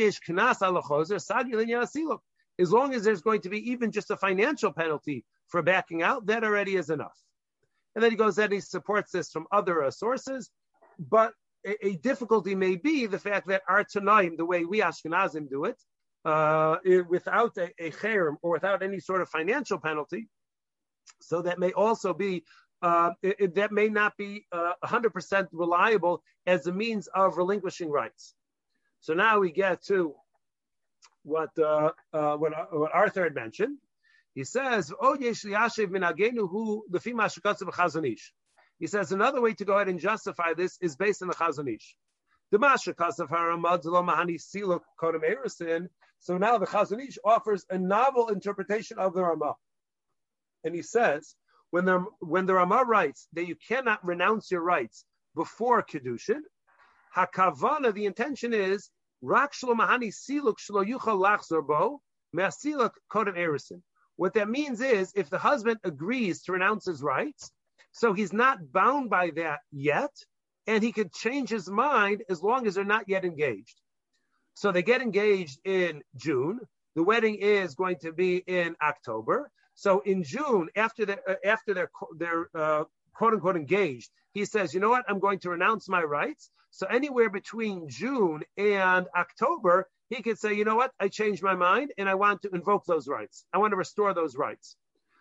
long 2.72 2.94
as 2.94 3.04
there's 3.04 3.22
going 3.22 3.40
to 3.42 3.48
be 3.48 3.70
even 3.70 3.92
just 3.92 4.10
a 4.10 4.16
financial 4.16 4.72
penalty 4.72 5.24
for 5.48 5.62
backing 5.62 6.02
out, 6.02 6.26
that 6.26 6.44
already 6.44 6.76
is 6.76 6.90
enough. 6.90 7.16
And 7.94 8.02
then 8.02 8.10
he 8.10 8.16
goes 8.16 8.38
and 8.38 8.52
he 8.52 8.60
supports 8.60 9.12
this 9.12 9.30
from 9.30 9.46
other 9.52 9.84
uh, 9.84 9.90
sources, 9.90 10.50
but 10.98 11.32
a, 11.66 11.86
a, 11.86 11.96
difficulty 11.96 12.54
may 12.54 12.76
be 12.76 13.06
the 13.06 13.18
fact 13.18 13.48
that 13.48 13.62
our 13.68 13.84
the 14.36 14.44
way 14.44 14.64
we 14.64 14.80
Ashkenazim 14.80 15.48
do 15.48 15.64
it, 15.64 15.80
uh, 16.24 16.76
without 17.08 17.56
a, 17.58 17.70
a 17.78 17.90
or 18.42 18.52
without 18.52 18.82
any 18.82 19.00
sort 19.00 19.22
of 19.22 19.28
financial 19.28 19.78
penalty, 19.78 20.28
so 21.20 21.42
that 21.42 21.58
may 21.58 21.72
also 21.72 22.14
be 22.14 22.44
uh, 22.82 23.10
it, 23.22 23.54
that 23.56 23.72
may 23.72 23.88
not 23.88 24.16
be 24.16 24.46
uh, 24.52 24.72
100% 24.82 25.48
reliable 25.52 26.22
as 26.46 26.66
a 26.66 26.72
means 26.72 27.08
of 27.08 27.36
relinquishing 27.36 27.90
rights. 27.90 28.34
So 29.00 29.12
now 29.12 29.38
we 29.40 29.50
get 29.52 29.82
to 29.84 30.14
what 31.22 31.50
uh, 31.58 31.90
uh 32.12 32.36
what, 32.36 32.52
what, 32.72 32.94
Arthur 32.94 33.24
had 33.24 33.34
mentioned. 33.34 33.76
He 34.34 34.44
says, 34.44 34.92
"Oh, 34.98 35.16
Chazon 37.72 38.10
Ish. 38.10 38.32
He 38.78 38.86
says 38.86 39.12
another 39.12 39.42
way 39.42 39.52
to 39.54 39.64
go 39.66 39.74
ahead 39.74 39.88
and 39.88 40.00
justify 40.00 40.54
this 40.54 40.78
is 40.80 40.96
based 40.96 41.20
on 41.20 41.28
the 41.28 41.34
Chazon 41.34 41.68
Ish. 41.74 41.96
So 42.50 42.58
now 46.38 46.58
the 46.58 46.66
Chazon 46.66 47.06
Ish 47.06 47.18
offers 47.24 47.66
a 47.68 47.78
novel 47.78 48.28
interpretation 48.28 48.98
of 48.98 49.12
the 49.12 49.22
Ramah 49.22 49.56
and 50.64 50.74
he 50.74 50.82
says 50.82 51.34
when 51.70 51.84
the 51.84 52.04
when 52.20 52.46
the 52.46 52.54
Rama 52.54 52.84
writes 52.84 53.28
that 53.32 53.46
you 53.46 53.56
cannot 53.56 54.04
renounce 54.04 54.50
your 54.50 54.62
rights 54.62 55.04
before 55.34 55.82
kedushin, 55.82 56.40
hakavana 57.16 57.94
the 57.94 58.06
intention 58.06 58.52
is 58.52 58.90
rak 59.22 59.52
shlomahani 59.52 60.12
siluk 60.12 60.56
shlo 60.58 60.84
yuchal 60.84 61.18
lachzor 61.20 61.66
bo 61.66 62.00
me'asiluk 62.32 62.92
kodem 63.12 63.36
erusin. 63.36 63.82
What 64.16 64.34
that 64.34 64.48
means 64.48 64.80
is 64.80 65.12
if 65.14 65.30
the 65.30 65.38
husband 65.38 65.78
agrees 65.84 66.42
to 66.42 66.52
renounce 66.52 66.84
his 66.84 67.02
rights, 67.02 67.50
so 67.92 68.12
he's 68.12 68.32
not 68.32 68.72
bound 68.72 69.10
by 69.10 69.30
that 69.36 69.60
yet, 69.72 70.12
and 70.66 70.82
he 70.82 70.92
could 70.92 71.12
change 71.12 71.48
his 71.48 71.70
mind 71.70 72.22
as 72.28 72.42
long 72.42 72.66
as 72.66 72.74
they're 72.74 72.84
not 72.84 73.08
yet 73.08 73.24
engaged. 73.24 73.80
So 74.54 74.72
they 74.72 74.82
get 74.82 75.00
engaged 75.00 75.58
in 75.64 76.02
June. 76.16 76.60
The 76.96 77.02
wedding 77.02 77.36
is 77.36 77.74
going 77.74 77.96
to 78.00 78.12
be 78.12 78.36
in 78.36 78.76
October. 78.82 79.50
So 79.80 80.00
in 80.00 80.24
June, 80.24 80.68
after 80.76 81.06
they 81.06 81.16
uh, 81.26 81.36
after 81.42 81.72
they're 81.72 81.90
they're 82.18 82.48
uh, 82.54 82.84
quote 83.14 83.32
unquote 83.32 83.56
engaged, 83.56 84.10
he 84.34 84.44
says, 84.44 84.74
you 84.74 84.80
know 84.80 84.90
what, 84.90 85.06
I'm 85.08 85.20
going 85.20 85.38
to 85.38 85.48
renounce 85.48 85.88
my 85.88 86.02
rights. 86.02 86.50
So 86.70 86.86
anywhere 86.86 87.30
between 87.30 87.88
June 87.88 88.42
and 88.58 89.06
October, 89.16 89.88
he 90.10 90.20
could 90.20 90.38
say, 90.38 90.52
you 90.52 90.66
know 90.66 90.76
what, 90.76 90.92
I 91.00 91.08
changed 91.08 91.42
my 91.42 91.54
mind 91.54 91.94
and 91.96 92.10
I 92.10 92.16
want 92.16 92.42
to 92.42 92.50
invoke 92.50 92.84
those 92.84 93.08
rights. 93.08 93.46
I 93.54 93.56
want 93.56 93.70
to 93.70 93.78
restore 93.78 94.12
those 94.12 94.36
rights. 94.36 94.76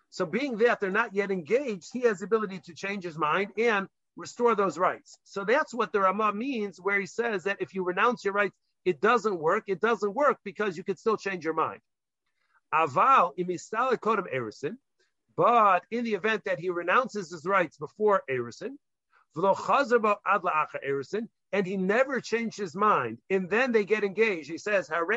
So 0.09 0.25
being 0.25 0.57
that 0.57 0.81
they're 0.81 0.91
not 0.91 1.15
yet 1.15 1.31
engaged, 1.31 1.91
he 1.93 2.01
has 2.01 2.19
the 2.19 2.25
ability 2.25 2.59
to 2.65 2.73
change 2.73 3.05
his 3.05 3.17
mind 3.17 3.51
and 3.57 3.87
restore 4.17 4.55
those 4.55 4.77
rights. 4.77 5.17
So 5.23 5.45
that's 5.45 5.73
what 5.73 5.93
the 5.93 6.01
Ramah 6.01 6.33
means, 6.33 6.81
where 6.81 6.99
he 6.99 7.05
says 7.05 7.45
that 7.45 7.61
if 7.61 7.73
you 7.73 7.85
renounce 7.85 8.25
your 8.25 8.33
rights, 8.33 8.57
it 8.83 8.99
doesn't 8.99 9.39
work. 9.39 9.63
It 9.67 9.79
doesn't 9.79 10.13
work 10.13 10.39
because 10.43 10.75
you 10.75 10.83
could 10.83 10.99
still 10.99 11.15
change 11.15 11.45
your 11.45 11.53
mind. 11.53 11.79
Aval 12.73 13.33
kodem 13.99 14.27
erusin, 14.33 14.77
but 15.35 15.83
in 15.91 16.03
the 16.03 16.13
event 16.13 16.43
that 16.45 16.59
he 16.59 16.69
renounces 16.69 17.31
his 17.31 17.45
rights 17.45 17.77
before 17.77 18.23
erusin, 18.29 18.77
and 21.51 21.65
he 21.65 21.77
never 21.77 22.19
changed 22.19 22.57
his 22.57 22.75
mind, 22.75 23.17
and 23.29 23.49
then 23.49 23.71
they 23.71 23.85
get 23.85 24.03
engaged. 24.03 24.49
He 24.49 24.57
says, 24.57 24.89
and 24.89 25.07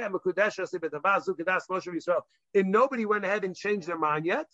nobody 2.71 3.07
went 3.07 3.25
ahead 3.25 3.45
and 3.45 3.57
changed 3.57 3.89
their 3.89 3.99
mind 3.99 4.27
yet. 4.27 4.47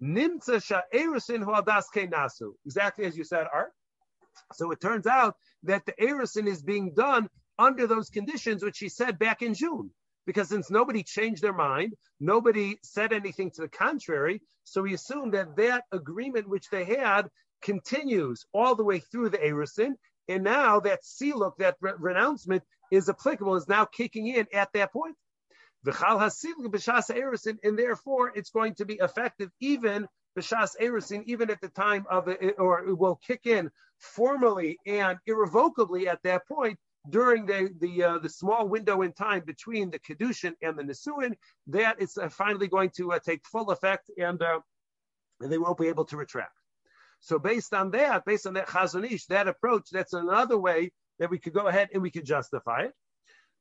Exactly 0.00 1.08
as 3.04 3.16
you 3.16 3.24
said, 3.24 3.46
Art. 3.52 3.72
So 4.52 4.70
it 4.70 4.80
turns 4.80 5.06
out 5.06 5.36
that 5.64 5.84
the 5.86 5.92
erusin 5.92 6.46
is 6.46 6.62
being 6.62 6.94
done 6.94 7.28
under 7.58 7.86
those 7.86 8.10
conditions, 8.10 8.62
which 8.62 8.78
he 8.78 8.88
said 8.88 9.18
back 9.18 9.42
in 9.42 9.54
June. 9.54 9.90
Because 10.26 10.48
since 10.48 10.70
nobody 10.70 11.02
changed 11.02 11.42
their 11.42 11.52
mind, 11.52 11.94
nobody 12.18 12.78
said 12.82 13.12
anything 13.12 13.50
to 13.52 13.62
the 13.62 13.68
contrary, 13.68 14.42
so 14.64 14.82
we 14.82 14.94
assume 14.94 15.30
that 15.30 15.56
that 15.56 15.84
agreement 15.92 16.48
which 16.48 16.68
they 16.70 16.84
had 16.84 17.30
continues 17.62 18.44
all 18.52 18.74
the 18.74 18.84
way 18.84 18.98
through 18.98 19.30
the 19.30 19.38
Erusin, 19.38 19.94
and 20.28 20.42
now 20.42 20.80
that 20.80 21.04
siluk, 21.04 21.56
that 21.58 21.76
re- 21.80 21.92
renouncement, 21.98 22.64
is 22.90 23.08
applicable, 23.08 23.54
is 23.56 23.68
now 23.68 23.84
kicking 23.84 24.26
in 24.26 24.46
at 24.52 24.72
that 24.72 24.92
point. 24.92 25.16
And 25.84 25.94
therefore, 27.78 28.32
it's 28.34 28.50
going 28.50 28.74
to 28.74 28.84
be 28.84 28.94
effective 28.94 29.50
even 29.60 30.08
b'shas 30.36 30.76
erusin, 30.80 31.22
even 31.26 31.50
at 31.50 31.60
the 31.60 31.68
time 31.68 32.06
of 32.10 32.28
it, 32.28 32.56
or 32.58 32.86
it 32.88 32.94
will 32.94 33.16
kick 33.16 33.46
in 33.46 33.70
formally 33.98 34.78
and 34.84 35.18
irrevocably 35.26 36.08
at 36.08 36.22
that 36.24 36.46
point 36.46 36.78
during 37.10 37.46
the 37.46 37.70
the 37.80 38.02
uh, 38.02 38.18
the 38.18 38.28
small 38.28 38.68
window 38.68 39.02
in 39.02 39.12
time 39.12 39.42
between 39.44 39.90
the 39.90 39.98
kedushin 39.98 40.54
and 40.62 40.78
the 40.78 40.82
nisuin, 40.82 41.34
that 41.68 41.96
uh, 42.00 42.28
finally 42.28 42.68
going 42.68 42.90
to 42.96 43.12
uh, 43.12 43.18
take 43.18 43.46
full 43.46 43.70
effect, 43.70 44.10
and 44.18 44.42
uh, 44.42 44.60
and 45.40 45.50
they 45.50 45.58
won't 45.58 45.78
be 45.78 45.88
able 45.88 46.04
to 46.06 46.16
retract. 46.16 46.52
So 47.20 47.38
based 47.38 47.74
on 47.74 47.90
that, 47.92 48.24
based 48.24 48.46
on 48.46 48.54
that 48.54 48.68
Chazon 48.68 49.10
Ish, 49.10 49.26
that 49.26 49.48
approach, 49.48 49.88
that's 49.90 50.12
another 50.12 50.58
way 50.58 50.92
that 51.18 51.30
we 51.30 51.38
could 51.38 51.54
go 51.54 51.66
ahead 51.66 51.88
and 51.92 52.02
we 52.02 52.10
could 52.10 52.26
justify 52.26 52.82
it. 52.82 52.92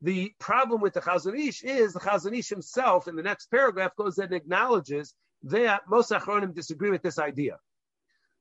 The 0.01 0.33
problem 0.39 0.81
with 0.81 0.93
the 0.93 1.01
Chazon 1.01 1.37
Ish 1.39 1.63
is 1.63 1.93
the 1.93 1.99
Chazon 1.99 2.37
Ish 2.37 2.49
himself 2.49 3.07
in 3.07 3.15
the 3.15 3.23
next 3.23 3.49
paragraph 3.49 3.95
goes 3.95 4.17
and 4.17 4.33
acknowledges 4.33 5.13
that 5.43 5.83
most 5.87 6.11
Achronim 6.11 6.53
disagree 6.53 6.91
with 6.91 7.01
this 7.01 7.19
idea. 7.19 7.57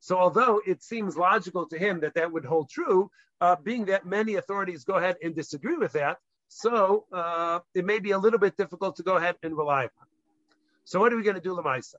So 0.05 0.19
although 0.19 0.61
it 0.67 0.83
seems 0.83 1.17
logical 1.17 1.67
to 1.69 1.79
him 1.79 2.01
that 2.01 2.13
that 2.13 2.31
would 2.31 2.45
hold 2.45 2.69
true, 2.69 3.11
uh, 3.41 3.57
being 3.57 3.87
that 3.87 4.05
many 4.05 4.35
authorities 4.35 4.85
go 4.85 4.97
ahead 4.97 5.17
and 5.23 5.35
disagree 5.35 5.79
with 5.79 5.93
that, 5.93 6.19
so 6.49 7.07
uh, 7.11 7.61
it 7.75 7.87
may 7.87 8.01
be 8.01 8.11
a 8.11 8.19
little 8.19 8.39
bit 8.39 8.55
difficult 8.59 8.97
to 8.97 9.03
go 9.03 9.17
ahead 9.17 9.37
and 9.43 9.57
rely 9.57 9.85
upon. 9.85 10.07
So 10.85 11.01
what 11.01 11.11
are 11.15 11.17
we 11.17 11.23
going 11.23 11.37
to 11.37 11.41
do, 11.41 11.57
Lamaisa? 11.57 11.95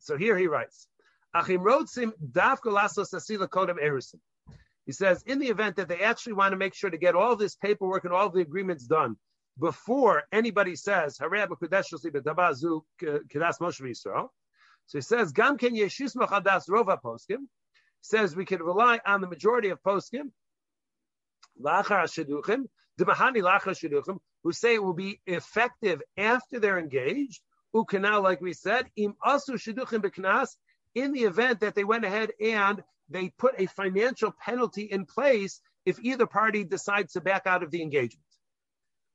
So 0.00 0.16
here 0.16 0.36
he 0.36 0.48
writes, 0.48 0.88
Achim 1.32 1.60
Rodsim 1.60 2.12
Kodem 2.32 4.14
He 4.84 4.90
says, 4.92 5.22
in 5.22 5.38
the 5.38 5.46
event 5.46 5.76
that 5.76 5.86
they 5.86 6.00
actually 6.00 6.32
want 6.32 6.50
to 6.50 6.56
make 6.56 6.74
sure 6.74 6.90
to 6.90 6.98
get 6.98 7.14
all 7.14 7.36
this 7.36 7.54
paperwork 7.54 8.02
and 8.02 8.12
all 8.12 8.30
the 8.30 8.40
agreements 8.40 8.84
done 8.84 9.16
before 9.60 10.24
anybody 10.32 10.74
says, 10.74 11.20
so 14.86 14.98
he 14.98 15.02
says, 15.02 15.32
Gam 15.32 15.58
ken 15.58 15.74
yeshis 15.74 16.14
machadas 16.16 16.68
rova 16.68 17.00
poskim. 17.02 17.46
Says 18.00 18.36
we 18.36 18.44
can 18.44 18.62
rely 18.62 19.00
on 19.06 19.20
the 19.20 19.26
majority 19.26 19.70
of 19.70 19.82
poskim. 19.82 20.30
Lachar 21.60 22.04
sheduchim, 22.04 22.64
demahani 23.00 23.42
lachar 23.42 23.74
sheduchim, 23.74 24.18
who 24.42 24.52
say 24.52 24.74
it 24.74 24.82
will 24.82 24.92
be 24.92 25.20
effective 25.26 26.02
after 26.16 26.60
they're 26.60 26.78
engaged. 26.78 27.40
Ukana, 27.74 28.22
like 28.22 28.40
we 28.40 28.52
said, 28.52 28.86
im 28.96 29.14
asu 29.24 29.54
sheduchim 29.54 30.02
beknas, 30.02 30.50
in 30.94 31.12
the 31.12 31.22
event 31.22 31.60
that 31.60 31.74
they 31.74 31.84
went 31.84 32.04
ahead 32.04 32.30
and 32.40 32.82
they 33.08 33.30
put 33.38 33.54
a 33.58 33.66
financial 33.66 34.32
penalty 34.32 34.82
in 34.82 35.06
place 35.06 35.60
if 35.84 35.98
either 36.00 36.26
party 36.26 36.64
decides 36.64 37.14
to 37.14 37.20
back 37.20 37.46
out 37.46 37.62
of 37.62 37.70
the 37.70 37.82
engagement. 37.82 38.24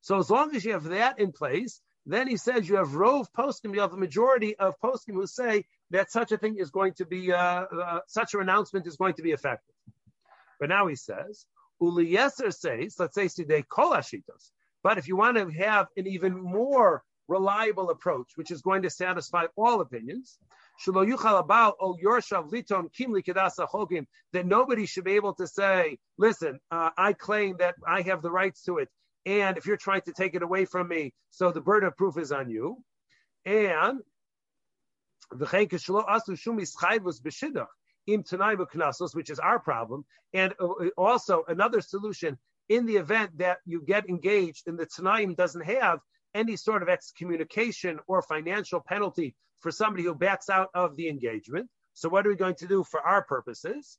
So 0.02 0.18
as 0.18 0.30
long 0.30 0.56
as 0.56 0.66
you 0.66 0.74
have 0.74 0.86
that 0.86 1.20
in 1.20 1.32
place, 1.32 1.82
then 2.14 2.28
he 2.28 2.38
says 2.38 2.68
you 2.68 2.76
have 2.76 2.96
rove 2.96 3.28
poskim, 3.34 3.74
you 3.74 3.82
have 3.82 3.94
a 3.94 3.98
majority 3.98 4.56
of 4.58 4.80
poskim 4.84 5.14
who 5.14 5.28
say 5.28 5.66
that 5.92 6.12
such 6.12 6.32
a 6.32 6.38
thing 6.38 6.58
is 6.58 6.70
going 6.70 6.94
to 6.94 7.06
be, 7.06 7.32
uh, 7.32 7.38
uh, 7.38 8.00
such 8.08 8.34
an 8.34 8.42
announcement 8.42 8.88
is 8.88 8.96
going 8.96 9.14
to 9.16 9.22
be 9.22 9.32
effective. 9.32 9.76
But 10.60 10.70
now 10.70 10.88
he 10.88 10.96
says, 10.96 11.46
Uli 11.82 12.12
Yeser 12.12 12.54
says, 12.54 12.96
let's 13.00 13.16
say 13.16 13.28
today, 13.28 13.64
kol 13.64 13.92
ashitos. 13.92 14.52
But 14.84 14.98
if 14.98 15.08
you 15.08 15.16
want 15.16 15.38
to 15.38 15.50
have 15.50 15.88
an 15.98 16.08
even 16.08 16.40
more 16.40 17.04
reliable 17.28 17.90
approach, 17.90 18.32
which 18.36 18.52
is 18.52 18.62
going 18.62 18.82
to 18.84 18.90
satisfy 18.90 19.46
all 19.56 19.82
opinions, 19.82 20.40
that 20.86 21.26
nobody 24.46 24.86
should 24.86 25.04
be 25.04 25.12
able 25.12 25.34
to 25.34 25.48
say, 25.48 25.98
listen, 26.18 26.60
uh, 26.72 26.90
I 26.98 27.14
claim 27.14 27.58
that 27.60 27.76
I 27.86 28.02
have 28.02 28.22
the 28.22 28.32
rights 28.32 28.64
to 28.64 28.78
it 28.78 28.90
and 29.26 29.58
if 29.58 29.66
you're 29.66 29.78
trying 29.78 30.02
to 30.02 30.14
take 30.14 30.36
it 30.36 30.44
away 30.44 30.66
from 30.66 30.88
me, 30.88 31.14
so 31.30 31.52
the 31.52 31.62
burden 31.62 31.88
of 31.88 31.98
proof 31.98 32.18
is 32.18 32.32
on 32.32 32.50
you. 32.50 32.78
And 33.46 34.00
which 39.14 39.30
is 39.30 39.40
our 39.40 39.60
problem. 39.60 40.06
And 40.34 40.54
also 40.98 41.44
another 41.48 41.82
solution 41.82 42.38
in 42.70 42.86
the 42.86 42.98
event 42.98 43.38
that 43.38 43.58
you 43.66 43.82
get 43.86 44.10
engaged 44.10 44.68
and 44.68 44.78
the 44.78 44.86
Tanaim 44.86 45.36
doesn't 45.36 45.66
have 45.66 46.00
any 46.34 46.56
sort 46.56 46.84
of 46.84 46.90
excommunication 46.90 48.00
or 48.08 48.22
financial 48.22 48.80
penalty 48.80 49.36
for 49.60 49.72
somebody 49.72 50.04
who 50.04 50.14
backs 50.16 50.50
out 50.50 50.70
of 50.74 50.96
the 50.96 51.10
engagement. 51.10 51.68
So 51.94 52.08
what 52.10 52.26
are 52.26 52.30
we 52.30 52.36
going 52.36 52.56
to 52.56 52.68
do 52.68 52.84
for 52.84 53.02
our 53.02 53.24
purposes? 53.24 53.98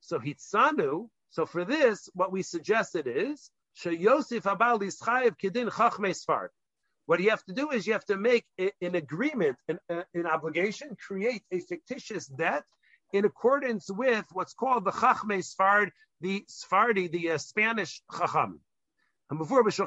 So 0.00 0.18
Hitsanu, 0.18 1.08
so 1.30 1.46
for 1.46 1.64
this, 1.64 2.08
what 2.14 2.30
we 2.30 2.42
suggested 2.42 3.06
is 3.06 3.50
Yosef 3.84 4.44
Abal 4.44 4.80
Ischayev 4.80 5.36
Kedin 5.38 5.70
Chachme 5.70 6.10
Sfard. 6.10 6.48
What 7.06 7.20
you 7.20 7.30
have 7.30 7.44
to 7.44 7.52
do 7.52 7.70
is 7.70 7.86
you 7.86 7.94
have 7.94 8.04
to 8.06 8.16
make 8.16 8.44
an 8.58 8.94
agreement, 8.94 9.56
an, 9.68 9.78
an, 9.88 10.26
obligation, 10.26 10.96
create 10.96 11.42
a 11.50 11.58
fictitious 11.58 12.26
debt 12.26 12.64
in 13.12 13.24
accordance 13.24 13.90
with 13.90 14.24
what's 14.32 14.54
called 14.54 14.84
the 14.84 14.92
Chachme 14.92 15.42
Sfard, 15.42 15.90
the 16.20 16.44
Sfardi, 16.48 17.10
the 17.10 17.32
uh, 17.32 17.38
Spanish 17.38 18.00
Chacham. 18.16 18.60
And 19.30 19.38
before 19.38 19.64
that's 19.64 19.78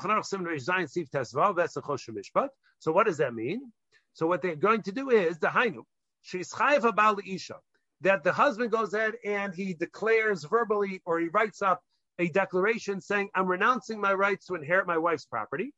the. 1.74 2.50
So 2.80 2.92
what 2.92 3.06
does 3.06 3.18
that 3.18 3.34
mean? 3.34 3.72
So 4.14 4.28
what 4.28 4.42
they're 4.42 4.56
going 4.56 4.82
to 4.84 4.92
do 4.92 5.10
is 5.10 5.40
the 5.40 5.48
Hainu, 5.48 5.84
Sheischayev 6.26 6.82
Abal 6.82 7.20
Isha, 7.26 7.56
that 8.02 8.24
the 8.24 8.34
husband 8.34 8.72
goes 8.72 8.94
ahead 8.94 9.14
and 9.24 9.54
he 9.54 9.74
declares 9.74 10.44
verbally 10.44 11.02
or 11.06 11.20
he 11.20 11.28
writes 11.28 11.62
up 11.62 11.82
a 12.20 12.30
declaration 12.30 13.02
saying, 13.02 13.30
I'm 13.36 13.48
renouncing 13.48 14.00
my 14.00 14.14
rights 14.14 14.46
to 14.48 14.56
inherit 14.56 14.88
my 14.88 14.98
wife's 14.98 15.26
property. 15.26 15.74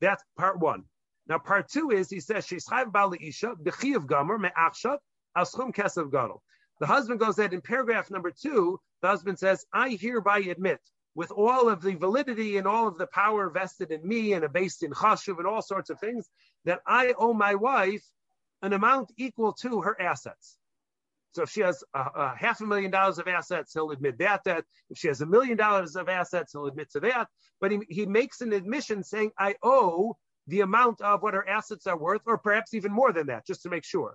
That's 0.00 0.22
part 0.36 0.58
one. 0.58 0.84
Now, 1.26 1.38
part 1.38 1.68
two 1.68 1.90
is 1.90 2.10
he 2.10 2.20
says. 2.20 2.46
The 6.80 6.86
husband 6.86 7.20
goes 7.20 7.38
ahead 7.38 7.54
in 7.54 7.60
paragraph 7.60 8.10
number 8.10 8.30
two, 8.30 8.80
the 9.00 9.08
husband 9.08 9.38
says, 9.38 9.64
I 9.72 9.90
hereby 9.90 10.40
admit, 10.40 10.80
with 11.14 11.30
all 11.30 11.68
of 11.68 11.82
the 11.82 11.94
validity 11.94 12.56
and 12.56 12.66
all 12.66 12.88
of 12.88 12.98
the 12.98 13.06
power 13.06 13.48
vested 13.48 13.92
in 13.92 14.06
me 14.06 14.32
and 14.32 14.52
based 14.52 14.82
in 14.82 14.90
chashuv 14.90 15.38
and 15.38 15.46
all 15.46 15.62
sorts 15.62 15.90
of 15.90 16.00
things, 16.00 16.28
that 16.64 16.80
I 16.86 17.14
owe 17.16 17.32
my 17.32 17.54
wife 17.54 18.02
an 18.62 18.72
amount 18.72 19.12
equal 19.16 19.52
to 19.52 19.82
her 19.82 20.00
assets. 20.00 20.58
So 21.34 21.42
if 21.42 21.50
she 21.50 21.62
has 21.62 21.82
a, 21.94 21.98
a 21.98 22.34
half 22.36 22.60
a 22.60 22.66
million 22.66 22.90
dollars 22.90 23.18
of 23.18 23.26
assets, 23.26 23.72
he'll 23.72 23.90
admit 23.90 24.18
that 24.18 24.44
debt. 24.44 24.64
If 24.90 24.98
she 24.98 25.08
has 25.08 25.20
a 25.20 25.26
million 25.26 25.56
dollars 25.56 25.96
of 25.96 26.08
assets, 26.08 26.52
he'll 26.52 26.66
admit 26.66 26.90
to 26.92 27.00
that. 27.00 27.28
But 27.60 27.72
he, 27.72 27.80
he 27.88 28.06
makes 28.06 28.40
an 28.40 28.52
admission 28.52 29.02
saying, 29.02 29.32
I 29.38 29.56
owe 29.62 30.16
the 30.46 30.60
amount 30.60 31.00
of 31.00 31.22
what 31.22 31.34
her 31.34 31.48
assets 31.48 31.86
are 31.86 31.98
worth, 31.98 32.22
or 32.26 32.38
perhaps 32.38 32.74
even 32.74 32.92
more 32.92 33.12
than 33.12 33.26
that, 33.28 33.46
just 33.46 33.62
to 33.62 33.68
make 33.68 33.84
sure. 33.84 34.14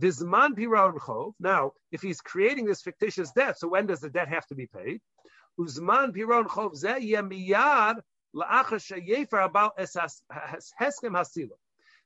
Vizman 0.00 0.56
piron 0.56 0.98
chov. 0.98 1.34
Now, 1.38 1.72
if 1.90 2.00
he's 2.00 2.20
creating 2.20 2.64
this 2.64 2.80
fictitious 2.80 3.32
debt, 3.32 3.58
so 3.58 3.68
when 3.68 3.86
does 3.86 4.00
the 4.00 4.08
debt 4.08 4.28
have 4.28 4.46
to 4.46 4.54
be 4.54 4.66
paid? 4.66 5.00
Uzman 5.60 6.14
piron 6.14 6.46
chov 6.46 6.74
ze 6.74 7.12
yemiyad 7.12 7.96
la'achar 8.34 8.80
sheyefer 8.80 9.44
about 9.44 9.76
heskem 9.76 11.12
hasila. 11.12 11.50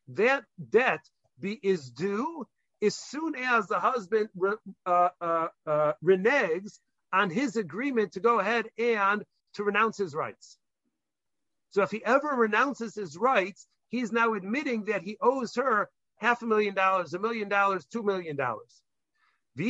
That 0.09 0.45
debt 0.71 1.01
be, 1.39 1.61
is 1.63 1.91
due 1.91 2.47
as 2.83 2.95
soon 2.95 3.35
as 3.35 3.69
the 3.69 3.79
husband 3.79 4.29
uh, 4.87 5.09
uh, 5.21 5.49
uh, 5.67 5.93
reneges 6.05 6.79
on 7.13 7.31
his 7.31 7.57
agreement 7.57 8.13
to 8.13 8.21
go 8.21 8.39
ahead 8.39 8.67
and 8.79 9.25
to 9.55 9.65
renounce 9.65 9.97
his 9.97 10.15
rights. 10.15 10.59
So 11.71 11.83
if 11.83 11.91
he 11.91 12.05
ever 12.05 12.29
renounces 12.29 12.95
his 12.95 13.17
rights, 13.17 13.67
he's 13.89 14.13
now 14.13 14.35
admitting 14.35 14.85
that 14.85 15.03
he 15.03 15.17
owes 15.21 15.55
her 15.57 15.89
half 16.19 16.43
a 16.43 16.47
million 16.47 16.75
dollars, 16.75 17.15
a 17.15 17.19
million 17.19 17.49
dollars, 17.49 17.87
two 17.87 18.03
million 18.03 18.37
dollars. 18.37 18.83
So 19.59 19.65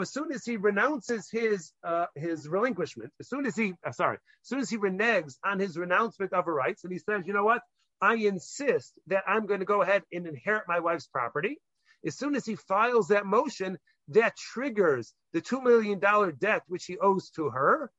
as 0.00 0.12
soon 0.12 0.32
as 0.32 0.44
he 0.44 0.56
renounces 0.56 1.30
his 1.30 1.72
uh, 1.84 2.06
his 2.16 2.48
relinquishment, 2.48 3.12
as 3.20 3.28
soon 3.28 3.46
as 3.46 3.54
he 3.54 3.74
uh, 3.86 3.92
sorry, 3.92 4.16
as 4.16 4.48
soon 4.48 4.58
as 4.58 4.68
he 4.68 4.78
reneges 4.78 5.38
on 5.44 5.60
his 5.60 5.78
renouncement 5.78 6.32
of 6.32 6.46
her 6.46 6.54
rights, 6.54 6.82
and 6.82 6.92
he 6.92 6.98
says, 6.98 7.22
you 7.24 7.32
know 7.32 7.44
what, 7.44 7.62
I 8.00 8.14
insist 8.14 8.98
that 9.08 9.24
I'm 9.26 9.46
going 9.46 9.60
to 9.60 9.66
go 9.66 9.82
ahead 9.82 10.02
and 10.12 10.26
inherit 10.26 10.64
my 10.68 10.80
wife's 10.80 11.06
property. 11.06 11.58
As 12.06 12.16
soon 12.16 12.36
as 12.36 12.46
he 12.46 12.54
files 12.54 13.08
that 13.08 13.26
motion, 13.26 13.78
that 14.08 14.36
triggers 14.36 15.14
the 15.32 15.40
two 15.40 15.60
million 15.60 15.98
dollar 15.98 16.32
debt 16.32 16.62
which 16.68 16.84
he 16.86 16.98
owes 16.98 17.30
to 17.30 17.50
her. 17.50 17.90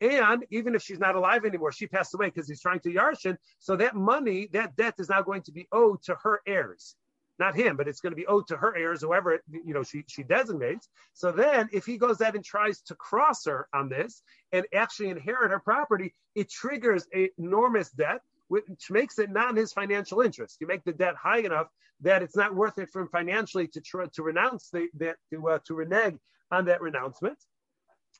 And 0.00 0.44
even 0.50 0.74
if 0.74 0.82
she's 0.82 0.98
not 0.98 1.14
alive 1.14 1.44
anymore, 1.44 1.72
she 1.72 1.86
passed 1.86 2.14
away 2.14 2.26
because 2.26 2.48
he's 2.48 2.60
trying 2.60 2.80
to 2.80 2.92
yarshin. 2.92 3.36
So 3.60 3.76
that 3.76 3.94
money, 3.94 4.48
that 4.52 4.76
debt 4.76 4.94
is 4.98 5.08
now 5.08 5.22
going 5.22 5.42
to 5.42 5.52
be 5.52 5.68
owed 5.72 6.02
to 6.04 6.16
her 6.22 6.40
heirs. 6.46 6.96
Not 7.38 7.54
him, 7.56 7.76
but 7.76 7.88
it's 7.88 8.00
going 8.00 8.12
to 8.12 8.16
be 8.16 8.26
owed 8.26 8.46
to 8.48 8.56
her 8.56 8.76
heirs, 8.76 9.00
whoever 9.00 9.40
you 9.50 9.74
know 9.74 9.82
she, 9.82 10.04
she 10.06 10.22
designates. 10.22 10.88
So 11.14 11.32
then 11.32 11.68
if 11.72 11.84
he 11.84 11.96
goes 11.96 12.20
out 12.20 12.36
and 12.36 12.44
tries 12.44 12.80
to 12.82 12.94
cross 12.94 13.44
her 13.46 13.68
on 13.72 13.88
this 13.88 14.22
and 14.52 14.66
actually 14.72 15.08
inherit 15.10 15.50
her 15.50 15.58
property, 15.58 16.14
it 16.34 16.50
triggers 16.50 17.06
enormous 17.38 17.90
debt 17.90 18.20
which 18.48 18.90
makes 18.90 19.18
it 19.18 19.30
not 19.30 19.50
in 19.50 19.56
his 19.56 19.72
financial 19.72 20.20
interest. 20.20 20.58
You 20.60 20.66
make 20.66 20.84
the 20.84 20.92
debt 20.92 21.14
high 21.16 21.40
enough 21.40 21.68
that 22.00 22.22
it's 22.22 22.36
not 22.36 22.54
worth 22.54 22.78
it 22.78 22.90
for 22.90 23.02
him 23.02 23.08
financially 23.08 23.68
to 23.68 23.80
try, 23.80 24.06
to 24.14 24.22
renounce 24.22 24.70
the 24.70 24.88
that 24.98 25.16
to 25.32 25.48
uh, 25.48 25.58
to 25.66 25.74
renege 25.74 26.18
on 26.50 26.66
that 26.66 26.80
renouncement. 26.80 27.38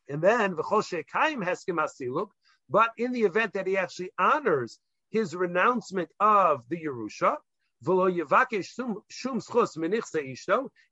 And 0.08 0.22
then 0.22 0.56
kaim 0.56 1.42
heskim 1.42 1.78
asiluk. 1.78 2.28
But 2.68 2.90
in 2.96 3.12
the 3.12 3.22
event 3.22 3.52
that 3.54 3.66
he 3.66 3.76
actually 3.76 4.10
honors 4.18 4.78
his 5.10 5.36
renouncement 5.36 6.08
of 6.18 6.62
the 6.68 6.82
Yerusha, 6.82 7.36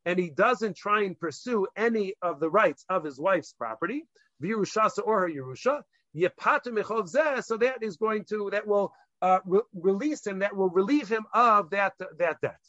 and 0.04 0.18
he 0.18 0.30
doesn't 0.30 0.76
try 0.76 1.02
and 1.02 1.18
pursue 1.18 1.66
any 1.74 2.14
of 2.20 2.38
the 2.38 2.50
rights 2.50 2.84
of 2.90 3.04
his 3.04 3.18
wife's 3.18 3.54
property, 3.54 4.04
or 4.42 5.20
her 5.20 5.30
Yerusha, 5.30 5.82
so 7.44 7.56
that 7.56 7.82
is 7.82 7.96
going 7.96 8.24
to 8.26 8.50
that 8.52 8.66
will 8.66 8.92
uh, 9.22 9.38
re- 9.46 9.60
release 9.72 10.26
him, 10.26 10.40
that 10.40 10.54
will 10.54 10.68
relieve 10.68 11.08
him 11.08 11.24
of 11.32 11.70
that 11.70 11.94
that 12.18 12.40
debt. 12.42 12.60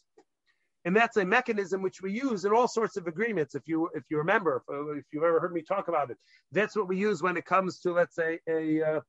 And 0.86 0.96
that's 0.96 1.18
a 1.18 1.26
mechanism 1.26 1.82
which 1.82 2.02
we 2.02 2.12
use 2.12 2.46
in 2.46 2.52
all 2.52 2.68
sorts 2.68 2.98
of 2.98 3.08
agreements. 3.08 3.56
If 3.56 3.68
you 3.68 3.90
if 3.94 4.04
you 4.10 4.18
remember, 4.18 4.64
if, 4.70 4.98
if 5.00 5.06
you've 5.12 5.24
ever 5.24 5.40
heard 5.40 5.54
me 5.54 5.64
talk 5.64 5.88
about 5.88 6.12
it, 6.12 6.18
that's 6.52 6.76
what 6.76 6.88
we 6.88 6.98
use 6.98 7.22
when 7.22 7.38
it 7.38 7.46
comes 7.46 7.80
to 7.80 7.94
let's 7.94 8.16
say 8.16 8.40
a 8.48 8.82
uh, 8.82 9.02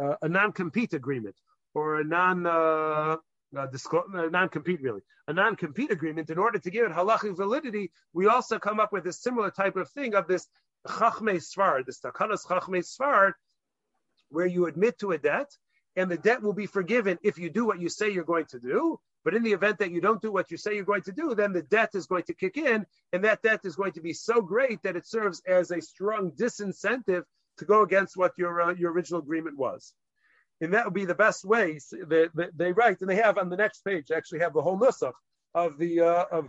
uh, 0.00 0.16
a 0.22 0.28
non-compete 0.28 0.92
agreement 0.92 1.36
or 1.74 2.00
a 2.00 2.04
non 2.04 2.46
uh, 2.46 3.16
uh, 3.56 3.66
non-compete 4.30 4.82
really 4.82 5.00
a 5.28 5.32
non-compete 5.32 5.90
agreement. 5.90 6.28
In 6.30 6.38
order 6.38 6.58
to 6.58 6.70
give 6.70 6.84
it 6.84 6.92
halachic 6.92 7.36
validity, 7.36 7.90
we 8.12 8.26
also 8.26 8.58
come 8.58 8.80
up 8.80 8.92
with 8.92 9.06
a 9.06 9.12
similar 9.12 9.50
type 9.50 9.76
of 9.76 9.88
thing 9.90 10.14
of 10.14 10.26
this 10.28 10.46
chachme 10.86 11.36
Sfard, 11.36 11.86
this 11.86 12.00
takanas 12.00 12.46
chachme 12.46 12.84
Sfard, 12.84 13.32
where 14.28 14.46
you 14.46 14.66
admit 14.66 14.98
to 14.98 15.12
a 15.12 15.18
debt 15.18 15.50
and 15.96 16.10
the 16.10 16.18
debt 16.18 16.42
will 16.42 16.52
be 16.52 16.66
forgiven 16.66 17.18
if 17.22 17.38
you 17.38 17.50
do 17.50 17.64
what 17.66 17.80
you 17.80 17.88
say 17.88 18.10
you're 18.10 18.24
going 18.24 18.46
to 18.46 18.60
do. 18.60 19.00
But 19.24 19.34
in 19.34 19.42
the 19.42 19.52
event 19.52 19.78
that 19.78 19.90
you 19.90 20.00
don't 20.00 20.22
do 20.22 20.30
what 20.30 20.50
you 20.50 20.56
say 20.56 20.76
you're 20.76 20.84
going 20.84 21.02
to 21.02 21.12
do, 21.12 21.34
then 21.34 21.52
the 21.52 21.62
debt 21.62 21.90
is 21.94 22.06
going 22.06 22.22
to 22.24 22.34
kick 22.34 22.56
in, 22.56 22.86
and 23.12 23.24
that 23.24 23.42
debt 23.42 23.60
is 23.64 23.74
going 23.74 23.92
to 23.92 24.00
be 24.00 24.12
so 24.12 24.40
great 24.40 24.82
that 24.82 24.94
it 24.94 25.06
serves 25.06 25.42
as 25.46 25.72
a 25.72 25.80
strong 25.80 26.30
disincentive 26.30 27.24
to 27.58 27.64
go 27.64 27.82
against 27.82 28.16
what 28.16 28.32
your 28.38 28.60
uh, 28.60 28.74
your 28.74 28.92
original 28.92 29.20
agreement 29.20 29.56
was. 29.56 29.94
And 30.60 30.72
that 30.74 30.84
would 30.84 30.94
be 30.94 31.04
the 31.04 31.14
best 31.14 31.44
way. 31.44 31.78
They, 31.90 32.28
they, 32.34 32.48
they, 32.54 32.72
write, 32.72 33.00
and 33.00 33.10
they 33.10 33.16
have 33.16 33.36
on 33.36 33.50
the 33.50 33.56
next 33.56 33.84
page 33.84 34.10
actually 34.10 34.38
have 34.38 34.54
the 34.54 34.62
whole 34.62 34.78
nusach 34.78 35.12
of 35.54 35.76
the 35.76 36.00
uh, 36.00 36.24
of 36.30 36.46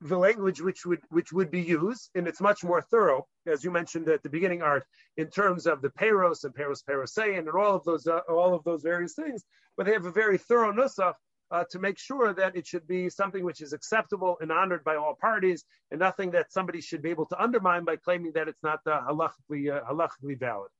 the 0.00 0.18
language 0.18 0.60
which 0.60 0.84
would 0.84 1.00
which 1.08 1.32
would 1.32 1.50
be 1.50 1.62
used, 1.62 2.10
and 2.14 2.28
it's 2.28 2.40
much 2.40 2.62
more 2.62 2.82
thorough, 2.82 3.26
as 3.46 3.64
you 3.64 3.70
mentioned 3.70 4.08
at 4.08 4.22
the 4.22 4.28
beginning, 4.28 4.62
Art, 4.62 4.84
in 5.16 5.28
terms 5.28 5.66
of 5.66 5.80
the 5.80 5.90
peros 5.90 6.44
and 6.44 6.54
peros 6.54 6.82
perosein 6.84 7.38
and 7.38 7.48
all 7.48 7.74
of 7.74 7.84
those 7.84 8.06
uh, 8.06 8.20
all 8.28 8.54
of 8.54 8.62
those 8.64 8.82
various 8.82 9.14
things. 9.14 9.44
But 9.76 9.86
they 9.86 9.92
have 9.92 10.04
a 10.04 10.10
very 10.10 10.36
thorough 10.36 10.72
nusach 10.72 11.14
uh, 11.50 11.64
to 11.70 11.78
make 11.78 11.98
sure 11.98 12.34
that 12.34 12.56
it 12.56 12.66
should 12.66 12.86
be 12.86 13.08
something 13.08 13.44
which 13.44 13.62
is 13.62 13.72
acceptable 13.72 14.36
and 14.40 14.52
honored 14.52 14.84
by 14.84 14.96
all 14.96 15.14
parties, 15.18 15.64
and 15.90 15.98
nothing 15.98 16.30
that 16.32 16.52
somebody 16.52 16.80
should 16.80 17.02
be 17.02 17.10
able 17.10 17.26
to 17.26 17.42
undermine 17.42 17.84
by 17.84 17.96
claiming 17.96 18.32
that 18.34 18.48
it's 18.48 18.62
not 18.62 18.80
uh, 18.86 19.00
halachically 19.08 19.74
uh, 19.74 19.80
halachically 19.90 20.38
valid. 20.38 20.70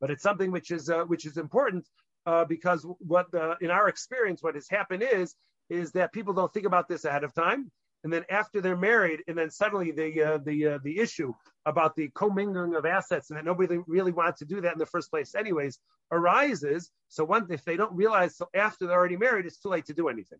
But 0.00 0.10
it's 0.10 0.22
something 0.22 0.50
which 0.50 0.70
is 0.70 0.88
uh, 0.88 1.04
which 1.04 1.26
is 1.26 1.36
important 1.36 1.86
uh, 2.24 2.44
because 2.46 2.86
what 2.98 3.30
the, 3.30 3.56
in 3.60 3.70
our 3.70 3.88
experience, 3.88 4.42
what 4.42 4.54
has 4.54 4.68
happened 4.70 5.02
is 5.02 5.34
is 5.70 5.92
that 5.92 6.12
people 6.12 6.34
don't 6.34 6.52
think 6.52 6.66
about 6.66 6.88
this 6.88 7.04
ahead 7.04 7.24
of 7.24 7.34
time, 7.34 7.70
and 8.04 8.12
then 8.12 8.24
after 8.30 8.60
they're 8.60 8.76
married, 8.76 9.22
and 9.26 9.36
then 9.36 9.50
suddenly 9.50 9.90
the 9.90 10.22
uh, 10.22 10.38
the 10.38 10.66
uh, 10.66 10.78
the 10.82 10.98
issue 10.98 11.32
about 11.66 11.96
the 11.96 12.08
commingling 12.14 12.74
of 12.74 12.86
assets, 12.86 13.30
and 13.30 13.36
that 13.36 13.44
nobody 13.44 13.78
really 13.86 14.12
wants 14.12 14.38
to 14.38 14.46
do 14.46 14.60
that 14.60 14.72
in 14.72 14.78
the 14.78 14.86
first 14.86 15.10
place, 15.10 15.34
anyways, 15.34 15.78
arises. 16.12 16.90
So 17.08 17.24
one, 17.24 17.46
if 17.50 17.64
they 17.64 17.76
don't 17.76 17.92
realize 17.92 18.36
till 18.36 18.48
after 18.54 18.86
they're 18.86 18.96
already 18.96 19.16
married, 19.16 19.46
it's 19.46 19.58
too 19.58 19.68
late 19.68 19.86
to 19.86 19.94
do 19.94 20.08
anything. 20.08 20.38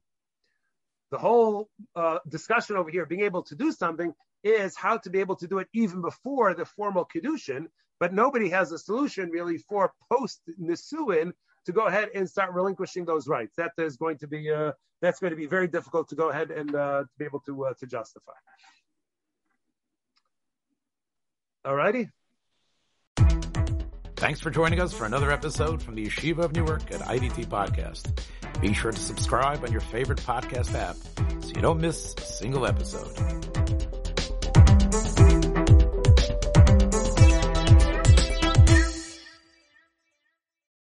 The 1.11 1.19
whole 1.19 1.69
uh, 1.97 2.19
discussion 2.29 2.77
over 2.77 2.91
here, 2.91 3.07
being 3.07 3.23
able 3.23 3.43
to 3.45 3.55
do 3.55 3.73
something, 3.73 4.13
is 4.45 4.77
how 4.77 4.99
to 4.99 5.11
be 5.11 5.21
able 5.21 5.37
to 5.37 5.49
do 5.49 5.59
it 5.59 5.69
even 5.73 6.01
before 6.01 6.55
the 6.55 6.65
formal 6.65 7.07
kedushin. 7.13 7.67
But 8.01 8.15
nobody 8.15 8.49
has 8.51 8.71
a 8.71 8.79
solution 8.79 9.31
really 9.31 9.59
for 9.59 9.93
post 10.13 10.41
nisuin 10.61 11.33
to 11.69 11.73
go 11.73 11.87
ahead 11.87 12.09
and 12.15 12.29
start 12.29 12.55
relinquishing 12.55 13.05
those 13.05 13.29
rights. 13.29 13.55
That 13.57 13.73
is 13.77 13.99
going 13.99 14.17
to 14.19 14.27
be 14.27 14.51
uh, 14.51 14.73
that's 15.03 15.21
going 15.21 15.33
to 15.33 15.37
be 15.37 15.45
very 15.45 15.69
difficult 15.69 16.09
to 16.09 16.15
go 16.15 16.31
ahead 16.31 16.51
and 16.51 16.75
uh, 16.75 17.05
be 17.19 17.27
able 17.27 17.41
to 17.41 17.67
uh, 17.67 17.75
to 17.81 17.87
justify. 17.87 18.33
All 21.67 21.75
righty. 21.75 22.09
Thanks 24.17 24.41
for 24.41 24.51
joining 24.51 24.81
us 24.81 24.95
for 24.95 25.05
another 25.05 25.31
episode 25.31 25.83
from 25.83 25.95
the 25.95 26.07
Yeshiva 26.07 26.39
of 26.39 26.53
Newark 26.53 26.91
at 26.91 27.03
IDT 27.03 27.47
Podcast. 27.47 28.19
Be 28.63 28.73
sure 28.73 28.91
to 28.91 28.99
subscribe 28.99 29.63
on 29.63 29.71
your 29.71 29.83
favorite 29.83 30.21
podcast 30.21 30.75
app 30.75 30.97
so 31.45 31.51
you 31.55 31.61
don't 31.61 31.81
miss 31.81 32.15
a 32.17 32.23
single 32.23 32.67
episode. 32.67 33.98